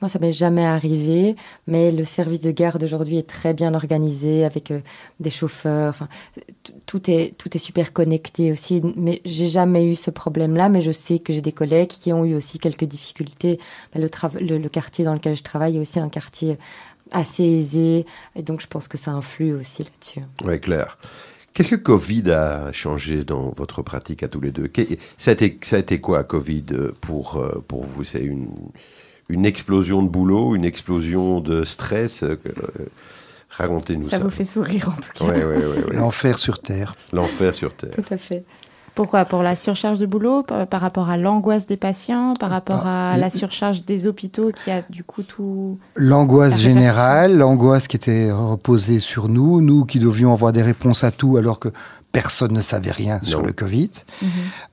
Moi, 0.00 0.08
ça 0.08 0.18
m'est 0.18 0.32
jamais 0.32 0.64
arrivé, 0.64 1.36
mais 1.66 1.92
le 1.92 2.04
service 2.04 2.40
de 2.40 2.50
garde 2.50 2.82
aujourd'hui 2.82 3.18
est 3.18 3.28
très 3.28 3.54
bien 3.54 3.74
organisé 3.74 4.44
avec 4.44 4.70
euh, 4.70 4.80
des 5.18 5.30
chauffeurs. 5.30 5.90
Enfin, 5.90 6.08
tout 6.86 7.10
est 7.10 7.34
tout 7.36 7.54
est 7.54 7.60
super 7.60 7.92
connecté 7.92 8.50
aussi. 8.50 8.80
Mais 8.96 9.20
j'ai 9.24 9.48
jamais 9.48 9.84
eu 9.84 9.94
ce 9.94 10.10
problème-là. 10.10 10.68
Mais 10.68 10.80
je 10.80 10.90
sais 10.90 11.18
que 11.18 11.32
j'ai 11.32 11.42
des 11.42 11.52
collègues 11.52 11.88
qui 11.88 12.12
ont 12.12 12.24
eu 12.24 12.34
aussi 12.34 12.58
quelques 12.58 12.84
difficultés. 12.84 13.58
Ben, 13.94 14.00
Le, 14.02 14.40
le, 14.40 14.58
le 14.58 14.68
quartier 14.68 15.04
dans 15.04 15.14
lequel 15.14 15.36
je 15.36 15.42
travaille 15.42 15.76
est 15.76 15.80
aussi 15.80 16.00
un 16.00 16.08
quartier 16.08 16.58
assez 17.12 17.44
aisé, 17.44 18.06
et 18.36 18.42
donc 18.42 18.60
je 18.60 18.68
pense 18.68 18.86
que 18.86 18.96
ça 18.96 19.10
influe 19.10 19.52
aussi 19.52 19.82
là-dessus. 19.82 20.20
Oui, 20.44 20.60
clair. 20.60 20.96
Qu'est-ce 21.52 21.70
que 21.70 21.76
Covid 21.76 22.30
a 22.30 22.70
changé 22.70 23.24
dans 23.24 23.50
votre 23.50 23.82
pratique 23.82 24.22
à 24.22 24.28
tous 24.28 24.40
les 24.40 24.52
deux? 24.52 24.70
Ça 25.16 25.32
a, 25.32 25.34
été, 25.34 25.58
ça 25.62 25.76
a 25.76 25.78
été 25.80 26.00
quoi, 26.00 26.22
Covid, 26.22 26.66
euh, 26.70 26.92
pour, 27.00 27.36
euh, 27.36 27.64
pour 27.66 27.82
vous? 27.82 28.04
C'est 28.04 28.22
une, 28.22 28.48
une 29.30 29.46
explosion 29.46 30.02
de 30.02 30.08
boulot, 30.08 30.54
une 30.54 30.64
explosion 30.64 31.40
de 31.40 31.64
stress 31.64 32.22
euh, 32.22 32.38
euh, 32.46 32.86
Racontez-nous 33.50 34.10
ça. 34.10 34.18
Ça 34.18 34.22
vous 34.22 34.30
fait 34.30 34.44
sourire 34.44 34.88
en 34.96 35.00
tout 35.00 35.10
cas. 35.14 35.24
Ouais, 35.24 35.44
ouais, 35.44 35.56
ouais, 35.56 35.84
ouais. 35.84 35.96
L'enfer 35.96 36.38
sur 36.38 36.60
Terre. 36.60 36.94
L'enfer 37.12 37.54
sur 37.54 37.74
Terre. 37.74 37.90
Tout 37.90 38.04
à 38.10 38.16
fait. 38.16 38.44
Pourquoi? 38.94 39.24
Pour 39.24 39.42
la 39.42 39.56
surcharge 39.56 39.98
de 39.98 40.06
boulot, 40.06 40.42
par, 40.42 40.66
par 40.66 40.80
rapport 40.80 41.10
à 41.10 41.16
l'angoisse 41.16 41.66
des 41.66 41.76
patients, 41.76 42.34
par 42.38 42.50
rapport 42.50 42.82
Ah, 42.84 43.12
à 43.12 43.16
la 43.16 43.30
surcharge 43.30 43.84
des 43.84 44.06
hôpitaux 44.06 44.50
qui 44.52 44.70
a 44.70 44.82
du 44.88 45.04
coup 45.04 45.22
tout. 45.22 45.78
L'angoisse 45.96 46.58
générale, 46.58 47.36
l'angoisse 47.36 47.88
qui 47.88 47.96
était 47.96 48.30
reposée 48.30 48.98
sur 48.98 49.28
nous, 49.28 49.60
nous 49.60 49.84
qui 49.84 49.98
devions 49.98 50.32
avoir 50.32 50.52
des 50.52 50.62
réponses 50.62 51.04
à 51.04 51.10
tout 51.10 51.36
alors 51.36 51.58
que 51.58 51.70
personne 52.12 52.52
ne 52.52 52.60
savait 52.60 52.90
rien 52.90 53.20
sur 53.22 53.42
le 53.42 53.52
Covid. 53.52 53.90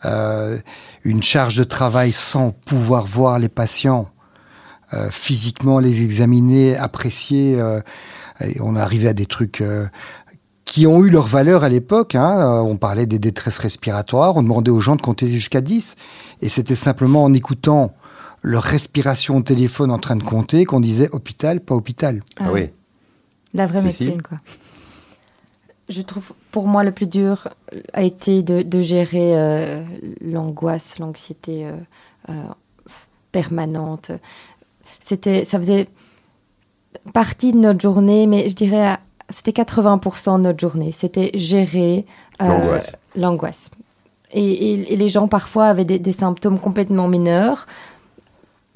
Euh, 0.05 0.58
une 1.03 1.24
charge 1.24 1.55
de 1.55 1.64
travail 1.64 2.12
sans 2.12 2.51
pouvoir 2.51 3.05
voir 3.05 3.39
les 3.39 3.49
patients, 3.49 4.10
euh, 4.94 5.10
physiquement 5.12 5.80
les 5.80 6.04
examiner, 6.04 6.76
apprécier. 6.78 7.60
euh, 7.60 7.82
et 8.40 8.62
on 8.62 8.76
est 8.76 8.80
arrivé 8.80 9.08
à 9.08 9.14
des 9.14 9.26
trucs 9.26 9.62
euh, 9.62 9.88
qui 10.66 10.86
ont 10.86 11.04
eu 11.04 11.10
leur 11.10 11.26
valeur 11.28 11.64
à 11.64 11.70
l'époque. 11.70 12.14
hein. 12.16 12.40
Euh, 12.40 12.60
On 12.62 12.78
parlait 12.78 13.06
des 13.06 13.20
détresses 13.20 13.58
respiratoires, 13.58 14.36
on 14.38 14.44
demandait 14.44 14.72
aux 14.72 14.80
gens 14.82 14.96
de 14.96 15.02
compter 15.02 15.28
jusqu'à 15.28 15.62
10. 15.62 15.96
Et 16.42 16.50
c'était 16.50 16.76
simplement 16.76 17.24
en 17.24 17.34
écoutant 17.34 17.94
leur 18.44 18.64
respiration 18.64 19.38
au 19.38 19.42
téléphone 19.42 19.92
en 19.92 19.98
train 19.98 20.16
de 20.16 20.24
compter 20.24 20.66
qu'on 20.66 20.80
disait 20.80 21.10
hôpital, 21.12 21.60
pas 21.62 21.74
hôpital. 21.76 22.22
Ah 22.40 22.52
oui. 22.52 22.70
La 23.54 23.66
vraie 23.66 23.82
médecine, 23.82 24.22
quoi. 24.22 24.38
Je 25.90 26.02
trouve, 26.02 26.34
pour 26.52 26.68
moi, 26.68 26.84
le 26.84 26.92
plus 26.92 27.08
dur 27.08 27.48
a 27.94 28.04
été 28.04 28.44
de, 28.44 28.62
de 28.62 28.82
gérer 28.82 29.38
euh, 29.38 29.84
l'angoisse, 30.22 31.00
l'anxiété 31.00 31.66
euh, 31.66 31.72
euh, 32.30 32.34
permanente. 33.32 34.12
C'était, 35.08 35.45
ça 35.45 35.58
faisait 35.58 35.88
partie 37.14 37.53
de 37.53 37.58
notre 37.58 37.80
journée, 37.80 38.28
mais 38.28 38.49
je 38.49 38.55
dirais, 38.55 38.97
c'était 39.30 39.51
80% 39.51 40.38
de 40.38 40.43
notre 40.43 40.60
journée. 40.60 40.91
C'était 40.91 41.32
gérer 41.34 42.05
euh, 42.41 42.47
L'angoisse. 42.47 42.91
l'angoisse. 43.16 43.72
Et, 44.34 44.43
et- 44.74 44.93
et 44.93 44.97
les 44.97 45.08
gens 45.08 45.30
parfois 45.30 45.68
avaient 45.68 45.86
des, 45.86 45.99
des 45.99 46.12
symptômes 46.12 46.60
complètement 46.60 47.08
mineurs. 47.08 47.68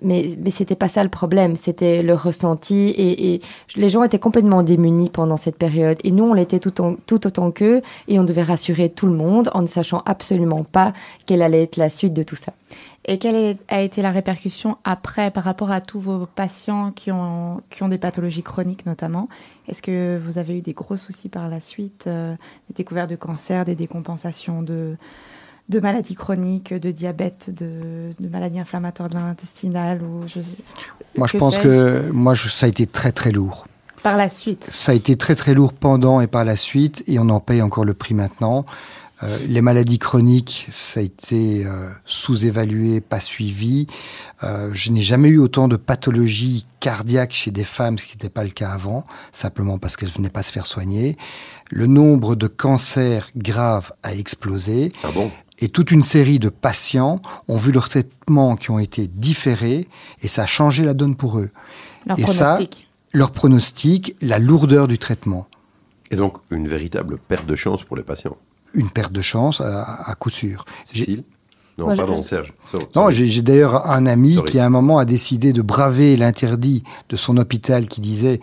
Mais, 0.03 0.35
mais 0.43 0.49
c'était 0.49 0.75
pas 0.75 0.87
ça 0.87 1.03
le 1.03 1.09
problème, 1.09 1.55
c'était 1.55 2.01
le 2.01 2.15
ressenti 2.15 2.89
et, 2.89 3.35
et 3.35 3.41
les 3.75 3.89
gens 3.91 4.01
étaient 4.03 4.17
complètement 4.17 4.63
démunis 4.63 5.11
pendant 5.11 5.37
cette 5.37 5.57
période 5.57 5.99
et 6.03 6.11
nous 6.11 6.23
on 6.23 6.33
l'était 6.33 6.59
tout, 6.59 6.81
en- 6.81 6.95
tout 7.05 7.27
autant 7.27 7.51
qu'eux 7.51 7.83
et 8.07 8.19
on 8.19 8.23
devait 8.23 8.41
rassurer 8.41 8.89
tout 8.89 9.05
le 9.05 9.13
monde 9.13 9.51
en 9.53 9.61
ne 9.61 9.67
sachant 9.67 10.01
absolument 10.07 10.63
pas 10.63 10.93
quelle 11.27 11.43
allait 11.43 11.61
être 11.61 11.77
la 11.77 11.89
suite 11.89 12.13
de 12.13 12.23
tout 12.23 12.35
ça. 12.35 12.53
Et 13.05 13.17
quelle 13.19 13.55
a 13.67 13.81
été 13.81 14.01
la 14.01 14.11
répercussion 14.11 14.77
après 14.83 15.29
par 15.29 15.43
rapport 15.43 15.69
à 15.71 15.81
tous 15.81 15.99
vos 15.99 16.25
patients 16.25 16.91
qui 16.91 17.11
ont, 17.11 17.61
qui 17.69 17.83
ont 17.83 17.87
des 17.87 17.97
pathologies 17.99 18.43
chroniques 18.43 18.85
notamment? 18.87 19.27
Est-ce 19.67 19.81
que 19.83 20.19
vous 20.23 20.39
avez 20.39 20.57
eu 20.57 20.61
des 20.61 20.73
gros 20.73 20.97
soucis 20.97 21.29
par 21.29 21.47
la 21.49 21.61
suite 21.61 22.05
euh, 22.07 22.33
Des 22.69 22.75
découvertes 22.75 23.09
de 23.09 23.15
cancer, 23.15 23.65
des 23.65 23.75
décompensations 23.75 24.61
de, 24.63 24.97
de 25.69 25.79
maladies 25.79 26.15
chroniques, 26.15 26.73
de 26.73 26.91
diabète, 26.91 27.49
de, 27.53 28.11
de 28.19 28.27
maladies 28.29 28.59
inflammatoires 28.59 29.09
de 29.09 29.15
l'intestinal 29.15 30.01
ou 30.01 30.27
je, 30.27 30.39
Moi, 31.17 31.27
je 31.27 31.37
pense 31.37 31.57
que 31.57 32.09
moi, 32.11 32.33
je- 32.33 32.49
ça 32.49 32.65
a 32.65 32.69
été 32.69 32.85
très 32.87 33.11
très 33.11 33.31
lourd. 33.31 33.65
Par 34.03 34.17
la 34.17 34.29
suite 34.29 34.67
Ça 34.71 34.91
a 34.93 34.95
été 34.95 35.15
très 35.15 35.35
très 35.35 35.53
lourd 35.53 35.73
pendant 35.73 36.21
et 36.21 36.27
par 36.27 36.43
la 36.43 36.55
suite, 36.55 37.03
et 37.07 37.19
on 37.19 37.29
en 37.29 37.39
paye 37.39 37.61
encore 37.61 37.85
le 37.85 37.93
prix 37.93 38.13
maintenant. 38.15 38.65
Euh, 39.23 39.37
les 39.47 39.61
maladies 39.61 39.99
chroniques, 39.99 40.65
ça 40.71 40.99
a 40.99 41.03
été 41.03 41.63
euh, 41.63 41.91
sous-évalué, 42.07 43.01
pas 43.01 43.19
suivi. 43.19 43.85
Euh, 44.43 44.71
je 44.73 44.89
n'ai 44.89 45.03
jamais 45.03 45.29
eu 45.29 45.37
autant 45.37 45.67
de 45.67 45.75
pathologies 45.75 46.65
cardiaques 46.79 47.31
chez 47.31 47.51
des 47.51 47.63
femmes, 47.63 47.99
ce 47.99 48.05
qui 48.07 48.15
n'était 48.17 48.29
pas 48.29 48.43
le 48.43 48.49
cas 48.49 48.71
avant, 48.71 49.05
simplement 49.31 49.77
parce 49.77 49.95
qu'elles 49.95 50.09
ne 50.09 50.13
venaient 50.15 50.29
pas 50.31 50.41
se 50.41 50.51
faire 50.51 50.65
soigner. 50.65 51.17
Le 51.69 51.85
nombre 51.85 52.35
de 52.35 52.47
cancers 52.47 53.29
graves 53.35 53.91
a 54.01 54.15
explosé 54.15 54.91
Ah 55.03 55.09
bon? 55.13 55.29
Et 55.61 55.69
toute 55.69 55.91
une 55.91 56.03
série 56.03 56.39
de 56.39 56.49
patients 56.49 57.21
ont 57.47 57.57
vu 57.57 57.71
leurs 57.71 57.87
traitements 57.89 58.55
qui 58.55 58.71
ont 58.71 58.79
été 58.79 59.07
différés 59.07 59.87
et 60.21 60.27
ça 60.27 60.43
a 60.43 60.45
changé 60.47 60.83
la 60.83 60.93
donne 60.93 61.15
pour 61.15 61.37
eux. 61.39 61.49
Leur 62.05 62.19
Et 62.19 62.25
ça, 62.25 62.53
pronostic 62.55 62.87
Leur 63.13 63.31
pronostic, 63.31 64.15
la 64.21 64.39
lourdeur 64.39 64.87
du 64.87 64.97
traitement. 64.97 65.47
Et 66.09 66.15
donc, 66.15 66.37
une 66.49 66.67
véritable 66.67 67.17
perte 67.19 67.45
de 67.45 67.55
chance 67.55 67.83
pour 67.83 67.95
les 67.95 68.03
patients. 68.03 68.35
Une 68.73 68.89
perte 68.89 69.11
de 69.13 69.21
chance 69.21 69.61
à, 69.61 69.83
à 70.09 70.15
coup 70.15 70.29
sûr. 70.29 70.65
Cécile? 70.85 71.23
Non, 71.77 71.85
Moi, 71.85 71.95
pardon, 71.95 72.21
je- 72.21 72.27
Serge. 72.27 72.53
So- 72.69 72.79
Non, 72.95 73.09
j'ai 73.11 73.27
j'ai 73.27 73.41
d'ailleurs 73.41 73.89
un 73.89 74.05
ami 74.05 74.33
Sorry. 74.35 74.51
qui 74.51 74.59
à 74.59 74.65
un 74.65 74.69
moment 74.69 74.97
a 74.97 75.05
décidé 75.05 75.53
de 75.53 75.61
braver 75.61 76.17
l'interdit 76.17 76.83
de 77.09 77.15
son 77.15 77.37
hôpital 77.37 77.87
qui 77.87 78.01
disait 78.01 78.39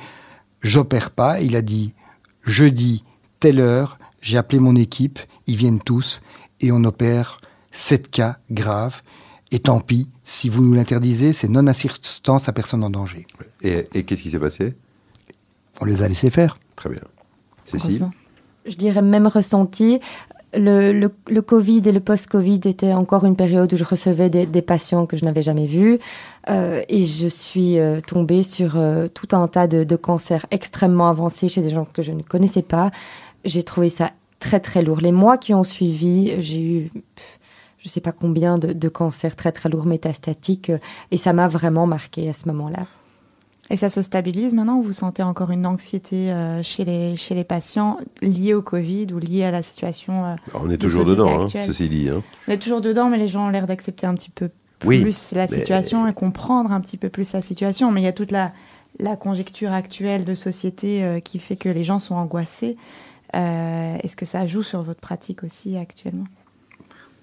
j'opère 0.63 1.11
pas. 1.11 1.41
Il 1.41 1.57
a 1.57 1.63
dit 1.63 1.95
jeudi, 2.43 3.05
telle 3.41 3.61
heure, 3.61 3.99
j'ai 4.21 4.39
appelé 4.39 4.59
mon 4.61 4.77
équipe, 4.77 5.19
ils 5.47 5.57
viennent 5.57 5.81
tous 5.81 6.21
et 6.61 6.73
on 6.73 6.83
opère 6.85 7.41
sept 7.71 8.11
cas 8.11 8.39
graves. 8.51 9.03
Et 9.51 9.61
tant 9.61 9.81
pis, 9.81 10.09
si 10.25 10.51
vous 10.51 10.63
nous 10.63 10.75
l'interdisez, 10.75 11.33
c'est 11.33 11.49
non-assistance 11.49 12.49
à 12.49 12.53
personne 12.53 12.85
en 12.85 12.91
danger. 12.91 13.27
Et, 13.63 13.89
et 13.95 14.03
qu'est-ce 14.05 14.23
qui 14.23 14.31
s'est 14.31 14.39
passé? 14.39 14.75
On 15.81 15.87
les 15.87 16.03
a 16.03 16.09
laissés 16.09 16.29
faire. 16.29 16.59
Très 16.77 16.91
bien. 16.91 17.01
Cécile? 17.65 18.11
Je 18.67 18.77
dirais 18.77 19.01
même 19.01 19.27
ressenti. 19.27 20.01
Le, 20.55 20.93
le, 20.93 21.11
le 21.29 21.43
Covid 21.43 21.83
et 21.85 21.93
le 21.93 22.01
post-Covid 22.01 22.61
étaient 22.65 22.93
encore 22.93 23.25
une 23.25 23.37
période 23.37 23.73
où 23.73 23.77
je 23.77 23.85
recevais 23.85 24.31
des, 24.31 24.47
des 24.47 24.63
patients 24.63 25.07
que 25.07 25.17
je 25.17 25.25
n'avais 25.25 25.43
jamais 25.43 25.67
vus. 25.67 25.99
Euh, 26.49 26.83
et 26.89 27.05
je 27.05 27.29
suis 27.29 27.79
euh, 27.79 28.01
tombée 28.01 28.43
sur 28.43 28.77
euh, 28.77 29.09
tout 29.09 29.37
un 29.37 29.47
tas 29.49 29.67
de, 29.67 29.85
de 29.85 29.97
cancers 29.97 30.47
extrêmement 30.51 31.09
avancés 31.09 31.49
chez 31.49 31.63
des 31.63 31.71
gens 31.71 31.87
que 31.87 32.03
je 32.03 32.13
ne 32.13 32.23
connaissais 32.23 32.63
pas. 32.63 32.91
J'ai 33.45 33.63
trouvé 33.63 33.89
ça 33.89 34.11
très 34.41 34.61
très 34.61 34.83
lourd. 34.83 35.01
Les 35.01 35.13
mois 35.13 35.39
qui 35.39 35.55
ont 35.55 35.65
suivi, 35.65 36.41
j'ai 36.41 36.61
eu 36.63 36.91
je 37.81 37.87
ne 37.89 37.91
sais 37.91 38.01
pas 38.01 38.13
combien 38.13 38.59
de, 38.59 38.73
de 38.73 38.89
cancers 38.89 39.37
très 39.37 39.53
très 39.53 39.69
lourds 39.69 39.87
métastatiques. 39.87 40.71
euh, 40.71 40.79
Et 41.13 41.17
ça 41.17 41.33
m'a 41.33 41.47
vraiment 41.49 41.87
marqué 41.87 42.29
à 42.29 42.33
ce 42.33 42.49
moment-là. 42.49 42.87
Et 43.71 43.77
ça 43.77 43.89
se 43.89 44.03
stabilise 44.03 44.53
maintenant 44.55 44.79
ou 44.79 44.83
vous 44.83 44.93
sentez 44.93 45.23
encore 45.23 45.51
une 45.51 45.65
anxiété 45.67 46.33
euh, 46.33 46.63
chez, 46.63 46.85
les, 46.85 47.17
chez 47.17 47.35
les 47.35 47.45
patients 47.45 47.99
liée 48.21 48.53
au 48.55 48.63
Covid 48.63 49.07
ou 49.13 49.19
liée 49.19 49.45
à 49.45 49.51
la 49.51 49.63
situation 49.63 50.25
euh, 50.25 50.35
Alors, 50.51 50.63
On 50.67 50.71
est 50.71 50.79
toujours 50.79 51.05
dedans, 51.05 51.43
hein, 51.45 51.47
ceci 51.49 51.89
dit. 51.89 52.09
hein. 52.09 52.23
On 52.49 52.53
est 52.53 52.59
toujours 52.59 52.81
dedans, 52.81 53.09
mais 53.11 53.19
les 53.19 53.29
gens 53.29 53.47
ont 53.47 53.51
l'air 53.51 53.67
d'accepter 53.67 54.07
un 54.07 54.15
petit 54.15 54.31
peu 54.31 54.51
Oui, 54.85 55.01
plus 55.03 55.33
la 55.33 55.43
mais- 55.43 55.59
situation 55.59 56.07
et 56.07 56.13
comprendre 56.15 56.73
un 56.73 56.81
petit 56.81 56.97
peu 56.97 57.11
plus 57.11 57.33
la 57.33 57.43
situation. 57.43 57.93
Mais 57.93 58.01
il 58.01 58.05
y 58.05 58.09
a 58.09 58.13
toute 58.13 58.33
la, 58.33 58.53
la 58.99 59.17
conjecture 59.17 59.73
actuelle 59.73 60.25
de 60.25 60.35
société 60.35 61.05
euh, 61.05 61.21
qui 61.21 61.39
fait 61.39 61.57
que 61.57 61.69
les 61.69 61.85
gens 61.85 61.99
sont 62.01 62.17
angoissés. 62.17 62.77
Euh, 63.35 63.97
Est-ce 64.03 64.17
que 64.17 64.27
ça 64.27 64.47
joue 64.47 64.63
sur 64.63 64.83
votre 64.83 65.01
pratique 65.01 65.43
aussi 65.45 65.77
actuellement? 65.77 66.25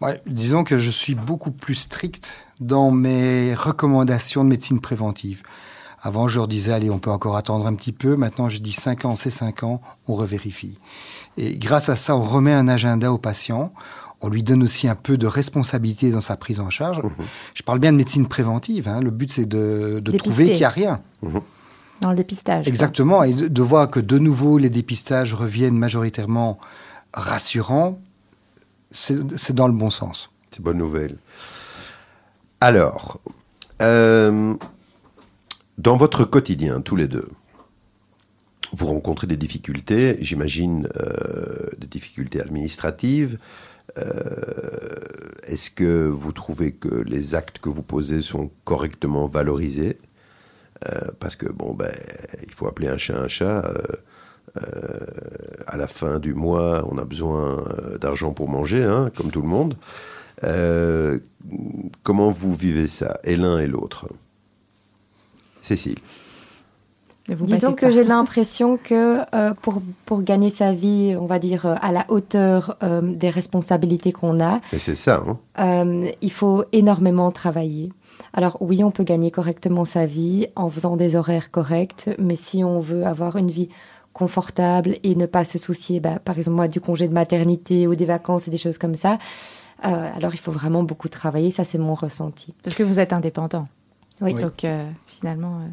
Ouais, 0.02 0.22
disons 0.28 0.64
que 0.64 0.78
je 0.78 0.90
suis 0.90 1.16
beaucoup 1.16 1.52
plus 1.52 1.76
strict 1.76 2.34
dans 2.60 2.92
mes 2.92 3.54
recommandations 3.56 4.44
de 4.44 4.50
médecine 4.50 4.82
préventive. 4.82 5.42
Avant, 6.02 6.28
je 6.28 6.38
leur 6.38 6.48
disais, 6.48 6.72
allez, 6.74 6.90
on 6.92 7.00
peut 7.00 7.10
encore 7.10 7.36
attendre 7.38 7.66
un 7.66 7.74
petit 7.74 7.94
peu. 7.94 8.16
Maintenant, 8.16 8.48
je 8.50 8.60
dis 8.60 8.74
5 8.74 9.06
ans, 9.06 9.16
c'est 9.16 9.30
5 9.32 9.64
ans, 9.64 9.82
on 10.08 10.14
revérifie. 10.14 10.78
Et 11.38 11.58
grâce 11.58 11.90
à 11.90 11.96
ça, 11.96 12.16
on 12.16 12.22
remet 12.22 12.54
un 12.54 12.68
agenda 12.68 13.12
au 13.12 13.18
patient. 13.18 13.74
On 14.22 14.30
lui 14.30 14.44
donne 14.44 14.64
aussi 14.64 14.88
un 14.88 14.96
peu 14.96 15.18
de 15.18 15.28
responsabilité 15.28 16.12
dans 16.12 16.22
sa 16.22 16.38
prise 16.38 16.60
en 16.60 16.70
charge. 16.70 17.02
Mhm. 17.02 17.10
Je 17.56 17.64
parle 17.64 17.80
bien 17.80 17.92
de 17.92 17.98
médecine 17.98 18.28
préventive. 18.28 18.88
hein. 18.88 19.00
Le 19.00 19.12
but, 19.12 19.32
c'est 19.32 19.46
de, 19.46 20.00
trouver 20.18 20.46
qu'il 20.46 20.58
n'y 20.58 20.64
a 20.64 20.70
rien. 20.70 21.02
Mhm. 21.24 21.42
Dans 22.02 22.10
le 22.10 22.16
dépistage. 22.16 22.66
quoi. 22.66 22.70
Exactement, 22.70 23.24
et 23.24 23.34
de, 23.34 23.48
de 23.48 23.62
voir 23.62 23.90
que 23.90 24.00
de 24.00 24.18
nouveau 24.20 24.58
les 24.58 24.70
dépistages 24.70 25.34
reviennent 25.34 25.78
majoritairement 25.78 26.60
rassurants, 27.14 28.00
c'est 28.92 29.54
dans 29.54 29.68
le 29.68 29.74
bon 29.74 29.90
sens. 29.90 30.30
C'est 30.52 30.62
bonne 30.62 30.78
nouvelle. 30.78 31.18
Alors, 32.62 33.20
euh, 33.82 34.56
dans 35.78 35.98
votre 35.98 36.24
quotidien, 36.26 36.82
tous 36.82 36.96
les 36.96 37.08
deux, 37.08 37.28
vous 38.74 38.86
rencontrez 38.88 39.28
des 39.28 39.38
difficultés, 39.38 40.18
j'imagine 40.22 40.88
euh, 40.98 41.70
des 41.78 41.88
difficultés 41.88 42.42
administratives. 42.42 43.38
Euh, 43.98 44.06
Est-ce 45.44 45.70
que 45.70 46.08
vous 46.08 46.32
trouvez 46.32 46.72
que 46.72 47.04
les 47.06 47.36
actes 47.36 47.60
que 47.60 47.70
vous 47.70 47.84
posez 47.84 48.22
sont 48.22 48.50
correctement 48.64 49.28
valorisés? 49.28 50.00
Parce 51.20 51.36
que, 51.36 51.48
bon, 51.52 51.74
ben, 51.74 51.92
il 52.46 52.54
faut 52.54 52.68
appeler 52.68 52.88
un 52.88 52.98
chat 52.98 53.18
un 53.18 53.28
chat. 53.28 53.66
euh, 53.66 53.74
euh, 54.58 55.00
à 55.68 55.76
la 55.76 55.88
fin 55.88 56.20
du 56.20 56.34
mois, 56.34 56.86
on 56.90 56.98
a 56.98 57.04
besoin 57.04 57.60
euh, 57.60 57.98
d'argent 57.98 58.32
pour 58.32 58.48
manger, 58.48 58.84
hein, 58.84 59.12
comme 59.16 59.30
tout 59.30 59.42
le 59.42 59.48
monde. 59.50 59.76
Euh, 60.44 61.20
comment 62.04 62.30
vous 62.30 62.54
vivez 62.54 62.88
ça, 62.88 63.20
et 63.24 63.36
l'un 63.36 63.60
et 63.60 63.68
l'autre? 63.68 64.08
Cécile. 65.62 66.00
Disons 67.28 67.74
que 67.74 67.90
j'ai 67.90 68.04
l'impression 68.04 68.78
que 68.78 69.18
euh, 69.34 69.54
pour, 69.60 69.82
pour 70.06 70.22
gagner 70.22 70.52
sa 70.52 70.72
vie, 70.74 71.18
on 71.20 71.26
va 71.26 71.40
dire 71.40 71.66
euh, 71.66 71.76
à 71.82 71.92
la 71.92 72.06
hauteur 72.10 72.78
euh, 72.84 73.02
des 73.02 73.32
responsabilités 73.32 74.12
qu'on 74.12 74.40
a, 74.40 74.62
Et 74.72 74.78
c'est 74.78 74.96
ça, 74.96 75.24
hein 75.28 75.38
euh, 75.60 76.12
il 76.22 76.32
faut 76.32 76.66
énormément 76.72 77.32
travailler. 77.32 77.92
Alors 78.38 78.58
oui, 78.60 78.84
on 78.84 78.92
peut 78.92 79.06
gagner 79.06 79.32
correctement 79.32 79.86
sa 79.86 80.06
vie 80.06 80.48
en 80.58 80.70
faisant 80.70 80.98
des 80.98 81.16
horaires 81.16 81.52
corrects, 81.52 82.10
mais 82.20 82.36
si 82.36 82.64
on 82.66 82.82
veut 82.82 83.06
avoir 83.06 83.38
une 83.38 83.50
vie 83.50 83.70
confortable 84.12 84.98
et 85.04 85.16
ne 85.16 85.26
pas 85.26 85.46
se 85.46 85.58
soucier, 85.58 86.02
bah, 86.02 86.20
par 86.20 86.38
exemple 86.38 86.56
moi, 86.58 86.68
du 86.68 86.82
congé 86.82 87.08
de 87.08 87.14
maternité 87.14 87.88
ou 87.88 87.96
des 87.96 88.04
vacances 88.06 88.48
et 88.48 88.52
des 88.52 88.58
choses 88.58 88.78
comme 88.78 88.96
ça, 88.96 89.18
euh, 89.86 89.88
alors 90.16 90.34
il 90.34 90.38
faut 90.40 90.52
vraiment 90.52 90.84
beaucoup 90.84 91.08
travailler. 91.08 91.50
Ça, 91.50 91.64
c'est 91.64 91.78
mon 91.78 91.96
ressenti. 91.96 92.54
Parce 92.62 92.76
que 92.76 92.84
vous 92.84 93.00
êtes 93.00 93.14
indépendant. 93.14 93.68
Oui. 94.22 94.34
Donc 94.36 94.64
euh, 94.66 94.90
finalement, 95.08 95.60
euh, 95.60 95.68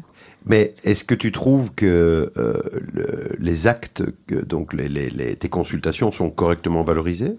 Mais 0.45 0.73
est-ce 0.83 1.03
que 1.03 1.15
tu 1.15 1.31
trouves 1.33 1.73
que 1.73 2.31
euh, 2.37 2.59
le- 2.93 3.35
les 3.39 3.67
actes, 3.67 4.03
que, 4.27 4.35
donc 4.35 4.73
les, 4.73 4.87
les- 4.89 5.09
les- 5.09 5.35
tes 5.35 5.49
consultations 5.49 6.11
sont 6.11 6.29
correctement 6.29 6.83
valorisées? 6.83 7.37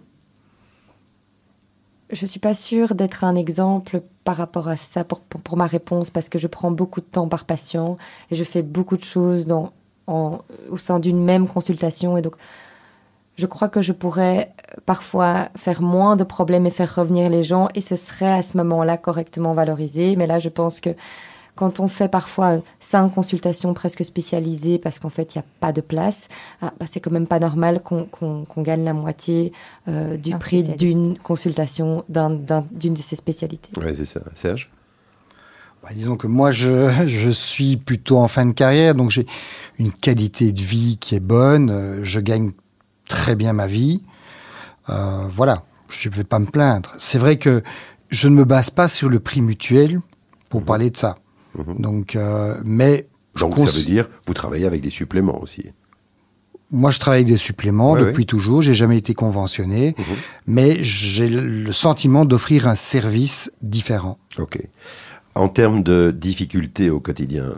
Je 2.15 2.27
suis 2.27 2.41
pas 2.41 2.55
sûre 2.55 2.95
d'être 2.95 3.25
un 3.25 3.37
exemple 3.37 4.03
par 4.25 4.37
rapport 4.37 4.69
à 4.69 4.77
ça 4.77 5.05
pour, 5.05 5.21
pour, 5.21 5.43
pour 5.43 5.57
ma 5.57 5.67
réponse 5.67 6.11
parce 6.11 6.29
que 6.29 6.39
je 6.39 6.47
prends 6.47 6.71
beaucoup 6.71 7.01
de 7.01 7.07
temps 7.07 7.29
par 7.29 7.45
patient 7.45 7.99
et 8.31 8.37
je 8.37 8.45
fais 8.45 8.63
beaucoup 8.63 8.97
de 8.97 9.05
choses 9.05 9.47
dans, 9.47 9.73
en, 10.07 10.39
au 10.71 10.79
sein 10.79 11.01
d'une 11.01 11.23
même 11.23 11.49
consultation 11.49 12.17
et 12.17 12.23
donc 12.23 12.37
je 13.37 13.47
crois 13.47 13.69
que 13.69 13.83
je 13.83 13.93
pourrais 13.93 14.53
euh, 14.73 14.81
parfois 14.87 15.49
faire 15.57 15.83
moins 15.83 16.17
de 16.17 16.25
problèmes 16.25 16.67
et 16.67 16.71
faire 16.71 16.95
revenir 16.95 17.29
les 17.29 17.43
gens 17.43 17.69
et 17.75 17.81
ce 17.81 17.97
serait 17.97 18.33
à 18.33 18.43
ce 18.43 18.57
moment-là 18.59 18.97
correctement 18.97 19.55
valorisé. 19.55 20.15
Mais 20.17 20.27
là, 20.27 20.39
je 20.39 20.49
pense 20.49 20.81
que 20.81 20.91
quand 21.57 21.79
on 21.81 21.87
fait 21.89 22.09
parfois 22.09 22.55
euh, 22.57 22.61
cinq 22.81 23.11
consultations 23.15 23.75
presque 23.75 24.05
spécialisées 24.05 24.79
parce 24.79 24.99
qu'en 24.99 25.09
fait, 25.11 25.35
il 25.35 25.39
n'y 25.39 25.43
a 25.43 25.47
pas 25.61 25.73
de 25.73 25.81
place, 25.81 26.29
ah, 26.63 26.73
bah, 26.81 26.87
c'est 26.91 27.01
quand 27.01 27.11
même 27.13 27.27
pas 27.27 27.39
normal 27.39 27.81
qu'on 27.83 28.05
qu'on- 28.07 28.45
qu'on 28.45 28.63
gagne 28.63 28.85
la 28.85 28.93
moitié 28.93 29.53
euh, 29.89 30.17
du 30.17 30.33
Un 30.33 30.39
prix 30.39 30.63
d'une 30.65 31.17
consultation 31.19 32.05
d'un- 32.09 32.31
d'un- 32.31 32.67
d'une 32.73 32.95
de 32.95 33.03
ces 33.03 33.17
spécialités. 33.17 33.71
Oui, 33.77 33.93
c'est 33.97 34.05
ça. 34.05 34.21
Serge? 34.35 34.71
Bah, 35.83 35.91
disons 35.95 36.17
que 36.17 36.27
moi, 36.27 36.51
je, 36.51 36.91
je 37.07 37.29
suis 37.31 37.77
plutôt 37.77 38.19
en 38.19 38.27
fin 38.29 38.47
de 38.47 38.53
carrière, 38.53 38.95
donc 38.95 39.11
j'ai 39.11 39.27
une 39.79 39.93
qualité 39.93 40.51
de 40.51 40.61
vie 40.61 40.97
qui 40.99 41.15
est 41.15 41.21
bonne. 41.21 41.71
euh, 41.71 42.01
Je 42.05 42.21
gagne 42.21 42.53
très 43.07 43.37
bien 43.37 43.53
ma 43.53 43.67
vie. 43.67 44.03
Euh, 44.89 45.27
voilà, 45.31 45.63
je 45.91 46.09
ne 46.09 46.15
vais 46.15 46.25
pas 46.25 46.39
me 46.39 46.47
plaindre. 46.47 46.93
C'est 46.99 47.19
vrai 47.19 47.37
que 47.37 47.63
je 48.09 48.29
ne 48.29 48.35
me 48.35 48.45
base 48.45 48.71
pas 48.71 48.89
sur 48.89 49.09
le 49.09 49.21
prix 49.21 49.41
mutuel 49.43 50.01
pour 50.49 50.61
Mhm. 50.61 50.67
parler 50.67 50.91
de 50.91 50.97
ça. 50.97 51.17
Mhm. 51.57 51.77
Donc, 51.81 52.17
euh, 52.17 52.61
mais 52.65 53.07
Donc 53.39 53.59
ça 53.59 53.71
veut 53.71 53.85
dire 53.85 54.09
vous 54.27 54.35
travaillez 54.35 54.67
avec 54.67 54.81
des 54.81 54.91
suppléments 54.91 55.41
aussi. 55.43 55.65
moi, 56.71 56.91
je 56.91 56.99
travaille 56.99 57.21
avec 57.21 57.29
des 57.29 57.37
suppléments 57.37 57.93
Ouais, 57.93 58.05
depuis 58.07 58.27
toujours. 58.27 58.63
J'ai 58.63 58.75
jamais 58.75 58.99
été 58.99 59.15
conventionné, 59.15 59.95
Mhm. 59.99 60.05
mais 60.47 60.83
j'ai 60.83 61.29
le 61.29 61.73
sentiment 61.73 62.25
d'offrir 62.25 62.67
un 62.67 62.75
service 62.75 63.53
différent. 63.63 64.19
Ok. 64.39 64.59
En 65.37 65.49
termes 65.49 65.83
de 65.83 66.11
difficultés 66.17 66.91
au 66.91 67.01
quotidien, 67.01 67.55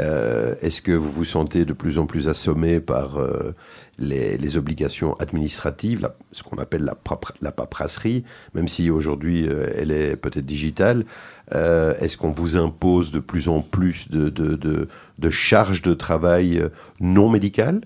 euh, 0.00 0.54
est-ce 0.60 0.80
que 0.80 0.92
vous 0.92 1.10
vous 1.10 1.24
sentez 1.24 1.64
de 1.64 1.72
plus 1.72 1.98
en 1.98 2.06
plus 2.06 2.28
assommé 2.28 2.80
par 2.80 3.18
euh, 3.18 3.54
les, 3.98 4.56
obligations 4.56 5.14
administratives, 5.14 6.10
ce 6.32 6.42
qu'on 6.42 6.58
appelle 6.58 6.84
la, 6.84 6.96
la 7.40 7.52
paperasserie, 7.52 8.24
même 8.54 8.68
si 8.68 8.90
aujourd'hui 8.90 9.48
euh, 9.48 9.68
elle 9.76 9.90
est 9.90 10.16
peut-être 10.16 10.46
digitale 10.46 11.04
Est-ce 11.52 12.16
qu'on 12.16 12.30
vous 12.30 12.56
impose 12.56 13.10
de 13.10 13.18
plus 13.18 13.48
en 13.48 13.60
plus 13.60 14.08
de, 14.10 15.30
charges 15.30 15.82
de 15.82 15.94
travail 15.94 16.62
non 17.00 17.28
médicales? 17.28 17.80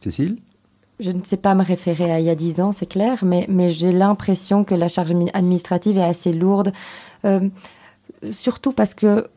Cécile? 0.00 0.38
Je 1.00 1.12
ne 1.12 1.22
sais 1.22 1.36
pas 1.36 1.54
me 1.54 1.62
référer 1.62 2.10
à 2.10 2.18
il 2.18 2.26
y 2.26 2.30
a 2.30 2.34
dix 2.34 2.60
ans, 2.60 2.72
c'est 2.72 2.86
clair, 2.86 3.24
mais, 3.24 3.70
j'ai 3.70 3.92
l'impression 3.92 4.64
que 4.64 4.74
la 4.74 4.88
charge 4.88 5.12
admi- 5.12 5.30
administrative 5.32 5.96
est 5.96 6.04
assez 6.04 6.32
lourde, 6.32 6.72
surtout 8.30 8.72
parce 8.72 8.94
que 8.94 9.28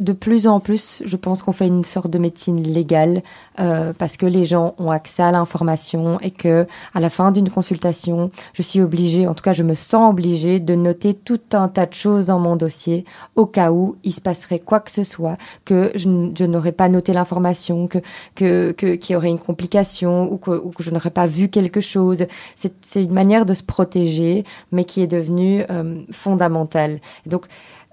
de 0.00 0.12
plus 0.12 0.46
en 0.46 0.60
plus, 0.60 1.02
je 1.04 1.16
pense 1.16 1.42
qu'on 1.42 1.52
fait 1.52 1.66
une 1.66 1.84
sorte 1.84 2.10
de 2.10 2.18
médecine 2.18 2.62
légale 2.62 3.22
euh, 3.60 3.92
parce 3.96 4.16
que 4.16 4.26
les 4.26 4.46
gens 4.46 4.74
ont 4.78 4.90
accès 4.90 5.22
à 5.22 5.30
l'information 5.30 6.18
et 6.20 6.30
que 6.30 6.66
à 6.94 7.00
la 7.00 7.10
fin 7.10 7.30
d'une 7.30 7.50
consultation, 7.50 8.30
je 8.54 8.62
suis 8.62 8.80
obligée, 8.80 9.28
en 9.28 9.34
tout 9.34 9.44
cas 9.44 9.52
je 9.52 9.62
me 9.62 9.74
sens 9.74 10.10
obligée 10.10 10.58
de 10.58 10.74
noter 10.74 11.12
tout 11.12 11.40
un 11.52 11.68
tas 11.68 11.86
de 11.86 11.92
choses 11.92 12.26
dans 12.26 12.38
mon 12.38 12.56
dossier 12.56 13.04
au 13.36 13.44
cas 13.44 13.72
où 13.72 13.96
il 14.02 14.12
se 14.12 14.22
passerait 14.22 14.58
quoi 14.58 14.80
que 14.80 14.90
ce 14.90 15.04
soit, 15.04 15.36
que 15.66 15.92
je, 15.94 16.08
n'aurais 16.44 16.72
pas 16.72 16.88
noté 16.88 17.12
l'information, 17.12 17.86
que 17.86 17.98
que 18.34 18.72
qu'il 18.72 19.12
y 19.12 19.16
aurait 19.16 19.28
une 19.28 19.38
complication 19.38 20.32
ou 20.32 20.38
que, 20.38 20.50
ou 20.50 20.70
que 20.70 20.82
je 20.82 20.90
n'aurais 20.90 21.10
pas 21.10 21.26
vu 21.26 21.48
quelque 21.48 21.80
chose. 21.80 22.26
C'est 22.54 23.02
une 23.02 23.12
manière 23.12 23.44
de 23.44 23.54
se 23.54 23.62
protéger, 23.62 24.44
mais 24.72 24.84
qui 24.84 25.02
est 25.02 25.06
devenue 25.06 25.64
euh, 25.70 26.00
fondamentale. 26.10 27.00
Donc, 27.26 27.46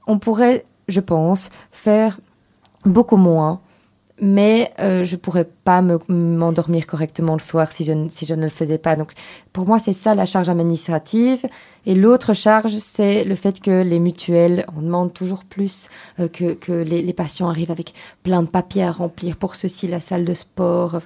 on 0.08 0.20
pourrait, 0.20 0.66
je 0.88 0.99
pense, 0.99 1.49
faire 1.71 2.19
beaucoup 2.85 3.17
moins, 3.17 3.61
mais 4.19 4.71
euh, 4.79 5.03
je 5.03 5.15
pourrais 5.15 5.47
pas 5.63 5.81
me- 5.81 5.99
m'endormir 6.07 6.88
correctement 6.88 7.33
le 7.33 7.39
soir 7.39 7.71
si 7.71 7.83
je, 7.83 7.93
ne- 7.93 8.09
si 8.09 8.25
je 8.25 8.33
ne 8.33 8.43
le 8.43 8.49
faisais 8.49 8.79
pas. 8.79 8.95
Donc, 8.95 9.11
pour 9.53 9.67
moi, 9.67 9.77
c'est 9.77 9.93
ça 9.93 10.15
la 10.15 10.25
charge 10.25 10.49
administrative. 10.49 11.45
Et 11.85 11.93
l'autre 11.93 12.33
charge, 12.33 12.73
c'est 12.79 13.23
le 13.23 13.35
fait 13.35 13.61
que 13.61 13.83
les 13.83 13.99
mutuelles, 13.99 14.65
on 14.75 14.81
demande 14.81 15.13
toujours 15.13 15.43
plus, 15.43 15.89
euh, 16.19 16.27
que, 16.27 16.53
que 16.53 16.71
les, 16.71 17.13
patients 17.13 17.47
arrivent 17.47 17.71
avec 17.71 17.93
plein 18.23 18.41
de 18.41 18.47
papiers 18.47 18.83
à 18.83 18.91
remplir 18.91 19.38
pour 19.38 19.55
ceci, 19.55 19.88
la 19.88 19.99
salle 19.99 20.25
de 20.25 20.33
sport. 20.33 20.99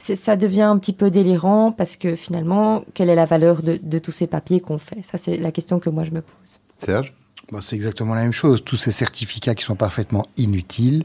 Ça 0.00 0.36
devient 0.36 0.62
un 0.62 0.78
petit 0.78 0.92
peu 0.92 1.10
délirant 1.10 1.70
parce 1.70 1.96
que 1.96 2.16
finalement, 2.16 2.84
quelle 2.94 3.10
est 3.10 3.14
la 3.14 3.26
valeur 3.26 3.62
de, 3.62 3.78
de 3.80 3.98
tous 3.98 4.12
ces 4.12 4.26
papiers 4.26 4.60
qu'on 4.60 4.78
fait? 4.78 5.02
Ça, 5.02 5.18
c'est 5.18 5.36
la 5.36 5.52
question 5.52 5.78
que 5.78 5.90
moi, 5.90 6.02
je 6.04 6.10
me 6.10 6.20
pose. 6.20 6.58
Serge? 6.78 7.14
Bon, 7.52 7.60
c'est 7.60 7.76
exactement 7.76 8.14
la 8.14 8.22
même 8.22 8.32
chose. 8.32 8.64
Tous 8.64 8.76
ces 8.76 8.90
certificats 8.90 9.54
qui 9.54 9.62
sont 9.62 9.76
parfaitement 9.76 10.26
inutiles, 10.36 11.04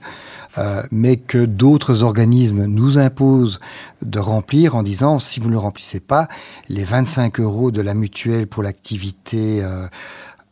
euh, 0.58 0.82
mais 0.90 1.18
que 1.18 1.46
d'autres 1.46 2.02
organismes 2.02 2.66
nous 2.66 2.98
imposent 2.98 3.60
de 4.02 4.18
remplir 4.18 4.76
en 4.76 4.82
disant 4.82 5.20
si 5.20 5.40
vous 5.40 5.50
ne 5.50 5.54
le 5.54 5.60
remplissez 5.60 6.00
pas, 6.00 6.28
les 6.68 6.84
25 6.84 7.40
euros 7.40 7.70
de 7.70 7.80
la 7.80 7.94
mutuelle 7.94 8.48
pour 8.48 8.64
l'activité 8.64 9.62
euh, 9.62 9.86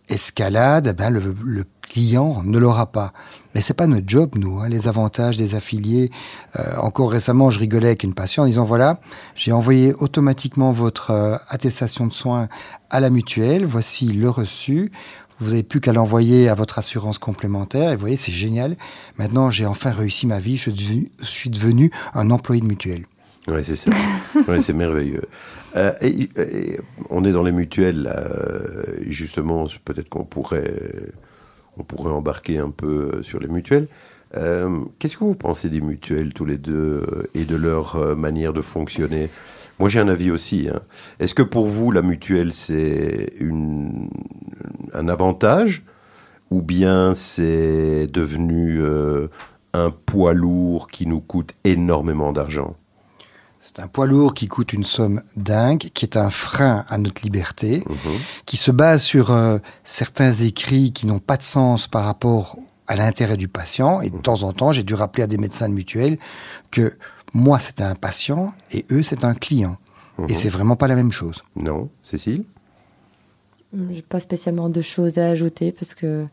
escalade, 0.10 0.90
eh 0.92 0.94
ben, 0.94 1.10
le, 1.10 1.66
client 1.82 2.44
ne 2.44 2.60
l'aura 2.60 2.92
pas. 2.92 3.12
Mais 3.56 3.62
c'est 3.62 3.74
pas 3.74 3.88
notre 3.88 4.08
job, 4.08 4.36
nous, 4.36 4.60
hein, 4.60 4.70
les 4.70 4.88
avantages 4.88 5.38
des 5.38 5.56
affiliés. 5.56 6.12
Euh, 6.60 6.78
encore 6.78 7.12
récemment, 7.12 7.50
je 7.50 7.58
rigolais 7.58 7.88
avec 7.88 8.04
une 8.04 8.14
patiente 8.14 8.44
en 8.44 8.48
disant 8.48 8.64
voilà, 8.64 9.00
j'ai 9.34 9.52
envoyé 9.52 9.96
automatiquement 9.96 10.72
votre 10.72 11.40
attestation 11.50 12.06
de 12.06 12.14
soins 12.14 12.48
à 12.92 13.00
la 13.00 13.10
mutuelle, 13.10 13.66
voici 13.66 14.06
le 14.06 14.30
reçu. 14.30 14.92
Vous 15.40 15.50
n'avez 15.52 15.64
plus 15.64 15.80
qu'à 15.80 15.94
l'envoyer 15.94 16.50
à 16.50 16.54
votre 16.54 16.80
assurance 16.80 17.18
complémentaire. 17.18 17.92
Et 17.92 17.96
vous 17.96 18.02
voyez, 18.02 18.16
c'est 18.18 18.32
génial. 18.32 18.76
Maintenant, 19.18 19.50
j'ai 19.50 19.66
enfin 19.66 19.92
réussi 19.92 20.28
ma 20.28 20.40
vie. 20.40 20.58
Je 20.58 20.70
suis- 21.24 21.50
devenu 21.50 21.92
un 22.14 22.30
employé 22.32 22.62
de 22.62 22.68
mutuelle. 22.68 23.06
Oui, 23.48 23.62
c'est 23.64 23.76
ça. 23.76 23.92
Ouais, 24.48 24.62
c'est 24.62 24.74
merveilleux. 24.74 25.24
Euh, 25.76 25.92
et, 26.02 26.30
et 26.38 26.80
on 27.10 27.24
est 27.24 27.32
dans 27.32 27.44
les 27.44 27.52
mutuelles, 27.52 28.04
là, 28.04 28.18
euh, 28.20 28.84
justement, 29.08 29.66
peut-être 29.86 30.10
qu'on 30.10 30.24
pourrait, 30.26 30.74
on 31.78 31.84
pourrait 31.84 32.12
embarquer 32.12 32.58
un 32.58 32.70
peu 32.70 33.22
sur 33.24 33.40
les 33.40 33.48
mutuelles. 33.48 33.88
Euh, 34.38 34.80
Qu'est-ce 35.00 35.18
que 35.18 35.24
vous 35.24 35.36
pensez 35.36 35.70
des 35.70 35.82
mutuelles, 35.82 36.34
tous 36.34 36.46
les 36.46 36.58
deux, 36.58 36.74
euh, 37.08 37.24
et 37.34 37.46
de 37.46 37.56
leur 37.56 37.96
euh, 37.96 38.16
manière 38.16 38.54
de 38.54 38.62
fonctionner? 38.62 39.30
Moi, 39.80 39.90
j'ai 39.90 40.00
un 40.00 40.08
avis 40.10 40.32
aussi. 40.32 40.68
hein. 40.74 40.80
Est-ce 41.20 41.34
que 41.34 41.42
pour 41.44 41.66
vous, 41.68 41.92
la 41.92 42.02
mutuelle, 42.02 42.54
c'est 42.54 43.28
une, 43.40 44.10
un 44.94 45.08
avantage 45.08 45.84
ou 46.52 46.62
bien 46.62 47.14
c'est 47.16 48.08
devenu 48.08 48.80
euh, 48.82 49.28
un 49.74 49.92
poids 49.92 50.34
lourd 50.34 50.88
qui 50.88 51.06
nous 51.06 51.20
coûte 51.22 51.54
énormément 51.64 52.34
d'argent? 52.34 52.76
C'est 53.62 53.80
un 53.80 53.88
poids 53.88 54.08
lourd 54.08 54.34
qui 54.34 54.48
coûte 54.48 54.72
une 54.74 54.86
somme 54.86 55.22
dingue, 55.36 55.90
qui 55.94 56.06
est 56.06 56.16
un 56.18 56.30
frein 56.30 56.86
à 56.90 56.98
notre 56.98 57.22
liberté, 57.22 57.84
Mhm. 57.88 58.18
qui 58.46 58.56
se 58.58 58.72
base 58.72 59.02
sur 59.04 59.32
euh, 59.32 59.60
certains 59.84 60.32
écrits 60.32 60.94
qui 60.94 61.08
n'ont 61.08 61.20
pas 61.20 61.36
de 61.38 61.44
sens 61.44 61.88
par 61.88 62.06
rapport 62.06 62.58
à 62.88 62.96
l'intérêt 62.96 63.38
du 63.38 63.48
patient. 63.50 64.02
Et 64.02 64.10
de 64.10 64.18
temps 64.18 64.44
en 64.44 64.54
temps, 64.54 64.72
j'ai 64.72 64.84
dû 64.84 64.94
rappeler 64.96 65.24
à 65.24 65.28
des 65.28 65.38
médecins 65.38 65.68
de 65.70 65.74
mutuelle 65.74 66.18
que 66.72 66.94
moi, 67.34 67.60
c'est 67.60 67.82
un 67.82 67.96
patient 67.96 68.54
et 68.72 68.86
eux, 68.92 69.04
c'est 69.04 69.24
un 69.24 69.34
client. 69.34 69.78
Et 70.28 70.34
c'est 70.34 70.50
vraiment 70.50 70.76
pas 70.76 70.88
la 70.90 70.96
même 70.96 71.14
chose. 71.14 71.44
Non, 71.56 71.90
Cécile? 72.04 72.44
J'ai 73.92 74.02
pas 74.02 74.20
spécialement 74.20 74.70
de 74.70 74.82
choses 74.82 75.18
à 75.18 75.28
ajouter 75.30 75.72
parce 75.72 75.96
que 75.96 76.26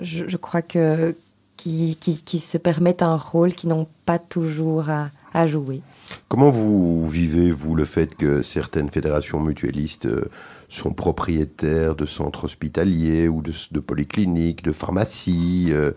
je, 0.00 0.28
je 0.28 0.36
crois 0.36 0.62
que 0.62 1.16
qui, 1.56 1.96
qui, 2.00 2.22
qui 2.22 2.38
se 2.38 2.58
permettent 2.58 3.02
un 3.02 3.16
rôle 3.16 3.52
qu'ils 3.54 3.70
n'ont 3.70 3.88
pas 4.06 4.18
toujours 4.18 4.90
à, 4.90 5.10
à 5.32 5.46
jouer. 5.46 5.82
Comment 6.28 6.50
vous 6.50 7.06
vivez, 7.06 7.50
vous, 7.50 7.74
le 7.74 7.84
fait 7.84 8.14
que 8.14 8.42
certaines 8.42 8.90
fédérations 8.90 9.40
mutualistes 9.40 10.06
euh, 10.06 10.30
sont 10.68 10.92
propriétaires 10.92 11.94
de 11.94 12.06
centres 12.06 12.44
hospitaliers 12.44 13.28
ou 13.28 13.42
de, 13.42 13.52
de 13.70 13.80
polycliniques, 13.80 14.62
de 14.62 14.72
pharmacies 14.72 15.68
euh, 15.70 15.92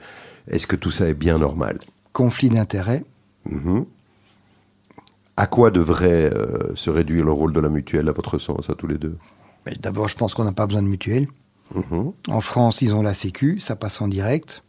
Est-ce 0.47 0.67
que 0.67 0.75
tout 0.75 0.91
ça 0.91 1.07
est 1.07 1.13
bien 1.13 1.37
normal? 1.37 1.79
Conflit 2.13 2.49
d'intérêts. 2.49 3.03
Mhm. 3.45 3.85
À 5.37 5.45
quoi 5.47 5.69
devrait 5.71 6.33
euh, 6.33 6.75
se 6.75 6.89
réduire 6.89 7.23
le 7.23 7.31
rôle 7.31 7.53
de 7.53 7.59
la 7.59 7.69
mutuelle, 7.69 8.09
à 8.09 8.11
votre 8.11 8.37
sens, 8.39 8.69
à 8.69 8.75
tous 8.75 8.87
les 8.87 8.97
deux? 8.97 9.17
Mais 9.65 9.73
D'abord, 9.79 10.07
je 10.09 10.15
pense 10.15 10.33
qu'on 10.33 10.43
n'a 10.43 10.51
pas 10.51 10.65
besoin 10.65 10.81
de 10.81 10.87
mutuelle. 10.87 11.27
Mhm. 11.75 12.11
En 12.29 12.41
France, 12.41 12.81
ils 12.81 12.93
ont 12.95 13.01
la 13.01 13.13
Sécu, 13.13 13.59
ça 13.59 13.75
passe 13.75 14.01
en 14.01 14.07
direct. 14.07 14.63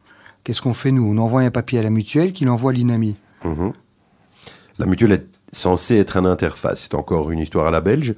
Qu'est-ce 0.45 0.61
qu'on 0.63 0.75
fait, 0.75 0.93
nous? 0.93 1.05
On 1.05 1.19
envoie 1.19 1.41
un 1.43 1.51
papier 1.51 1.79
à 1.79 1.83
la 1.83 1.91
mutuelle 1.91 2.33
qui 2.33 2.45
l'envoie 2.45 2.73
à 2.73 2.75
l'INAMI. 2.75 3.17
Mhm. 3.45 3.73
La 4.79 4.87
mutuelle 4.87 5.13
est 5.13 5.27
censée 5.53 5.97
être 5.97 6.17
une 6.17 6.27
interface. 6.27 6.83
C'est 6.83 6.95
encore 6.95 7.31
une 7.31 7.39
histoire 7.41 7.67
à 7.67 7.71
la 7.71 7.81
belge? 7.81 8.15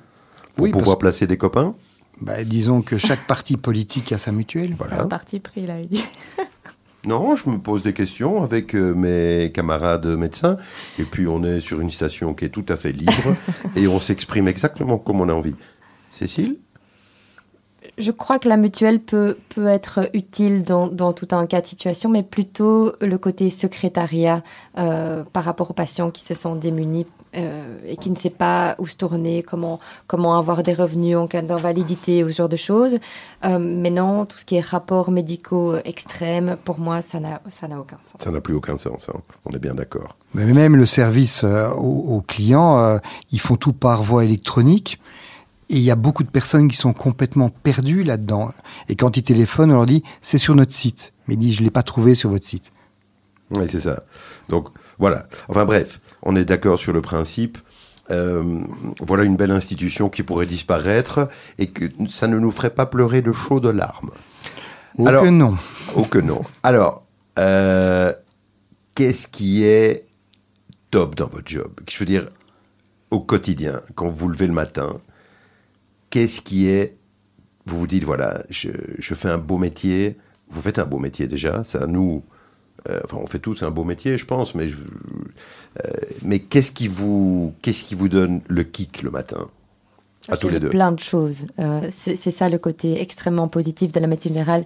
Pour 0.57 0.65
Oui, 0.65 0.71
pouvoir 0.73 0.99
placer 0.99 1.27
des 1.27 1.37
copains? 1.37 1.75
Bah, 2.21 2.45
disons 2.45 2.83
que 2.83 2.99
chaque 2.99 3.27
parti 3.27 3.57
politique 3.57 4.13
a 4.13 4.19
sa 4.19 4.33
mutuelle. 4.33 4.75
Voilà. 4.77 5.03
un 5.03 5.07
parti 5.07 5.41
pris, 5.41 5.67
là, 5.67 5.81
il 5.81 5.89
dit. 5.89 6.05
Non, 7.07 7.35
je 7.35 7.49
me 7.49 7.59
pose 7.59 7.83
des 7.83 7.95
questions 7.95 8.43
avec 8.43 8.75
euh, 8.75 8.95
mes 8.95 9.51
camarades 9.53 10.07
médecins. 10.07 10.59
Et 10.99 11.05
puis, 11.05 11.27
on 11.27 11.43
est 11.45 11.61
sur 11.61 11.81
une 11.81 11.91
station 11.91 12.35
qui 12.35 12.45
est 12.45 12.51
tout 12.51 12.67
à 12.69 12.77
fait 12.77 12.93
libre 12.93 13.37
et 13.77 13.89
on 13.89 14.01
s'exprime 14.01 14.49
exactement 14.49 14.99
comme 14.99 15.21
on 15.21 15.29
a 15.29 15.33
envie. 15.33 15.55
Cécile? 16.13 16.59
Je 18.01 18.11
crois 18.11 18.39
que 18.39 18.49
la 18.49 18.57
mutuelle 18.57 18.99
peut, 18.99 19.37
peut 19.51 19.67
être 19.67 20.09
utile 20.15 20.65
dans, 20.65 20.87
dans 20.87 21.13
tout 21.13 21.29
un 21.33 21.47
cas 21.47 21.61
de 21.61 21.67
situation, 21.67 22.09
mais 22.09 22.23
plutôt 22.23 22.93
le 23.01 23.19
côté 23.19 23.51
secrétariat 23.51 24.43
euh, 24.79 25.23
par 25.33 25.45
rapport 25.45 25.71
aux 25.71 25.75
patients 25.75 26.11
qui 26.11 26.25
se 26.25 26.35
sont 26.35 26.55
démunis 26.57 27.07
euh, 27.37 27.79
et 27.87 27.97
qui 27.97 28.11
ne 28.11 28.17
savent 28.17 28.33
pas 28.33 28.75
où 28.79 28.87
se 28.87 28.97
tourner, 28.97 29.43
comment, 29.43 29.79
comment 30.07 30.37
avoir 30.37 30.63
des 30.63 30.73
revenus 30.73 31.17
en 31.17 31.27
cas 31.27 31.43
d'invalidité 31.43 32.25
ou 32.25 32.29
ce 32.29 32.35
genre 32.35 32.49
de 32.49 32.57
choses. 32.57 32.99
Euh, 33.45 33.59
mais 33.59 33.91
non, 33.91 34.25
tout 34.25 34.39
ce 34.39 34.45
qui 34.45 34.57
est 34.57 34.61
rapports 34.61 35.11
médicaux 35.11 35.77
extrêmes, 35.85 36.57
pour 36.65 36.79
moi, 36.79 37.03
ça 37.03 37.21
n'a 37.21 37.41
ça 37.51 37.69
n'a 37.69 37.79
aucun 37.79 37.99
sens. 38.03 38.17
Ça 38.19 38.31
n'a 38.31 38.41
plus 38.41 38.55
aucun 38.55 38.79
sens, 38.79 39.11
hein. 39.11 39.21
on 39.45 39.55
est 39.55 39.61
bien 39.61 39.75
d'accord. 39.75 40.17
Mais 40.35 40.47
même 40.47 40.75
le 40.75 40.87
service 40.87 41.45
euh, 41.45 41.69
aux, 41.69 42.17
aux 42.17 42.21
clients, 42.23 42.79
euh, 42.79 42.99
ils 43.31 43.41
font 43.41 43.57
tout 43.57 43.75
par 43.75 44.03
voie 44.03 44.25
électronique. 44.25 44.99
Et 45.73 45.77
il 45.77 45.83
y 45.83 45.91
a 45.91 45.97
beaucoup 45.97 46.25
de 46.25 46.29
personnes 46.31 46.67
qui 46.69 46.77
sont 46.77 46.93
complètement 46.93 47.49
perdues 47.49 48.03
là-dedans. 48.03 48.51
Et 48.89 48.97
quand 48.97 49.17
ils 49.17 49.23
téléphonent, 49.23 49.71
on 49.71 49.75
leur 49.75 49.87
dit 49.87 50.03
c'est 50.21 50.37
sur 50.37 50.55
notre 50.57 50.73
site. 50.73 51.13
Mais 51.27 51.35
ils 51.35 51.39
disent 51.39 51.55
je 51.55 51.63
l'ai 51.63 51.71
pas 51.71 51.85
trouvé 51.85 52.15
sur 52.17 52.29
votre 52.29 52.45
site. 52.45 52.73
Oui, 53.53 53.67
c'est 53.69 53.81
ça. 53.81 54.03
Donc, 54.49 54.69
voilà. 54.99 55.27
Enfin 55.49 55.65
bref, 55.65 56.01
on 56.23 56.35
est 56.37 56.45
d'accord 56.45 56.79
sur 56.79 56.93
le 56.93 57.01
principe. 57.01 57.57
Euh, 58.11 58.61
voilà 59.01 59.23
une 59.23 59.37
belle 59.37 59.53
institution 59.53 60.09
qui 60.09 60.25
pourrait 60.25 60.47
disparaître 60.47 61.29
et 61.59 61.69
que 61.69 61.85
ça 62.09 62.27
ne 62.27 62.37
nous 62.41 62.51
ferait 62.51 62.75
pas 62.75 62.87
pleurer 62.87 63.23
de 63.23 63.31
chaudes 63.31 63.67
larmes. 63.67 64.11
Ou 64.99 65.07
Alors- 65.07 65.23
que 65.23 65.29
non. 65.29 65.57
Oh 65.95 66.03
que 66.03 66.19
non. 66.19 66.41
Alors, 66.65 67.05
euh, 67.39 68.13
qu'est-ce 68.97 69.29
qui 69.29 69.63
est 69.65 70.07
top 70.91 71.15
dans 71.15 71.29
votre 71.29 71.49
job? 71.49 71.71
Je 71.89 71.97
veux 72.01 72.07
dire, 72.07 72.29
au 73.13 73.21
quotidien, 73.21 73.81
quand 73.95 74.09
vous 74.09 74.29
levez 74.29 74.49
le 74.49 74.53
matin, 74.53 74.89
qu'est-ce 76.11 76.41
qui 76.41 76.69
est... 76.69 76.97
Vous 77.67 77.79
vous 77.79 77.87
dites, 77.87 78.05
voilà, 78.05 78.43
je, 78.51 78.71
je 78.99 79.15
fais 79.15 79.29
un 79.29 79.39
beau 79.39 79.59
métier. 79.59 80.17
Vous 80.49 80.61
faites 80.61 80.79
un 80.79 80.85
beau 80.87 80.99
métier 80.99 81.27
déjà, 81.29 81.63
ça 81.65 81.87
nous... 81.87 82.23
euh, 82.89 83.01
enfin, 83.05 83.19
on 83.23 83.27
fait 83.27 83.39
tous 83.39 83.63
un 83.63 83.71
beau 83.71 83.85
métier, 83.85 84.19
je 84.19 84.27
pense, 84.27 84.55
mais, 84.55 84.69
je- 84.69 84.77
euh, 84.77 85.91
mais 86.23 86.41
qu'est-ce 86.41 86.73
qui 86.73 86.89
vous, 86.89 87.55
qu'est-ce 87.63 87.85
qui 87.85 87.95
vous 87.95 88.09
donne 88.09 88.41
le 88.49 88.65
kick 88.65 89.03
le 89.03 89.11
matin? 89.11 89.49
À 90.29 90.37
tous 90.37 90.49
les 90.49 90.61
deux. 90.61 90.69
Plein 90.71 90.93
de 90.93 91.01
choses. 91.01 91.47
Euh, 91.59 91.87
c'est 91.91 92.15
c'est 92.17 92.31
ça 92.31 92.49
le 92.49 92.59
côté 92.59 93.01
extrêmement 93.01 93.49
positif 93.49 93.91
de 93.93 94.01
la 94.01 94.07
médecine 94.07 94.35
générale. 94.35 94.65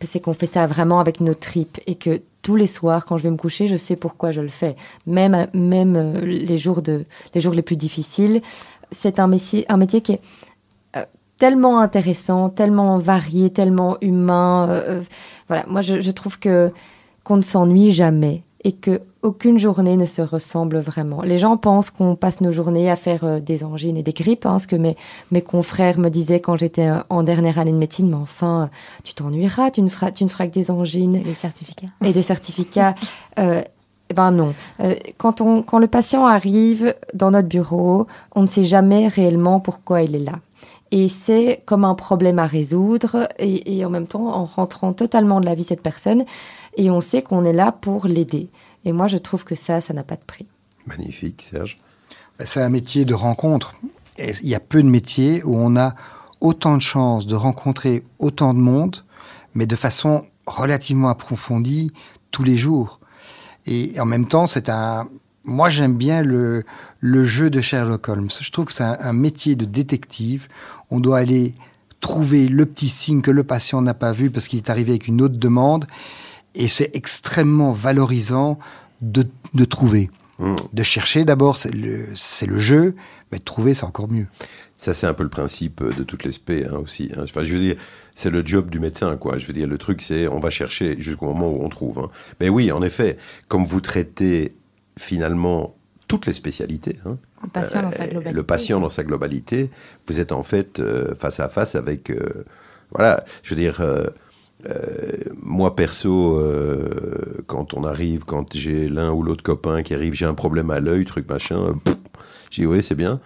C'est 0.00 0.20
qu'on 0.20 0.34
fait 0.34 0.46
ça 0.46 0.66
vraiment 0.66 1.00
avec 1.00 1.20
nos 1.20 1.34
tripes 1.34 1.78
et 1.86 1.94
que 1.94 2.20
tous 2.42 2.56
les 2.56 2.66
soirs, 2.66 3.06
quand 3.06 3.16
je 3.16 3.22
vais 3.22 3.30
me 3.30 3.38
coucher, 3.38 3.66
je 3.66 3.76
sais 3.76 3.96
pourquoi 3.96 4.30
je 4.32 4.42
le 4.42 4.48
fais. 4.48 4.76
Même, 5.06 5.46
même 5.54 6.18
les, 6.20 6.58
jours 6.58 6.82
de, 6.82 7.06
les 7.34 7.40
jours 7.40 7.54
les 7.54 7.62
plus 7.62 7.76
difficiles, 7.76 8.42
c'est 8.90 9.18
un 9.18 9.26
métier, 9.26 9.64
un 9.70 9.78
métier 9.78 10.02
qui 10.02 10.12
est 10.12 10.20
tellement 11.38 11.80
intéressant, 11.80 12.48
tellement 12.48 12.98
varié, 12.98 13.50
tellement 13.50 13.96
humain. 14.00 14.68
euh, 14.68 14.82
euh, 14.88 15.00
voilà, 15.48 15.64
moi 15.68 15.80
je, 15.80 16.00
je 16.00 16.10
trouve 16.10 16.38
que 16.38 16.72
qu'on 17.24 17.36
ne 17.36 17.42
s'ennuie 17.42 17.90
jamais 17.92 18.42
et 18.64 18.72
que 18.72 19.00
aucune 19.22 19.58
journée 19.58 19.96
ne 19.96 20.06
se 20.06 20.22
ressemble 20.22 20.78
vraiment. 20.78 21.22
Les 21.22 21.36
gens 21.38 21.56
pensent 21.58 21.90
qu'on 21.90 22.16
passe 22.16 22.40
nos 22.40 22.50
journées 22.50 22.90
à 22.90 22.96
faire 22.96 23.24
euh, 23.24 23.40
des 23.40 23.62
angines 23.64 23.96
et 23.96 24.02
des 24.02 24.12
grippes, 24.12 24.46
hein, 24.46 24.58
ce 24.58 24.66
que 24.66 24.76
mes, 24.76 24.96
mes 25.32 25.42
confrères 25.42 25.98
me 25.98 26.08
disaient 26.08 26.40
quand 26.40 26.56
j'étais 26.56 26.86
euh, 26.88 26.98
en 27.10 27.22
dernière 27.22 27.58
année 27.58 27.72
de 27.72 27.76
médecine, 27.76 28.08
mais 28.08 28.16
enfin, 28.16 28.70
tu 29.02 29.12
t'ennuieras, 29.14 29.70
tu 29.70 29.82
ne 29.82 29.88
feras, 29.88 30.12
tu 30.12 30.24
ne 30.24 30.28
feras 30.30 30.46
que 30.46 30.52
des 30.52 30.70
angines 30.70 31.22
Les 31.24 31.34
certificats. 31.34 31.88
et 32.04 32.12
des 32.12 32.22
certificats. 32.22 32.94
Euh, 33.38 33.62
eh 34.10 34.14
ben 34.14 34.30
non. 34.30 34.54
Quand, 35.16 35.40
on, 35.40 35.62
quand 35.62 35.78
le 35.78 35.88
patient 35.88 36.24
arrive 36.26 36.94
dans 37.14 37.32
notre 37.32 37.48
bureau, 37.48 38.06
on 38.36 38.42
ne 38.42 38.46
sait 38.46 38.62
jamais 38.62 39.08
réellement 39.08 39.58
pourquoi 39.58 40.02
il 40.02 40.14
est 40.14 40.20
là. 40.20 40.34
Et 40.96 41.08
c'est 41.08 41.60
comme 41.66 41.84
un 41.84 41.96
problème 41.96 42.38
à 42.38 42.46
résoudre 42.46 43.28
et, 43.36 43.78
et 43.78 43.84
en 43.84 43.90
même 43.90 44.06
temps 44.06 44.28
en 44.28 44.44
rentrant 44.44 44.92
totalement 44.92 45.40
de 45.40 45.44
la 45.44 45.56
vie 45.56 45.62
de 45.62 45.66
cette 45.66 45.82
personne 45.82 46.24
et 46.76 46.88
on 46.88 47.00
sait 47.00 47.20
qu'on 47.20 47.44
est 47.44 47.52
là 47.52 47.72
pour 47.72 48.06
l'aider. 48.06 48.48
Et 48.84 48.92
moi, 48.92 49.08
je 49.08 49.18
trouve 49.18 49.42
que 49.42 49.56
ça, 49.56 49.80
ça 49.80 49.92
n'a 49.92 50.04
pas 50.04 50.14
de 50.14 50.22
prix. 50.24 50.46
Magnifique, 50.86 51.42
Serge. 51.50 51.78
Ben, 52.38 52.46
C'est 52.46 52.62
un 52.62 52.68
métier 52.68 53.04
de 53.04 53.12
rencontre. 53.12 53.74
Et 54.18 54.34
il 54.40 54.48
y 54.48 54.54
a 54.54 54.60
peu 54.60 54.84
de 54.84 54.88
métiers 54.88 55.42
où 55.42 55.56
on 55.56 55.74
a 55.74 55.96
autant 56.40 56.76
de 56.76 56.82
chances 56.82 57.26
de 57.26 57.34
rencontrer 57.34 58.04
autant 58.20 58.54
de 58.54 58.60
monde, 58.60 58.98
mais 59.54 59.66
de 59.66 59.74
façon 59.74 60.26
relativement 60.46 61.08
approfondie 61.08 61.92
tous 62.30 62.44
les 62.44 62.54
jours. 62.54 63.00
Et 63.66 63.98
en 63.98 64.04
même 64.04 64.28
temps, 64.28 64.46
c'est 64.46 64.68
un. 64.68 65.08
Moi, 65.42 65.70
j'aime 65.70 65.96
bien 65.96 66.22
le, 66.22 66.64
le 67.00 67.24
jeu 67.24 67.50
de 67.50 67.60
Sherlock 67.60 68.08
Holmes. 68.08 68.30
Je 68.40 68.50
trouve 68.50 68.66
que 68.66 68.72
c'est 68.72 68.84
un, 68.84 68.96
un 69.00 69.12
métier 69.12 69.56
de 69.56 69.64
détective. 69.64 70.48
On 70.94 71.00
doit 71.00 71.18
aller 71.18 71.54
trouver 72.00 72.48
le 72.48 72.66
petit 72.66 72.88
signe 72.88 73.20
que 73.20 73.30
le 73.30 73.42
patient 73.44 73.82
n'a 73.82 73.94
pas 73.94 74.12
vu 74.12 74.30
parce 74.30 74.46
qu'il 74.48 74.58
est 74.58 74.70
arrivé 74.70 74.92
avec 74.92 75.08
une 75.08 75.20
autre 75.22 75.36
demande. 75.36 75.86
Et 76.54 76.68
c'est 76.68 76.90
extrêmement 76.94 77.72
valorisant 77.72 78.58
de, 79.00 79.26
de 79.54 79.64
trouver. 79.64 80.10
Mmh. 80.38 80.54
De 80.72 80.82
chercher, 80.82 81.24
d'abord, 81.24 81.56
c'est 81.56 81.72
le, 81.72 82.06
jeu, 82.58 82.94
mais 83.32 83.38
de 83.38 83.44
trouver, 83.44 83.74
c'est 83.74 83.84
encore 83.84 84.08
mieux. 84.08 84.26
Ça, 84.78 84.94
c'est 84.94 85.06
un 85.06 85.14
peu 85.14 85.22
le 85.24 85.28
principe 85.30 85.82
de 85.82 86.02
toutes 86.04 86.24
les 86.24 86.32
spé 86.32 86.64
hein, 86.64 86.76
aussi. 86.76 87.10
hein. 87.16 87.22
Enfin, 87.24 87.44
je 87.44 87.52
veux 87.54 87.60
dire, 87.60 87.76
c'est 88.14 88.30
le 88.30 88.44
job 88.46 88.70
du 88.70 88.78
médecin, 88.80 89.16
quoi. 89.16 89.38
Je 89.38 89.46
veux 89.46 89.52
dire, 89.52 89.66
le 89.66 89.78
truc, 89.78 90.00
c'est 90.02 90.28
on 90.28 90.38
va 90.38 90.50
chercher 90.50 91.00
jusqu'au 91.00 91.26
moment 91.26 91.50
où 91.50 91.64
on 91.64 91.68
trouve. 91.68 91.98
hein. 91.98 92.10
Mais 92.40 92.48
oui, 92.48 92.70
en 92.70 92.82
effet, 92.82 93.16
comme 93.48 93.64
vous 93.64 93.80
traitez 93.80 94.54
finalement 94.98 95.74
toutes 96.08 96.26
les 96.26 96.32
spécialités, 96.32 96.98
hein, 97.06 97.16
Le 97.42 97.48
patient 97.48 97.82
dans 97.82 97.90
sa 97.92 98.02
euh, 98.04 98.06
globalité. 98.08 98.32
le 98.36 98.42
patient 98.42 98.80
dans 98.80 98.90
sa 98.90 99.02
globalité, 99.04 99.70
vous 100.06 100.20
êtes 100.20 100.32
en 100.32 100.42
fait 100.42 100.78
euh, 100.80 101.14
face 101.14 101.40
à 101.40 101.48
face 101.48 101.74
avec. 101.74 102.10
euh, 102.10 102.44
voilà, 102.90 103.24
je 103.42 103.50
veux 103.54 103.60
dire. 103.60 103.80
euh, 103.80 104.04
euh, 104.68 105.12
moi 105.42 105.76
perso, 105.76 106.38
euh, 106.38 106.88
quand 107.46 107.74
on 107.74 107.84
arrive, 107.84 108.24
quand 108.24 108.54
j'ai 108.56 108.88
l'un 108.88 109.10
ou 109.12 109.22
l'autre 109.22 109.42
copain 109.42 109.82
qui 109.82 109.92
arrive, 109.92 110.14
j'ai 110.14 110.24
un 110.24 110.32
problème 110.34 110.70
à 110.70 110.80
l'œil, 110.80 111.04
truc 111.04 111.28
machin, 111.28 111.74
je 112.50 112.62
dis 112.62 112.66
oui 112.66 112.82
c'est 112.82 112.94
bien, 112.94 113.20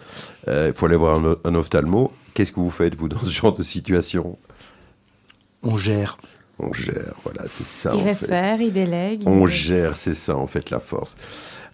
il 0.49 0.73
faut 0.75 0.87
aller 0.87 0.97
voir 0.97 1.25
un, 1.25 1.37
un 1.45 1.55
ophtalmo. 1.55 2.11
Qu'est-ce 2.35 2.51
que 2.53 2.59
vous 2.61 2.71
faites 2.71 2.95
vous 2.97 3.09
dans 3.09 3.21
ce 3.21 3.31
genre 3.31 3.53
de 3.57 3.63
situation? 3.63 4.37
On 5.63 5.77
gère. 5.77 6.19
On 6.61 6.73
gère, 6.73 7.15
voilà, 7.23 7.43
c'est 7.49 7.65
ça 7.67 7.93
Il 7.95 8.01
en 8.01 8.03
fait. 8.15 8.27
réfère, 8.27 8.61
il 8.61 8.73
délègue. 8.73 9.23
il- 9.23 9.29
On 9.29 9.47
gère, 9.47 9.95
c'est 9.97 10.15
ça 10.15 10.37
en 10.37 10.47
fait 10.49 10.71
la 10.71 10.81
force. 10.81 11.17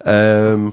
Euh, 0.07 0.69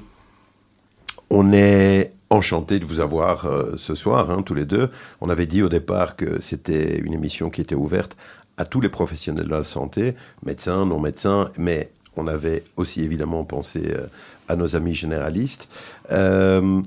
on 1.31 1.53
est 1.53 2.11
enchanté 2.29 2.77
de 2.79 2.85
vous 2.85 2.99
avoir 2.99 3.45
euh, 3.45 3.73
ce 3.77 3.95
soir, 3.95 4.29
hein, 4.29 4.43
tous 4.43 4.53
les 4.53 4.65
deux. 4.65 4.89
On 5.21 5.29
avait 5.29 5.45
dit 5.45 5.63
au 5.63 5.69
départ 5.69 6.17
que 6.17 6.41
c'était 6.41 6.99
une 6.99 7.13
émission 7.13 7.49
qui 7.49 7.61
était 7.61 7.75
ouverte 7.75 8.17
à 8.57 8.65
tous 8.65 8.81
les 8.81 8.89
professionnels 8.89 9.45
de 9.45 9.49
la 9.49 9.63
santé, 9.63 10.15
médecins, 10.45 10.85
non 10.85 10.99
médecins, 10.99 11.49
mais 11.57 11.89
on 12.17 12.27
avait 12.27 12.63
aussi 12.75 13.01
évidemment 13.01 13.45
pensé 13.45 13.93
euh, 13.95 14.07
à 14.49 14.57
nos 14.57 14.75
amis 14.75 14.93
généralistes. 14.93 15.69
Euh, 16.11 16.81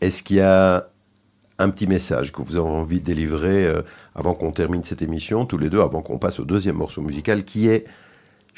Est-ce 0.00 0.22
qu'il 0.22 0.36
y 0.36 0.40
a 0.40 0.88
un 1.58 1.68
petit 1.70 1.88
message 1.88 2.30
que 2.30 2.40
vous 2.40 2.54
avez 2.54 2.68
envie 2.68 3.00
de 3.00 3.04
délivrer 3.04 3.68
avant 4.14 4.34
qu'on 4.34 4.52
termine 4.52 4.84
cette 4.84 5.02
émission, 5.02 5.44
tous 5.44 5.58
les 5.58 5.68
deux, 5.68 5.80
avant 5.80 6.02
qu'on 6.02 6.18
passe 6.18 6.38
au 6.38 6.44
deuxième 6.44 6.76
morceau 6.76 7.02
musical, 7.02 7.42
qui 7.42 7.66
est 7.66 7.84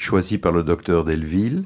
choisi 0.01 0.37
par 0.37 0.51
le 0.51 0.63
docteur 0.63 1.05
Delville, 1.05 1.63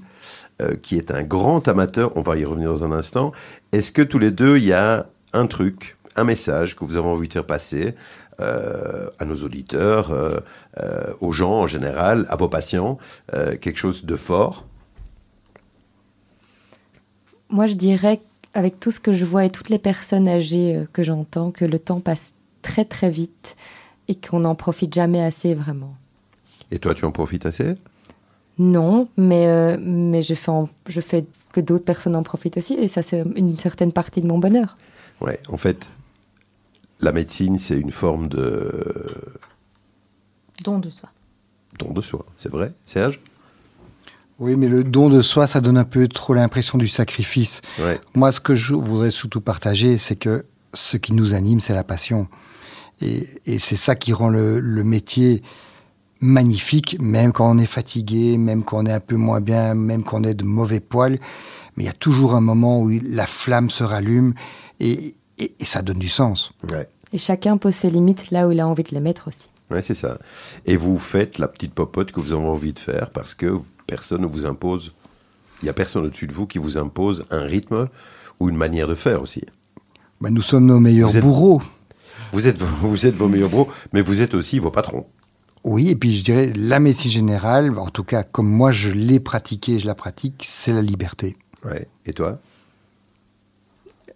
euh, 0.61 0.75
qui 0.75 0.97
est 0.97 1.11
un 1.11 1.23
grand 1.23 1.67
amateur, 1.67 2.15
on 2.15 2.21
va 2.21 2.37
y 2.37 2.45
revenir 2.45 2.71
dans 2.71 2.83
un 2.83 2.91
instant. 2.91 3.31
Est-ce 3.71 3.91
que 3.91 4.01
tous 4.01 4.19
les 4.19 4.31
deux, 4.31 4.57
il 4.57 4.65
y 4.65 4.73
a 4.73 5.07
un 5.33 5.47
truc, 5.47 5.97
un 6.15 6.23
message 6.23 6.75
que 6.75 6.85
vous 6.85 6.97
avez 6.97 7.07
envie 7.07 7.27
de 7.27 7.33
faire 7.33 7.45
passer 7.45 7.95
euh, 8.41 9.09
à 9.19 9.23
nos 9.23 9.37
auditeurs, 9.43 10.11
euh, 10.11 10.39
euh, 10.81 11.13
aux 11.21 11.31
gens 11.31 11.53
en 11.53 11.67
général, 11.67 12.25
à 12.29 12.35
vos 12.35 12.49
patients, 12.49 12.97
quelque 13.31 13.77
chose 13.77 14.03
de 14.03 14.17
fort? 14.17 14.65
Moi, 17.49 17.67
je 17.67 17.75
dirais, 17.75 18.19
avec 18.53 18.79
tout 18.81 18.91
ce 18.91 18.99
que 18.99 19.13
je 19.13 19.23
vois 19.23 19.45
et 19.45 19.49
toutes 19.49 19.69
les 19.69 19.79
personnes 19.79 20.27
âgées 20.27 20.85
que 20.91 21.03
j'entends, 21.03 21.51
que 21.51 21.63
le 21.63 21.79
temps 21.79 22.01
passe 22.01 22.35
très 22.61 22.83
très 22.83 23.09
vite 23.09 23.55
et 24.09 24.15
qu'on 24.15 24.41
n'en 24.41 24.55
profite 24.55 24.93
jamais 24.93 25.23
assez 25.23 25.53
vraiment. 25.53 25.95
Et 26.71 26.79
toi, 26.79 26.93
tu 26.93 27.05
en 27.05 27.11
profites 27.11 27.45
assez? 27.45 27.75
Non, 28.57 29.09
mais, 29.17 29.47
euh, 29.47 29.77
mais 29.79 30.21
je, 30.21 30.33
fais 30.33 30.49
en- 30.51 30.69
je 30.87 31.01
fais 31.01 31.25
que 31.51 31.59
d'autres 31.61 31.85
personnes 31.85 32.15
en 32.15 32.23
profitent 32.23 32.57
aussi 32.57 32.73
et 32.75 32.87
ça, 32.87 33.01
c'est 33.01 33.23
une 33.35 33.57
certaine 33.59 33.91
partie 33.91 34.21
de 34.21 34.27
mon 34.27 34.37
bonheur. 34.39 34.77
Ouais, 35.21 35.39
en 35.49 35.57
fait, 35.57 35.87
la 37.01 37.11
médecine, 37.11 37.59
c'est 37.59 37.79
une 37.79 37.91
forme 37.91 38.27
de 38.27 39.15
Don 40.63 40.79
de 40.79 40.89
soi. 40.89 41.09
don 41.79 41.91
de 41.93 42.01
soi. 42.01 42.25
C'est 42.37 42.49
vrai, 42.51 42.73
Serge? 42.85 43.19
Oui, 44.39 44.55
mais 44.55 44.67
le 44.67 44.83
don 44.83 45.09
de 45.09 45.21
soi, 45.21 45.47
ça 45.47 45.61
donne 45.61 45.77
un 45.77 45.83
peu 45.85 46.07
trop 46.07 46.33
l'impression 46.33 46.77
du 46.77 46.87
sacrifice. 46.87 47.61
Ouais. 47.79 47.99
Moi, 48.15 48.31
ce 48.31 48.39
que 48.41 48.55
je 48.55 48.73
voudrais 48.73 49.11
surtout 49.11 49.39
partager, 49.41 49.97
c'est 49.97 50.15
que 50.17 50.45
ce 50.73 50.97
qui 50.97 51.13
nous 51.13 51.33
anime, 51.33 51.59
c'est 51.61 51.73
la 51.73 51.83
passion. 51.85 52.27
Et, 53.01 53.25
et 53.45 53.59
c'est 53.59 53.75
ça 53.77 53.95
qui 53.95 54.11
rend 54.13 54.29
le, 54.29 54.59
le 54.59 54.83
métier 54.83 55.41
magnifique, 56.21 56.97
même 56.99 57.31
quand 57.31 57.49
on 57.49 57.57
est 57.57 57.65
fatigué, 57.65 58.37
même 58.37 58.63
quand 58.63 58.79
on 58.79 58.85
est 58.85 58.91
un 58.93 58.99
peu 58.99 59.15
moins 59.15 59.41
bien, 59.41 59.73
même 59.75 60.03
quand 60.03 60.21
on 60.21 60.23
est 60.23 60.33
de 60.33 60.43
mauvais 60.45 60.79
poils. 60.79 61.19
Mais 61.77 61.83
il 61.83 61.87
y 61.87 61.89
a 61.89 61.93
toujours 61.93 62.35
un 62.35 62.41
moment 62.41 62.81
où 62.81 62.89
la 63.09 63.25
flamme 63.27 63.69
se 63.69 63.83
rallume 63.83 64.33
et, 64.79 65.15
et- 65.39 65.53
et 65.59 65.65
ça 65.65 65.81
donne 65.81 65.99
du 65.99 66.09
sens. 66.09 66.51
Ouais. 66.71 66.87
Et 67.13 67.17
chacun 67.17 67.57
pose 67.57 67.75
ses 67.75 67.89
limites 67.89 68.31
là 68.31 68.47
où 68.47 68.51
il 68.51 68.59
a 68.59 68.67
envie 68.67 68.83
de 68.83 68.91
les 68.91 68.99
mettre 69.01 69.27
aussi. 69.27 69.49
Ouais, 69.71 69.81
c'est 69.81 69.93
ça. 69.95 70.17
Et 70.65 70.77
vous 70.77 70.97
faites 70.97 71.37
la 71.39 71.47
petite 71.47 71.73
popote 71.73 72.11
que 72.11 72.19
vous 72.19 72.33
avez 72.33 72.45
envie 72.45 72.73
de 72.73 72.79
faire 72.79 73.09
parce 73.09 73.33
que 73.35 73.59
personne 73.87 74.21
ne 74.21 74.27
vous 74.27 74.45
impose. 74.45 74.93
Il 75.61 75.65
n'y 75.65 75.69
a 75.69 75.73
personne 75.73 76.05
au-dessus 76.05 76.27
de 76.27 76.33
vous 76.33 76.45
qui 76.47 76.57
vous 76.59 76.77
impose 76.77 77.25
un 77.31 77.41
rythme 77.43 77.87
ou 78.39 78.49
une 78.49 78.57
manière 78.57 78.87
de 78.87 78.95
faire 78.95 79.21
aussi. 79.21 79.41
Ben, 80.21 80.29
nous 80.29 80.41
sommes 80.41 80.65
nos 80.65 80.79
meilleurs 80.79 81.09
Vous 81.09 81.17
êtes- 81.17 81.23
bourreaux. 81.23 81.61
Vous 82.31 82.47
êtes, 82.47 82.57
vous 82.81 83.05
êtes 83.07 83.15
vos 83.15 83.27
meilleurs 83.27 83.49
bros, 83.49 83.67
mais 83.93 84.01
vous 84.01 84.21
êtes 84.21 84.33
aussi 84.33 84.59
vos 84.59 84.71
patrons. 84.71 85.05
Oui, 85.65 85.89
et 85.89 85.95
puis 85.95 86.15
je 86.15 86.23
dirais, 86.23 86.53
la 86.55 86.79
médecine 86.79 87.09
générale, 87.09 87.77
en 87.79 87.89
tout 87.89 88.03
cas 88.03 88.21
comme 88.21 88.47
moi 88.47 88.71
je 88.71 88.91
l'ai 88.91 89.19
pratiquée, 89.19 89.79
je 89.79 89.87
la 89.87 89.95
pratique, 89.95 90.43
c'est 90.47 90.71
la 90.71 90.83
liberté. 90.83 91.37
Ouais. 91.65 91.87
Et 92.05 92.13
toi? 92.13 92.39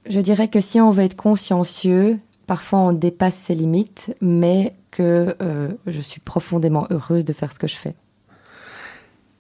Je 0.08 0.20
dirais 0.20 0.47
que 0.47 0.62
si 0.62 0.80
on 0.80 0.91
veut 0.91 1.04
être 1.04 1.16
consciencieux, 1.16 2.20
parfois 2.45 2.80
on 2.80 2.91
dépasse 2.91 3.34
ses 3.34 3.56
limites, 3.56 4.16
mais 4.22 4.74
que 4.91 5.36
euh, 5.41 5.70
je 5.88 6.00
suis 6.00 6.22
profondément 6.22 6.86
heureuse 6.91 7.26
de 7.26 7.34
faire 7.34 7.52
ce 7.52 7.58
que 7.58 7.68
je 7.68 7.76
fais. 7.76 7.95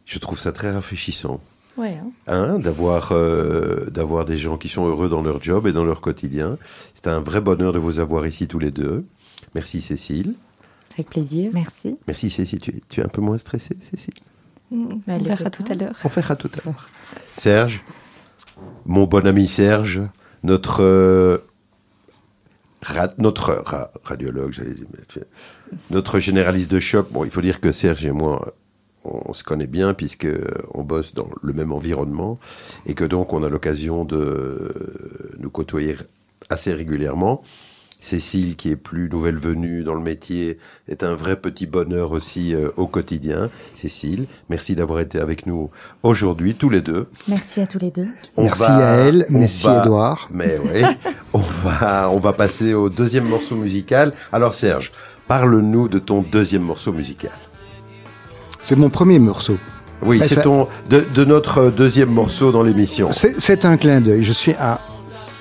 Je 0.05 0.17
trouve 0.17 0.39
ça 0.39 0.51
très 0.51 0.71
rafraîchissant. 0.71 1.39
Ouais, 1.77 1.95
hein. 1.95 2.09
Hein, 2.25 2.57
d'avoir 2.57 3.11
euh, 3.11 3.85
d'avoir 3.91 4.25
des 4.25 4.39
gens 4.39 4.57
qui 4.57 4.67
sont 4.67 4.87
heureux 4.87 5.09
dans 5.09 5.21
leur 5.21 5.43
job 5.43 5.67
et 5.67 5.73
dans 5.73 5.85
leur 5.85 6.01
quotidien. 6.01 6.57
C'est 6.95 7.07
un 7.07 7.19
vrai 7.19 7.39
bonheur 7.39 7.71
de 7.71 7.77
vous 7.77 7.99
avoir 7.99 8.25
ici 8.25 8.47
tous 8.47 8.57
les 8.57 8.71
deux. 8.71 9.05
Merci 9.53 9.83
Cécile. 9.83 10.33
Avec 10.99 11.09
plaisir. 11.11 11.51
Merci. 11.53 11.97
Merci 12.07 12.29
Cécile. 12.29 12.59
Tu, 12.59 12.73
tu 12.89 12.99
es 12.99 13.03
un 13.05 13.07
peu 13.07 13.21
moins 13.21 13.37
stressée, 13.37 13.77
Cécile 13.79 14.13
Bah, 14.69 14.77
on 15.07 15.23
verra 15.23 15.49
tout 15.49 15.63
à 15.69 15.73
l'heure. 15.73 15.95
On 16.03 16.09
verra 16.09 16.35
tout 16.35 16.49
à 16.59 16.65
l'heure. 16.65 16.89
Serge, 17.37 17.83
mon 18.85 19.05
bon 19.05 19.25
ami 19.25 19.47
Serge, 19.47 20.01
notre 20.43 20.83
euh, 20.83 21.37
ra- 22.81 23.13
notre 23.17 23.53
ra- 23.65 23.91
radiologue, 24.03 24.51
j'allais 24.51 24.73
dire, 24.73 24.87
notre 25.89 26.19
généraliste 26.19 26.69
de 26.69 26.81
choc. 26.81 27.07
Bon, 27.11 27.23
il 27.23 27.31
faut 27.31 27.41
dire 27.41 27.61
que 27.61 27.71
Serge 27.71 28.05
et 28.05 28.11
moi, 28.11 28.53
on, 29.05 29.33
se 29.33 29.45
connaît 29.45 29.67
bien 29.67 29.93
puisque 29.93 30.27
on 30.73 30.83
bosse 30.83 31.13
dans 31.13 31.29
le 31.41 31.53
même 31.53 31.71
environnement 31.71 32.39
et 32.85 32.93
que 32.93 33.05
donc 33.05 33.31
on 33.31 33.41
a 33.43 33.47
l'occasion 33.49 34.03
de 34.03 34.73
nous 35.39 35.49
côtoyer 35.49 35.95
assez 36.49 36.73
régulièrement. 36.73 37.41
Cécile, 38.01 38.55
qui 38.55 38.69
est 38.71 38.75
plus 38.77 39.09
nouvelle 39.09 39.35
venue 39.37 39.83
dans 39.83 39.93
le 39.93 39.99
métier, 40.01 40.57
est 40.87 41.03
un 41.03 41.13
vrai 41.13 41.35
petit 41.35 41.67
bonheur 41.67 42.11
aussi 42.13 42.55
euh, 42.55 42.69
au 42.77 42.87
quotidien. 42.87 43.49
Cécile, 43.75 44.25
merci 44.49 44.73
d'avoir 44.75 45.01
été 45.01 45.19
avec 45.19 45.45
nous 45.45 45.69
aujourd'hui, 46.01 46.55
tous 46.55 46.69
les 46.69 46.81
deux. 46.81 47.07
Merci 47.27 47.59
à 47.59 47.67
tous 47.67 47.79
les 47.79 47.91
deux. 47.91 48.07
On 48.37 48.43
merci 48.43 48.61
va- 48.61 48.77
à 48.77 48.91
elle, 48.95 49.25
merci 49.29 49.65
va- 49.65 49.81
Edouard. 49.83 50.29
Mais 50.31 50.57
oui, 50.63 50.81
on 51.33 51.39
va, 51.39 52.09
on 52.09 52.19
va 52.19 52.31
passer 52.31 52.73
au 52.73 52.89
deuxième 52.89 53.25
morceau 53.25 53.55
musical. 53.57 54.13
Alors 54.31 54.53
Serge, 54.53 54.93
parle-nous 55.27 55.89
de 55.89 55.99
ton 55.99 56.21
deuxième 56.21 56.63
morceau 56.63 56.93
musical. 56.93 57.31
C'est 58.61 58.77
mon 58.77 58.89
premier 58.89 59.19
morceau. 59.19 59.57
Oui, 60.01 60.19
c'est 60.21 60.35
ça- 60.35 60.41
ton 60.41 60.69
de, 60.89 61.05
de 61.13 61.25
notre 61.25 61.69
deuxième 61.69 62.09
morceau 62.11 62.53
dans 62.53 62.63
l'émission. 62.63 63.09
C'est 63.11 63.37
c'est 63.41 63.65
un 63.65 63.75
clin 63.75 63.99
d'œil. 63.99 64.23
Je 64.23 64.31
suis 64.31 64.53
un 64.53 64.79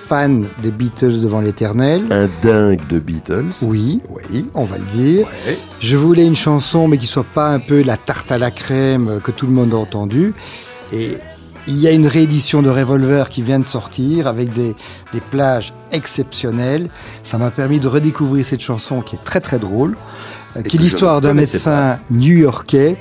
fan 0.08 0.46
des 0.62 0.70
Beatles 0.70 1.20
devant 1.22 1.40
l'éternel. 1.40 2.06
Un 2.10 2.28
dingue 2.42 2.80
de 2.88 2.98
Beatles. 2.98 3.44
Oui, 3.62 4.00
Oui. 4.30 4.46
on 4.54 4.64
va 4.64 4.78
le 4.78 4.84
dire. 4.84 5.26
Ouais. 5.46 5.58
Je 5.80 5.96
voulais 5.96 6.24
une 6.24 6.36
chanson, 6.36 6.88
mais 6.88 6.96
qui 6.96 7.06
soit 7.06 7.26
pas 7.34 7.48
un 7.48 7.58
peu 7.58 7.82
la 7.82 7.98
tarte 7.98 8.32
à 8.32 8.38
la 8.38 8.50
crème 8.50 9.20
que 9.22 9.30
tout 9.30 9.46
le 9.46 9.52
monde 9.52 9.74
a 9.74 9.76
entendu. 9.76 10.32
Et 10.94 11.18
il 11.66 11.76
y 11.76 11.86
a 11.86 11.90
une 11.90 12.06
réédition 12.06 12.62
de 12.62 12.70
Revolver 12.70 13.28
qui 13.28 13.42
vient 13.42 13.58
de 13.58 13.66
sortir 13.66 14.26
avec 14.26 14.50
des, 14.54 14.74
des 15.12 15.20
plages 15.20 15.74
exceptionnelles. 15.92 16.88
Ça 17.22 17.36
m'a 17.36 17.50
permis 17.50 17.78
de 17.78 17.88
redécouvrir 17.88 18.44
cette 18.46 18.62
chanson 18.62 19.02
qui 19.02 19.16
est 19.16 19.24
très 19.24 19.40
très 19.42 19.58
drôle, 19.58 19.98
euh, 20.56 20.62
qui 20.62 20.78
est 20.78 20.80
l'histoire 20.80 21.20
d'un 21.20 21.34
médecin 21.34 21.98
new-yorkais 22.10 22.96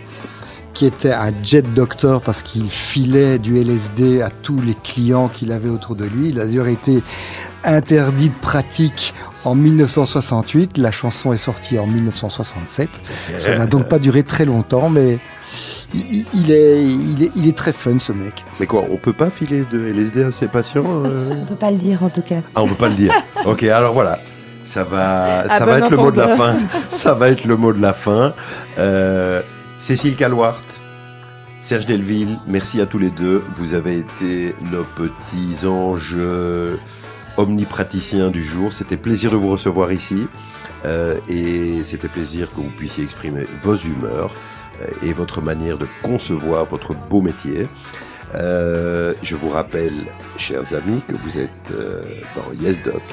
qui 0.77 0.85
était 0.85 1.11
un 1.11 1.33
jet 1.41 1.63
doctor 1.63 2.21
parce 2.21 2.43
qu'il 2.43 2.69
filait 2.69 3.39
du 3.39 3.59
LSD 3.59 4.21
à 4.21 4.29
tous 4.29 4.61
les 4.61 4.75
clients 4.75 5.27
qu'il 5.27 5.51
avait 5.51 5.71
autour 5.71 5.95
de 5.95 6.05
lui. 6.05 6.29
Il 6.29 6.39
a 6.39 6.45
d'ailleurs 6.45 6.67
été 6.67 7.01
interdit 7.63 8.29
de 8.29 8.35
pratique 8.35 9.15
en 9.43 9.55
1968. 9.55 10.77
La 10.77 10.91
chanson 10.91 11.33
est 11.33 11.37
sortie 11.37 11.79
en 11.79 11.87
1967. 11.87 12.89
Ça 13.39 13.57
n'a 13.57 13.65
donc 13.65 13.89
pas 13.89 13.97
duré 13.97 14.21
très 14.21 14.45
longtemps, 14.45 14.91
mais 14.91 15.17
il, 15.95 16.27
il 16.35 16.51
est, 16.51 16.83
il, 16.83 17.23
est, 17.23 17.31
il 17.35 17.47
est 17.47 17.57
très 17.57 17.71
fun 17.71 17.97
ce 17.97 18.11
mec. 18.11 18.45
Mais 18.59 18.67
quoi, 18.67 18.85
on 18.87 18.97
peut 18.97 19.13
pas 19.13 19.31
filer 19.31 19.63
de 19.71 19.79
LSD 19.83 20.25
à 20.25 20.31
ses 20.31 20.47
patients 20.47 20.83
euh? 20.85 21.33
On 21.41 21.45
peut 21.45 21.55
pas 21.55 21.71
le 21.71 21.77
dire 21.77 22.03
en 22.03 22.09
tout 22.09 22.21
cas. 22.21 22.41
Ah, 22.53 22.61
on 22.61 22.67
peut 22.67 22.75
pas 22.75 22.89
le 22.89 22.95
dire. 22.95 23.13
Ok, 23.47 23.63
alors 23.63 23.93
voilà. 23.93 24.19
Ça 24.61 24.83
va, 24.83 25.49
ça 25.49 25.65
va 25.65 25.79
être 25.79 25.89
le 25.89 25.97
mot 25.97 26.11
de 26.11 26.17
la 26.17 26.35
fin. 26.35 26.57
Ça 26.89 27.15
va 27.15 27.29
être 27.29 27.45
le 27.45 27.57
mot 27.57 27.73
de 27.73 27.81
la 27.81 27.93
fin. 27.93 28.33
Euh, 28.77 29.41
Cécile 29.79 30.15
Calwart, 30.15 30.81
Serge 31.61 31.85
Delville, 31.85 32.39
merci 32.47 32.81
à 32.81 32.87
tous 32.87 32.97
les 32.97 33.11
deux. 33.11 33.43
Vous 33.55 33.75
avez 33.75 33.99
été 33.99 34.55
nos 34.71 34.83
petits 34.83 35.67
anges 35.67 36.15
euh, 36.17 36.77
omnipraticiens 37.37 38.31
du 38.31 38.43
jour. 38.43 38.73
C'était 38.73 38.97
plaisir 38.97 39.29
de 39.29 39.35
vous 39.35 39.49
recevoir 39.49 39.91
ici. 39.91 40.27
Euh, 40.85 41.19
et 41.29 41.83
c'était 41.83 42.07
plaisir 42.07 42.49
que 42.49 42.55
vous 42.55 42.71
puissiez 42.75 43.03
exprimer 43.03 43.45
vos 43.61 43.75
humeurs 43.75 44.33
euh, 44.81 44.87
et 45.03 45.13
votre 45.13 45.41
manière 45.41 45.77
de 45.77 45.87
concevoir 46.01 46.65
votre 46.65 46.95
beau 46.95 47.21
métier. 47.21 47.67
Je 48.33 49.35
vous 49.35 49.49
rappelle, 49.49 49.93
chers 50.37 50.73
amis, 50.73 51.01
que 51.07 51.15
vous 51.15 51.37
êtes 51.37 51.71
dans 52.35 52.51
Yes 52.61 52.81
Doc, 52.83 53.03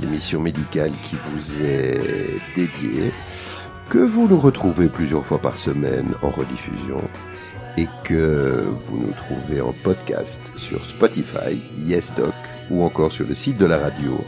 l'émission 0.00 0.40
médicale 0.40 0.92
qui 1.02 1.16
vous 1.30 1.62
est 1.62 2.40
dédiée, 2.54 3.12
que 3.88 3.98
vous 3.98 4.26
nous 4.28 4.38
retrouvez 4.40 4.88
plusieurs 4.88 5.24
fois 5.24 5.38
par 5.38 5.56
semaine 5.56 6.14
en 6.22 6.28
rediffusion 6.30 7.00
et 7.78 7.86
que 8.04 8.64
vous 8.86 8.98
nous 8.98 9.12
trouvez 9.12 9.60
en 9.60 9.72
podcast 9.84 10.52
sur 10.56 10.84
Spotify, 10.84 11.62
Yes 11.76 12.12
Doc 12.16 12.34
ou 12.70 12.82
encore 12.84 13.12
sur 13.12 13.26
le 13.26 13.34
site 13.34 13.58
de 13.58 13.66
la 13.66 13.78
radio. 13.78 14.18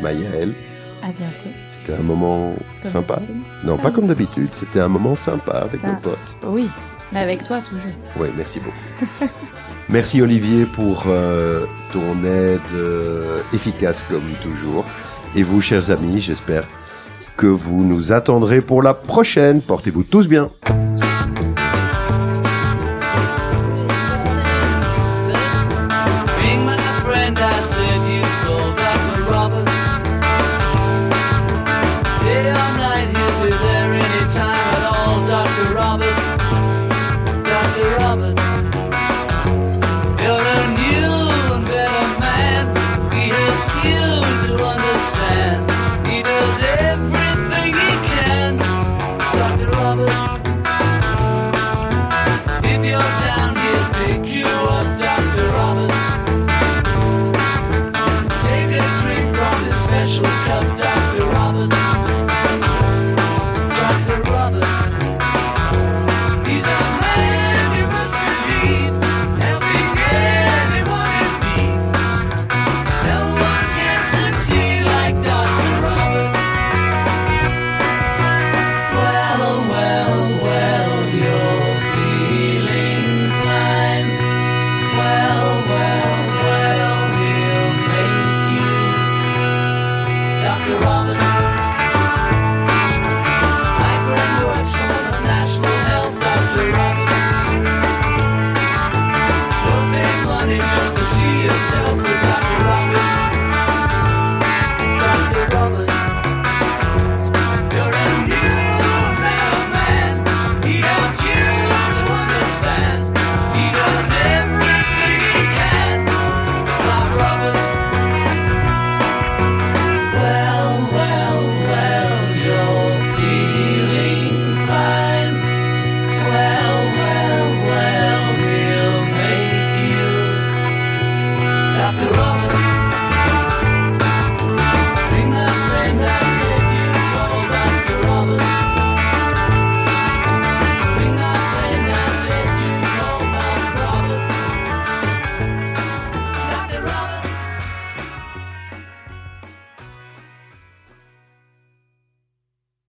Mayael, 0.00 0.54
À 1.02 1.08
bientôt. 1.12 1.50
c'était 1.68 1.98
un 1.98 2.02
moment 2.02 2.54
Comme 2.82 2.90
sympa. 2.92 3.18
Non, 3.64 3.76
pas 3.76 3.90
comme 3.90 4.06
d'habitude, 4.06 4.48
c'était 4.52 4.80
un 4.80 4.88
moment 4.88 5.14
sympa 5.14 5.52
avec 5.52 5.80
Ah. 5.84 5.92
nos 5.92 6.00
potes. 6.00 6.18
Oui, 6.46 6.68
mais 7.12 7.18
avec 7.20 7.44
toi 7.44 7.60
toujours. 7.60 7.90
Oui, 8.18 8.28
merci 8.36 8.58
beaucoup. 8.60 9.30
merci 9.90 10.22
Olivier 10.22 10.64
pour 10.64 11.04
euh, 11.08 11.66
ton 11.92 12.24
aide 12.24 12.60
euh, 12.74 13.42
efficace 13.52 14.02
comme 14.08 14.22
toujours. 14.42 14.86
Et 15.36 15.42
vous, 15.42 15.60
chers 15.60 15.90
amis, 15.90 16.20
j'espère 16.20 16.64
que 17.40 17.46
vous 17.46 17.82
nous 17.82 18.12
attendrez 18.12 18.60
pour 18.60 18.82
la 18.82 18.92
prochaine. 18.92 19.62
Portez-vous 19.62 20.02
tous 20.02 20.28
bien. 20.28 20.50